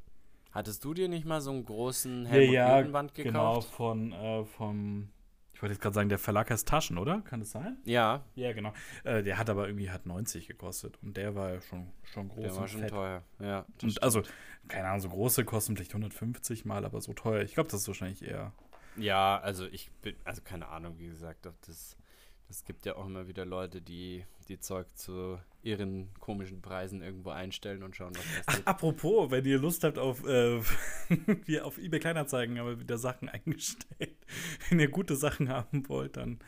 Hattest 0.53 0.85
du 0.85 0.95
dir 0.95 1.09
nicht 1.09 1.27
mal 1.27 1.41
so 1.41 1.51
einen 1.51 1.65
großen 1.65 2.27
Helmut 2.27 2.55
ja, 2.55 2.81
ja, 2.81 2.83
gekauft? 2.83 3.15
Genau, 3.15 3.61
von 3.61 4.13
äh, 4.13 4.45
vom 4.45 5.09
ich 5.53 5.63
wollte 5.63 5.73
jetzt 5.73 5.83
gerade 5.83 5.95
sagen, 5.95 6.09
der 6.09 6.21
Verlag 6.21 6.53
heißt 6.53 6.69
Taschen, 6.69 6.99
oder? 6.99 7.21
Kann 7.23 7.41
das 7.41 7.51
sein? 7.51 7.79
Ja. 7.85 8.25
Ja, 8.37 8.53
genau. 8.53 8.73
Äh, 9.03 9.25
der 9.25 9.39
hat 9.39 9.51
aber 9.51 9.67
irgendwie 9.67 9.91
hat 9.91 10.07
90 10.07 10.47
gekostet 10.47 10.97
und 11.03 11.17
der 11.17 11.35
war 11.35 11.53
ja 11.53 11.61
schon, 11.61 11.89
schon 12.05 12.29
groß. 12.29 12.45
Der 12.45 12.57
war 12.57 12.69
schon 12.69 12.81
fett. 12.83 12.91
teuer, 12.91 13.25
ja. 13.41 13.67
Und 13.83 14.01
also, 14.01 14.23
keine 14.69 14.87
Ahnung, 14.87 15.01
so 15.01 15.09
große 15.09 15.45
kosten 15.45 15.75
vielleicht 15.75 15.91
150 15.91 16.65
mal, 16.65 16.85
aber 16.85 17.01
so 17.01 17.13
teuer. 17.13 17.43
Ich 17.43 17.55
glaube, 17.55 17.69
das 17.69 17.81
ist 17.81 17.89
wahrscheinlich 17.89 18.23
eher. 18.23 18.53
Ja, 18.99 19.39
also 19.39 19.67
ich 19.67 19.91
bin, 20.03 20.17
also 20.25 20.43
keine 20.43 20.69
Ahnung, 20.69 20.99
wie 20.99 21.07
gesagt, 21.07 21.47
das 21.47 21.97
es 22.51 22.65
gibt 22.65 22.87
ja 22.87 22.97
auch 22.97 23.07
immer 23.07 23.29
wieder 23.29 23.45
Leute, 23.45 23.81
die 23.81 24.25
die 24.49 24.59
Zeug 24.59 24.87
zu 24.97 25.39
ihren 25.63 26.09
komischen 26.19 26.63
Preisen 26.63 27.03
irgendwo 27.03 27.31
einstellen 27.31 27.83
und 27.83 27.95
schauen, 27.95 28.15
was 28.17 28.25
passiert. 28.25 28.65
Ach, 28.65 28.73
apropos, 28.73 29.31
wenn 29.31 29.45
ihr 29.45 29.59
Lust 29.59 29.85
habt 29.85 29.99
auf, 29.99 30.27
äh, 30.27 30.61
wir 31.45 31.67
auf 31.67 31.77
eBay 31.77 32.01
Kleinanzeigen 32.01 32.59
haben 32.59 32.67
wir 32.67 32.81
wieder 32.81 32.97
Sachen 32.97 33.29
eingestellt. 33.29 34.17
wenn 34.69 34.81
ihr 34.81 34.89
gute 34.89 35.17
Sachen 35.17 35.51
haben 35.51 35.87
wollt, 35.89 36.17
dann 36.17 36.39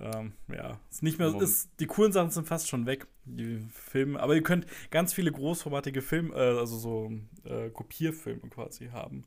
ähm, 0.00 0.32
ja, 0.48 0.80
ist 0.90 1.02
nicht 1.02 1.18
mehr, 1.18 1.32
ist, 1.40 1.70
die 1.78 1.86
coolen 1.86 2.10
Sachen 2.10 2.30
sind 2.30 2.48
fast 2.48 2.68
schon 2.68 2.86
weg, 2.86 3.06
die 3.26 3.60
Filme, 3.72 4.18
aber 4.18 4.34
ihr 4.34 4.42
könnt 4.42 4.66
ganz 4.90 5.12
viele 5.12 5.30
großformatige 5.30 6.02
Filme, 6.02 6.34
äh, 6.34 6.58
also 6.58 6.76
so 6.78 7.12
äh, 7.44 7.68
Kopierfilme 7.70 8.48
quasi 8.48 8.88
haben. 8.88 9.24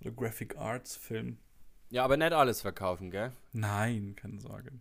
Oder 0.00 0.10
Graphic 0.10 0.56
Arts 0.56 0.96
Film. 0.96 1.38
Ja, 1.90 2.04
aber 2.04 2.16
nicht 2.16 2.32
alles 2.32 2.60
verkaufen, 2.60 3.10
gell? 3.10 3.32
Nein, 3.52 4.16
keine 4.16 4.40
Sorge. 4.40 4.72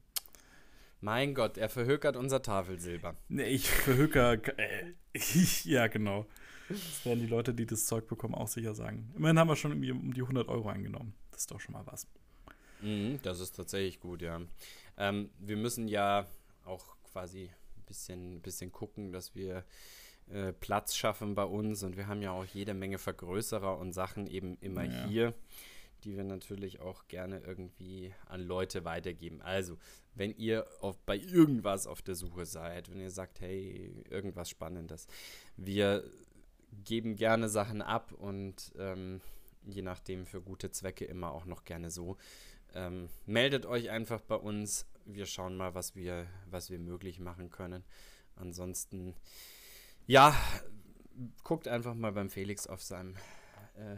Mein 1.02 1.36
Gott, 1.36 1.58
er 1.58 1.70
verhökert 1.70 2.16
unser 2.16 2.42
Tafelsilber. 2.42 3.16
Nee, 3.30 3.50
ich 3.50 3.70
verhöker. 3.70 4.40
Äh, 4.58 4.94
ja, 5.64 5.88
genau. 5.88 6.26
Das 6.68 7.06
werden 7.06 7.20
die 7.20 7.28
Leute, 7.28 7.54
die 7.54 7.68
das 7.68 7.86
Zeug 7.86 8.08
bekommen, 8.08 8.34
auch 8.34 8.48
sicher 8.48 8.74
sagen. 8.74 9.14
Immerhin 9.16 9.38
haben 9.38 9.50
wir 9.50 9.56
schon 9.56 9.72
irgendwie 9.72 9.92
um 9.92 10.14
die 10.14 10.22
100 10.22 10.48
Euro 10.48 10.70
eingenommen. 10.70 11.14
Das 11.32 11.42
ist 11.42 11.52
doch 11.52 11.60
schon 11.60 11.74
mal 11.74 11.86
was. 11.86 12.08
Mhm, 12.82 13.20
das 13.22 13.40
ist 13.40 13.56
tatsächlich 13.56 14.00
gut, 14.00 14.24
ja. 14.24 14.42
Ähm, 14.98 15.30
wir 15.38 15.58
müssen 15.58 15.88
ja 15.88 16.26
auch 16.66 16.96
quasi 17.12 17.52
ein 17.78 17.84
bisschen, 17.86 18.42
bisschen 18.42 18.72
gucken, 18.72 19.12
dass 19.12 19.36
wir 19.36 19.64
äh, 20.32 20.54
Platz 20.54 20.96
schaffen 20.96 21.36
bei 21.36 21.44
uns. 21.44 21.84
Und 21.84 21.98
wir 21.98 22.08
haben 22.08 22.24
ja 22.24 22.32
auch 22.32 22.46
jede 22.46 22.74
Menge 22.74 22.98
Vergrößerer 22.98 23.78
und 23.78 23.94
Sachen 23.94 24.26
eben 24.26 24.58
immer 24.60 24.86
ja. 24.86 25.06
hier 25.06 25.34
die 26.06 26.16
wir 26.16 26.24
natürlich 26.24 26.80
auch 26.80 27.08
gerne 27.08 27.40
irgendwie 27.40 28.14
an 28.28 28.42
Leute 28.42 28.86
weitergeben. 28.86 29.42
Also, 29.42 29.78
wenn 30.14 30.36
ihr 30.38 30.66
auf, 30.80 30.98
bei 31.00 31.18
irgendwas 31.18 31.88
auf 31.88 32.02
der 32.02 32.16
Suche 32.16 32.46
seid, 32.46 32.90
wenn 32.90 33.00
ihr 33.00 33.12
sagt, 33.12 33.42
hey, 33.42 34.04
irgendwas 34.10 34.50
Spannendes, 34.50 35.08
wir 35.58 36.04
geben 36.84 37.16
gerne 37.16 37.50
Sachen 37.50 37.82
ab 37.82 38.12
und 38.14 38.72
ähm, 38.78 39.22
je 39.64 39.82
nachdem 39.82 40.26
für 40.26 40.42
gute 40.42 40.72
Zwecke 40.72 41.06
immer 41.06 41.32
auch 41.32 41.46
noch 41.46 41.66
gerne 41.66 41.90
so. 41.90 42.18
Ähm, 42.74 43.10
meldet 43.26 43.66
euch 43.66 43.90
einfach 43.90 44.22
bei 44.22 44.36
uns. 44.36 44.86
Wir 45.06 45.26
schauen 45.26 45.56
mal, 45.56 45.74
was 45.76 45.96
wir, 45.96 46.28
was 46.50 46.70
wir 46.70 46.80
möglich 46.80 47.20
machen 47.20 47.50
können. 47.50 47.84
Ansonsten, 48.36 49.16
ja, 50.08 50.36
guckt 51.44 51.68
einfach 51.68 51.94
mal 51.94 52.12
beim 52.12 52.30
Felix 52.30 52.68
auf 52.68 52.84
seinem 52.84 53.16
äh, 53.76 53.96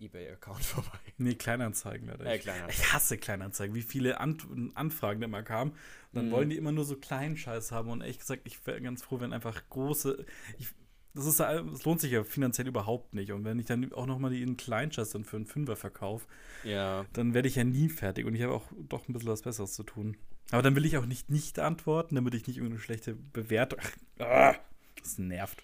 eBay-Account 0.00 0.64
vorbei. 0.64 0.98
Nee, 1.18 1.34
Kleinanzeigen 1.34 2.08
leider. 2.08 2.26
Äh, 2.26 2.38
Kleinanzeigen. 2.38 2.70
Ich 2.70 2.92
hasse 2.92 3.18
Kleinanzeigen, 3.18 3.74
wie 3.74 3.82
viele 3.82 4.20
An 4.20 4.72
Anfragen 4.74 5.22
immer 5.22 5.42
kamen. 5.42 5.72
Und 5.72 5.78
dann 6.12 6.26
mhm. 6.26 6.30
wollen 6.30 6.50
die 6.50 6.56
immer 6.56 6.72
nur 6.72 6.84
so 6.84 6.96
kleinen 6.96 7.36
Scheiß 7.36 7.72
haben. 7.72 7.90
Und 7.90 8.00
ehrlich 8.00 8.18
gesagt, 8.18 8.42
ich 8.44 8.64
wäre 8.66 8.80
ganz 8.80 9.02
froh, 9.02 9.20
wenn 9.20 9.32
einfach 9.32 9.62
große. 9.70 10.24
Ich, 10.58 10.68
das, 11.14 11.26
ist, 11.26 11.40
das 11.40 11.84
lohnt 11.84 12.00
sich 12.00 12.12
ja 12.12 12.24
finanziell 12.24 12.66
überhaupt 12.66 13.14
nicht. 13.14 13.32
Und 13.32 13.44
wenn 13.44 13.58
ich 13.58 13.66
dann 13.66 13.92
auch 13.92 14.06
nochmal 14.06 14.32
den 14.32 14.56
kleinen 14.56 14.92
Scheiß 14.92 15.10
dann 15.10 15.24
für 15.24 15.36
einen 15.36 15.46
Fünfer 15.46 15.76
verkaufe, 15.76 16.26
ja. 16.64 17.04
dann 17.12 17.34
werde 17.34 17.48
ich 17.48 17.56
ja 17.56 17.64
nie 17.64 17.88
fertig. 17.88 18.26
Und 18.26 18.34
ich 18.34 18.42
habe 18.42 18.54
auch 18.54 18.66
doch 18.88 19.08
ein 19.08 19.12
bisschen 19.12 19.30
was 19.30 19.42
Besseres 19.42 19.74
zu 19.74 19.82
tun. 19.82 20.16
Aber 20.50 20.62
dann 20.62 20.76
will 20.76 20.84
ich 20.84 20.98
auch 20.98 21.06
nicht 21.06 21.30
nicht 21.30 21.58
antworten, 21.58 22.16
damit 22.16 22.34
ich 22.34 22.46
nicht 22.46 22.58
irgendeine 22.58 22.80
schlechte 22.80 23.14
Bewertung. 23.14 23.80
Ach, 24.18 24.56
das 25.00 25.18
nervt. 25.18 25.62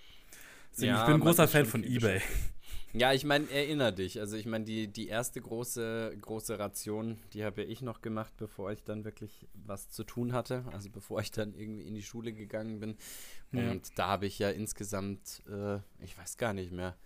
Deswegen, 0.73 0.93
ja, 0.93 1.01
ich 1.01 1.07
bin 1.07 1.15
ein 1.15 1.21
großer 1.21 1.49
Fan 1.49 1.67
von 1.67 1.85
eBay. 1.85 2.21
Ja, 2.93 3.13
ich 3.13 3.25
meine, 3.25 3.49
erinner 3.51 3.93
dich. 3.93 4.19
Also 4.19 4.37
ich 4.37 4.47
meine, 4.47 4.65
die, 4.65 4.89
die 4.89 5.09
erste 5.09 5.41
große, 5.41 6.17
große 6.21 6.59
Ration, 6.59 7.19
die 7.33 7.45
habe 7.45 7.63
ich 7.63 7.83
noch 7.83 8.03
gemacht, 8.03 8.33
bevor 8.37 8.73
ich 8.73 8.83
dann 8.83 9.05
wirklich 9.05 9.47
was 9.55 9.91
zu 9.91 10.03
tun 10.03 10.33
hatte. 10.33 10.65
Also 10.73 10.91
bevor 10.91 11.21
ich 11.21 11.31
dann 11.31 11.55
irgendwie 11.55 11.87
in 11.87 11.95
die 11.95 12.03
Schule 12.03 12.33
gegangen 12.33 12.81
bin. 12.81 12.97
Ja. 13.53 13.71
Und 13.71 13.99
da 13.99 14.09
habe 14.09 14.27
ich 14.27 14.39
ja 14.39 14.51
insgesamt, 14.51 15.43
äh, 15.49 15.79
ich 16.03 16.19
weiß 16.19 16.37
gar 16.37 16.53
nicht 16.53 16.73
mehr, 16.73 16.97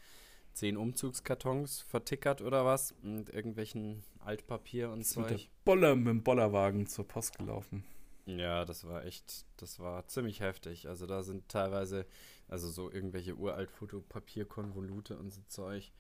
zehn 0.55 0.76
Umzugskartons 0.76 1.82
vertickert 1.82 2.41
oder 2.41 2.64
was. 2.64 2.95
Und 3.03 3.28
irgendwelchen 3.28 4.05
Altpapier 4.20 4.91
und 4.91 5.07
so. 5.07 5.20
Mit, 5.20 5.49
Boller, 5.64 5.97
mit 5.97 6.07
dem 6.07 6.22
Bollerwagen 6.22 6.87
zur 6.87 7.07
Post 7.07 7.39
gelaufen. 7.39 7.85
Ja, 8.27 8.64
das 8.64 8.85
war 8.87 9.05
echt, 9.05 9.45
das 9.59 9.79
war 9.79 10.07
ziemlich 10.07 10.41
heftig. 10.41 10.89
Also 10.89 11.07
da 11.07 11.22
sind 11.22 11.49
teilweise 11.49 12.07
also 12.49 12.68
so 12.70 12.91
irgendwelche 12.91 13.37
uralt 13.37 13.70
Fotopapierkonvolute 13.70 15.18
und 15.18 15.31
so 15.31 15.43
Zeug. 15.49 15.93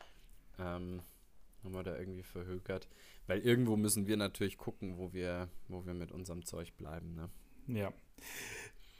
Ähm, 0.58 1.02
haben 1.62 1.74
wir 1.74 1.82
da 1.82 1.96
irgendwie 1.96 2.22
verhökert. 2.22 2.88
Weil 3.26 3.40
irgendwo 3.40 3.76
müssen 3.76 4.06
wir 4.06 4.16
natürlich 4.16 4.58
gucken, 4.58 4.98
wo 4.98 5.12
wir, 5.12 5.48
wo 5.68 5.84
wir 5.86 5.94
mit 5.94 6.12
unserem 6.12 6.44
Zeug 6.44 6.76
bleiben. 6.76 7.14
Ne? 7.14 7.30
Ja. 7.80 7.92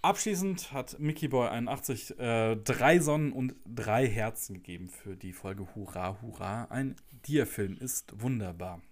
Abschließend 0.03 0.73
hat 0.73 0.99
Mickey 0.99 1.29
Boy 1.29 1.49
81 1.49 2.19
äh, 2.19 2.57
drei 2.57 2.99
Sonnen 2.99 3.33
und 3.33 3.55
drei 3.65 4.07
Herzen 4.07 4.55
gegeben 4.55 4.89
für 4.89 5.17
die 5.17 5.33
Folge 5.33 5.75
Hurra, 5.75 6.21
Hurra. 6.21 6.65
Ein 6.65 6.97
Dia-Film 7.27 7.79
ist 7.79 8.21
wunderbar. 8.21 8.83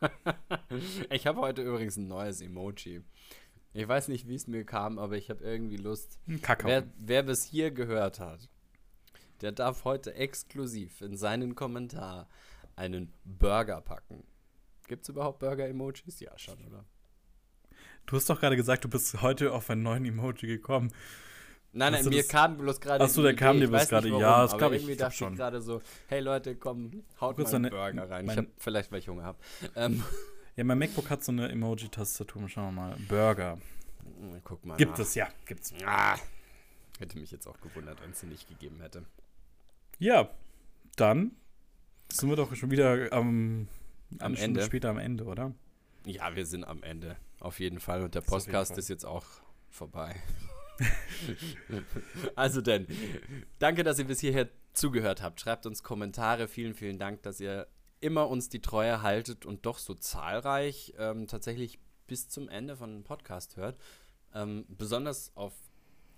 ich 1.10 1.26
habe 1.26 1.40
heute 1.40 1.62
übrigens 1.62 1.96
ein 1.96 2.08
neues 2.08 2.40
Emoji. 2.40 3.02
Ich 3.72 3.86
weiß 3.86 4.08
nicht, 4.08 4.26
wie 4.26 4.34
es 4.34 4.46
mir 4.46 4.64
kam, 4.64 4.98
aber 4.98 5.16
ich 5.16 5.28
habe 5.28 5.44
irgendwie 5.44 5.76
Lust. 5.76 6.18
Kakao. 6.42 6.68
Wer, 6.68 6.84
wer 6.98 7.22
bis 7.22 7.44
hier 7.44 7.70
gehört 7.70 8.20
hat, 8.20 8.48
der 9.42 9.52
darf 9.52 9.84
heute 9.84 10.14
exklusiv 10.14 11.00
in 11.02 11.16
seinen 11.16 11.54
Kommentar 11.54 12.28
einen 12.74 13.12
Burger 13.24 13.80
packen. 13.80 14.24
Gibt 14.88 15.02
es 15.02 15.08
überhaupt 15.08 15.40
Burger-Emojis? 15.40 16.20
Ja, 16.20 16.38
schon, 16.38 16.58
oder? 16.64 16.84
Du 18.06 18.16
hast 18.16 18.30
doch 18.30 18.40
gerade 18.40 18.56
gesagt, 18.56 18.84
du 18.84 18.88
bist 18.88 19.20
heute 19.20 19.52
auf 19.52 19.68
einen 19.68 19.82
neuen 19.82 20.04
Emoji 20.04 20.46
gekommen. 20.46 20.92
Nein, 21.76 21.92
nein, 21.92 22.08
mir 22.08 22.26
kam 22.26 22.56
bloß 22.56 22.80
gerade. 22.80 23.04
Achso, 23.04 23.22
der 23.22 23.36
kam 23.36 23.60
dir 23.60 23.68
bloß 23.68 23.88
gerade. 23.88 24.08
Ja, 24.08 24.42
das 24.42 24.56
glaube 24.56 24.76
ich. 24.76 24.82
Irgendwie 24.82 24.96
dachte 24.96 25.24
ich 25.30 25.36
gerade 25.36 25.60
so: 25.60 25.82
Hey 26.08 26.20
Leute, 26.20 26.56
komm, 26.56 27.04
haut 27.20 27.38
mal 27.38 27.54
einen 27.54 27.70
Burger 27.70 28.10
rein. 28.10 28.26
Ich 28.28 28.36
hab, 28.36 28.46
vielleicht, 28.56 28.90
weil 28.90 29.00
ich 29.00 29.08
Hunger 29.08 29.24
habe. 29.24 29.38
Ähm. 29.76 30.02
Ja, 30.56 30.64
mein 30.64 30.78
MacBook 30.78 31.10
hat 31.10 31.22
so 31.22 31.32
eine 31.32 31.50
Emoji-Tastatur. 31.50 32.48
Schauen 32.48 32.74
wir 32.74 32.80
mal. 32.80 32.96
Burger. 33.08 33.58
Guck 34.42 34.64
mal. 34.64 34.78
Gibt 34.78 34.92
nach. 34.92 34.98
es, 35.00 35.14
ja. 35.14 35.28
Gibt's. 35.44 35.74
Ah, 35.84 36.16
hätte 36.98 37.18
mich 37.18 37.30
jetzt 37.30 37.46
auch 37.46 37.60
gewundert, 37.60 38.00
wenn 38.02 38.12
es 38.12 38.20
sie 38.20 38.26
nicht 38.26 38.48
gegeben 38.48 38.80
hätte. 38.80 39.04
Ja, 39.98 40.30
dann 40.96 41.32
sind 42.10 42.30
wir 42.30 42.36
doch 42.36 42.54
schon 42.56 42.70
wieder 42.70 43.12
am, 43.12 43.68
am 44.18 44.34
Ende. 44.34 44.62
später 44.62 44.88
am 44.88 44.98
Ende, 44.98 45.24
oder? 45.24 45.52
Ja, 46.06 46.34
wir 46.34 46.46
sind 46.46 46.64
am 46.64 46.82
Ende. 46.82 47.16
Auf 47.40 47.60
jeden 47.60 47.80
Fall. 47.80 48.02
Und 48.02 48.14
der 48.14 48.22
Podcast 48.22 48.78
ist 48.78 48.88
jetzt 48.88 49.04
auch 49.04 49.26
vorbei. 49.68 50.16
also 52.34 52.60
denn, 52.60 52.86
danke, 53.58 53.84
dass 53.84 53.98
ihr 53.98 54.06
bis 54.06 54.20
hierher 54.20 54.48
zugehört 54.72 55.22
habt. 55.22 55.40
Schreibt 55.40 55.66
uns 55.66 55.82
Kommentare. 55.82 56.48
Vielen, 56.48 56.74
vielen 56.74 56.98
Dank, 56.98 57.22
dass 57.22 57.40
ihr 57.40 57.66
immer 58.00 58.28
uns 58.28 58.48
die 58.48 58.60
Treue 58.60 59.02
haltet 59.02 59.46
und 59.46 59.66
doch 59.66 59.78
so 59.78 59.94
zahlreich. 59.94 60.94
Ähm, 60.98 61.26
tatsächlich 61.26 61.78
bis 62.06 62.28
zum 62.28 62.48
Ende 62.48 62.76
von 62.76 62.90
einem 62.90 63.04
Podcast 63.04 63.56
hört. 63.56 63.78
Ähm, 64.34 64.66
besonders 64.68 65.32
auf 65.34 65.52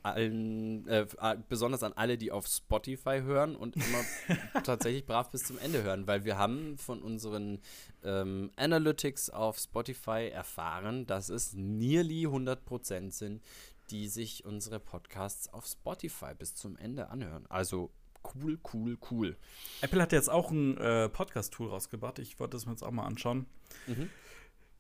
allen, 0.03 0.87
äh, 0.89 1.07
besonders 1.49 1.83
an 1.83 1.93
alle, 1.95 2.19
die 2.19 2.31
auf 2.31 2.47
Spotify 2.47 3.21
hören 3.23 3.57
und 3.57 3.77
immer 3.77 4.05
tatsächlich 4.65 5.07
brav 5.07 5.31
bis 5.31 5.45
zum 5.45 5.59
Ende 5.59 5.83
hören, 5.83 6.07
weil 6.07 6.25
wir 6.25 6.39
haben 6.39 6.79
von 6.79 7.03
unseren 7.03 7.61
ähm, 8.05 8.51
Analytics 8.57 9.31
auf 9.31 9.59
Spotify 9.59 10.31
erfahren, 10.33 11.07
dass 11.07 11.29
es 11.29 11.55
nearly 11.55 12.27
100% 12.27 13.11
sind, 13.11 13.43
die 13.91 14.09
sich 14.09 14.45
unsere 14.45 14.81
Podcasts 14.81 15.53
auf 15.53 15.67
Spotify 15.67 16.35
bis 16.39 16.55
zum 16.55 16.77
Ende 16.77 17.11
anhören. 17.11 17.47
Also 17.49 17.91
cool, 18.35 18.59
cool, 18.73 18.99
cool. 19.11 19.37
Apple 19.81 20.03
hat 20.03 20.13
jetzt 20.13 20.31
auch 20.31 20.51
ein 20.51 20.77
äh, 20.79 21.09
Podcast-Tool 21.09 21.69
rausgebracht. 21.69 22.19
Ich 22.19 22.39
wollte 22.39 22.57
das 22.57 22.67
mir 22.67 22.73
jetzt 22.73 22.83
auch 22.83 22.91
mal 22.91 23.07
anschauen. 23.07 23.47
Mhm. 23.87 24.11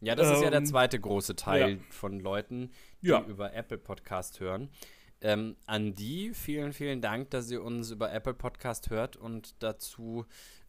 Ja, 0.00 0.14
das 0.14 0.28
ähm, 0.28 0.34
ist 0.34 0.42
ja 0.42 0.50
der 0.50 0.60
ähm, 0.60 0.66
zweite 0.66 1.00
große 1.00 1.36
Teil 1.36 1.70
ja. 1.70 1.78
von 1.90 2.20
Leuten, 2.20 2.70
die 3.02 3.08
ja. 3.08 3.24
über 3.24 3.52
Apple 3.54 3.78
Podcast 3.78 4.40
hören. 4.40 4.70
Ähm, 5.20 5.56
an 5.66 5.94
die 5.94 6.32
vielen, 6.32 6.72
vielen 6.72 7.00
Dank, 7.00 7.30
dass 7.30 7.50
ihr 7.50 7.62
uns 7.62 7.90
über 7.90 8.12
Apple 8.12 8.34
Podcast 8.34 8.90
hört 8.90 9.16
und 9.16 9.60
dazu, 9.62 10.26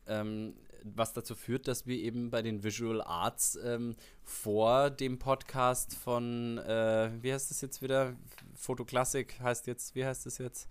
ähm, 0.08 0.56
was 0.84 1.14
dazu 1.14 1.36
führt, 1.36 1.68
dass 1.68 1.88
wir 1.88 1.98
eben 1.98 2.30
bei 2.30 2.42
den 2.42 2.64
Visual 2.64 3.02
Arts 3.02 3.58
ähm, 3.64 3.96
vor 4.24 4.90
dem 4.90 5.20
Podcast 5.20 5.96
von, 5.96 6.58
äh, 6.60 7.12
wie 7.22 7.34
heißt 7.34 7.50
das 7.52 7.62
jetzt 7.62 7.82
wieder? 7.82 8.16
Fotoklassik 8.56 9.40
heißt 9.40 9.68
jetzt, 9.68 9.96
wie 9.96 10.06
heißt 10.06 10.26
das 10.26 10.38
jetzt? 10.38 10.70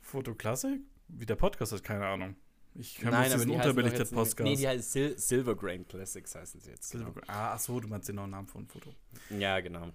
Fotoklassik? 0.00 0.80
Wie 1.08 1.26
der 1.26 1.36
Podcast 1.36 1.72
ist, 1.72 1.84
keine 1.84 2.06
Ahnung. 2.06 2.36
Ich 2.76 2.96
kann 2.96 3.12
Nein, 3.12 3.32
aber 3.32 3.44
die 3.44 3.52
unterbelichtet 3.52 4.10
Podcast. 4.10 4.40
Nee, 4.40 4.56
die 4.56 4.66
heißt 4.66 4.92
Sil 4.92 5.14
Silver 5.16 5.54
Grain 5.54 5.86
Classics 5.86 6.34
heißen 6.34 6.60
sie 6.60 6.70
jetzt. 6.70 6.90
Genau. 6.90 7.12
Ah, 7.28 7.52
ach 7.54 7.60
so, 7.60 7.78
du 7.78 7.86
meinst 7.86 8.08
den 8.08 8.16
neuen 8.16 8.30
Namen 8.30 8.48
von 8.48 8.66
Foto. 8.66 8.92
Ja, 9.30 9.60
genau. 9.60 9.92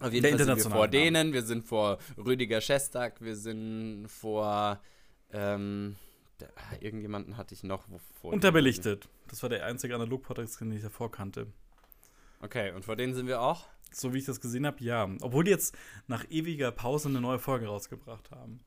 Auf 0.00 0.12
jeden 0.12 0.26
Fall 0.26 0.38
sind 0.38 0.56
wir 0.56 0.70
vor 0.70 0.88
denen, 0.88 1.32
wir 1.32 1.42
sind 1.42 1.64
vor 1.64 1.98
Rüdiger 2.16 2.60
Schestag, 2.60 3.20
wir 3.20 3.36
sind 3.36 4.06
vor 4.08 4.80
ähm, 5.32 5.96
der, 6.40 6.50
irgendjemanden 6.80 7.36
hatte 7.36 7.54
ich 7.54 7.62
noch. 7.62 7.84
Vor 8.20 8.32
Unterbelichtet. 8.32 9.08
Das 9.28 9.42
war 9.42 9.50
der 9.50 9.64
einzige 9.64 9.94
Analog-Podcast, 9.94 10.60
den 10.60 10.72
ich 10.72 10.82
davor 10.82 11.10
kannte. 11.10 11.46
Okay, 12.40 12.72
und 12.72 12.84
vor 12.84 12.96
denen 12.96 13.14
sind 13.14 13.26
wir 13.26 13.40
auch? 13.40 13.66
So 13.90 14.12
wie 14.12 14.18
ich 14.18 14.24
das 14.24 14.40
gesehen 14.40 14.66
habe, 14.66 14.82
ja. 14.84 15.08
Obwohl 15.22 15.44
die 15.44 15.50
jetzt 15.50 15.76
nach 16.06 16.24
ewiger 16.30 16.70
Pause 16.70 17.08
eine 17.08 17.20
neue 17.20 17.38
Folge 17.38 17.66
rausgebracht 17.66 18.30
haben. 18.30 18.60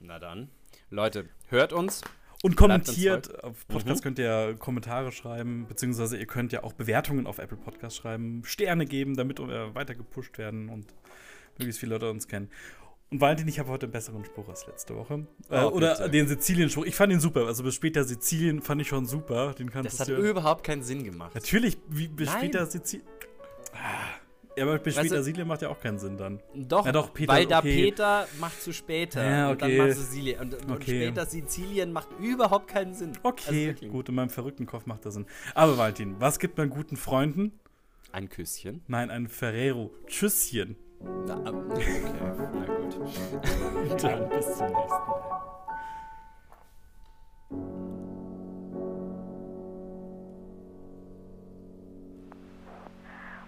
Na 0.00 0.18
dann. 0.18 0.50
Leute, 0.90 1.28
hört 1.48 1.72
uns. 1.72 2.02
Und 2.42 2.56
kommentiert. 2.56 3.42
Auf 3.44 3.66
Podcast 3.68 4.00
mhm. 4.00 4.04
könnt 4.04 4.18
ihr 4.18 4.56
Kommentare 4.58 5.12
schreiben, 5.12 5.66
beziehungsweise 5.68 6.16
ihr 6.16 6.26
könnt 6.26 6.52
ja 6.52 6.64
auch 6.64 6.72
Bewertungen 6.72 7.26
auf 7.26 7.38
Apple 7.38 7.56
Podcast 7.56 7.96
schreiben, 7.96 8.42
Sterne 8.44 8.84
geben, 8.84 9.16
damit 9.16 9.38
wir 9.38 9.74
weiter 9.76 9.94
gepusht 9.94 10.38
werden 10.38 10.68
und 10.68 10.86
möglichst 11.56 11.78
viele 11.78 11.94
Leute 11.94 12.10
uns 12.10 12.26
kennen. 12.26 12.50
Und 13.12 13.20
Valentin, 13.20 13.46
ich 13.46 13.58
habe 13.58 13.68
heute 13.68 13.84
einen 13.84 13.92
besseren 13.92 14.24
Spruch 14.24 14.48
als 14.48 14.66
letzte 14.66 14.96
Woche. 14.96 15.26
Äh, 15.50 15.64
oh, 15.64 15.68
oder 15.68 16.08
den 16.08 16.26
Sizilien-Spruch. 16.26 16.86
Ich 16.86 16.96
fand 16.96 17.12
ihn 17.12 17.20
super. 17.20 17.46
Also 17.46 17.62
bis 17.62 17.74
später 17.74 18.04
Sizilien 18.04 18.62
fand 18.62 18.80
ich 18.80 18.88
schon 18.88 19.04
super. 19.04 19.52
Den 19.52 19.70
das 19.70 20.00
hat 20.00 20.08
überhaupt 20.08 20.64
keinen 20.64 20.82
Sinn 20.82 21.04
gemacht. 21.04 21.34
Natürlich, 21.34 21.76
wie 21.88 22.08
bis 22.08 22.28
Nein. 22.28 22.38
später 22.38 22.64
Sizilien. 22.64 23.06
Ah. 23.74 24.56
Ja, 24.56 24.64
aber 24.64 24.78
bis 24.78 24.94
später 24.96 25.22
Siedler 25.22 25.44
macht 25.44 25.60
ja 25.62 25.68
auch 25.68 25.80
keinen 25.80 25.98
Sinn 25.98 26.16
dann. 26.16 26.40
Doch, 26.54 26.84
ja, 26.86 26.92
doch 26.92 27.12
Peter, 27.12 27.32
weil 27.32 27.46
da 27.46 27.58
okay. 27.58 27.84
Peter 27.84 28.26
macht 28.40 28.62
zu 28.62 28.72
später. 28.72 29.24
Ja, 29.24 29.50
okay. 29.50 29.52
Und 29.52 29.60
dann 29.60 29.76
macht 29.76 29.98
Sizilien. 29.98 30.40
Und, 30.40 30.54
und 30.54 30.70
okay. 30.70 31.02
später 31.02 31.26
Sizilien 31.26 31.92
macht 31.92 32.08
überhaupt 32.18 32.68
keinen 32.68 32.94
Sinn. 32.94 33.12
Okay, 33.22 33.74
also 33.78 33.86
gut, 33.88 34.08
in 34.08 34.14
meinem 34.14 34.30
verrückten 34.30 34.64
Kopf 34.64 34.86
macht 34.86 35.04
das 35.04 35.14
Sinn. 35.14 35.26
Aber 35.54 35.76
Valentin, 35.76 36.16
was 36.18 36.38
gibt 36.38 36.56
man 36.56 36.70
guten 36.70 36.96
Freunden? 36.96 37.52
Ein 38.10 38.28
Küsschen? 38.30 38.82
Nein, 38.88 39.10
ein 39.10 39.28
Ferrero. 39.28 39.90
Tschüsschen. 40.06 40.76
Na, 41.04 41.34
okay, 41.34 42.00
na 42.00 42.64
gut. 42.66 44.02
dann 44.02 44.28
bis 44.28 44.56
zum 44.56 44.66
nächsten 44.72 45.08
Mal. 45.08 45.42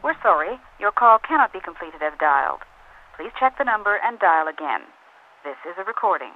We're 0.03 0.21
sorry, 0.23 0.61
your 0.79 0.93
call 0.93 1.19
cannot 1.19 1.53
be 1.53 1.61
completed 1.61 2.03
as 2.03 2.13
dialed. 2.19 2.61
Please 3.17 3.33
check 3.41 3.57
the 3.57 3.65
number 3.65 3.97
and 4.05 4.19
dial 4.19 4.49
again. 4.49 4.83
This 5.45 5.57
is 5.65 5.79
a 5.79 5.85
recording. 5.85 6.33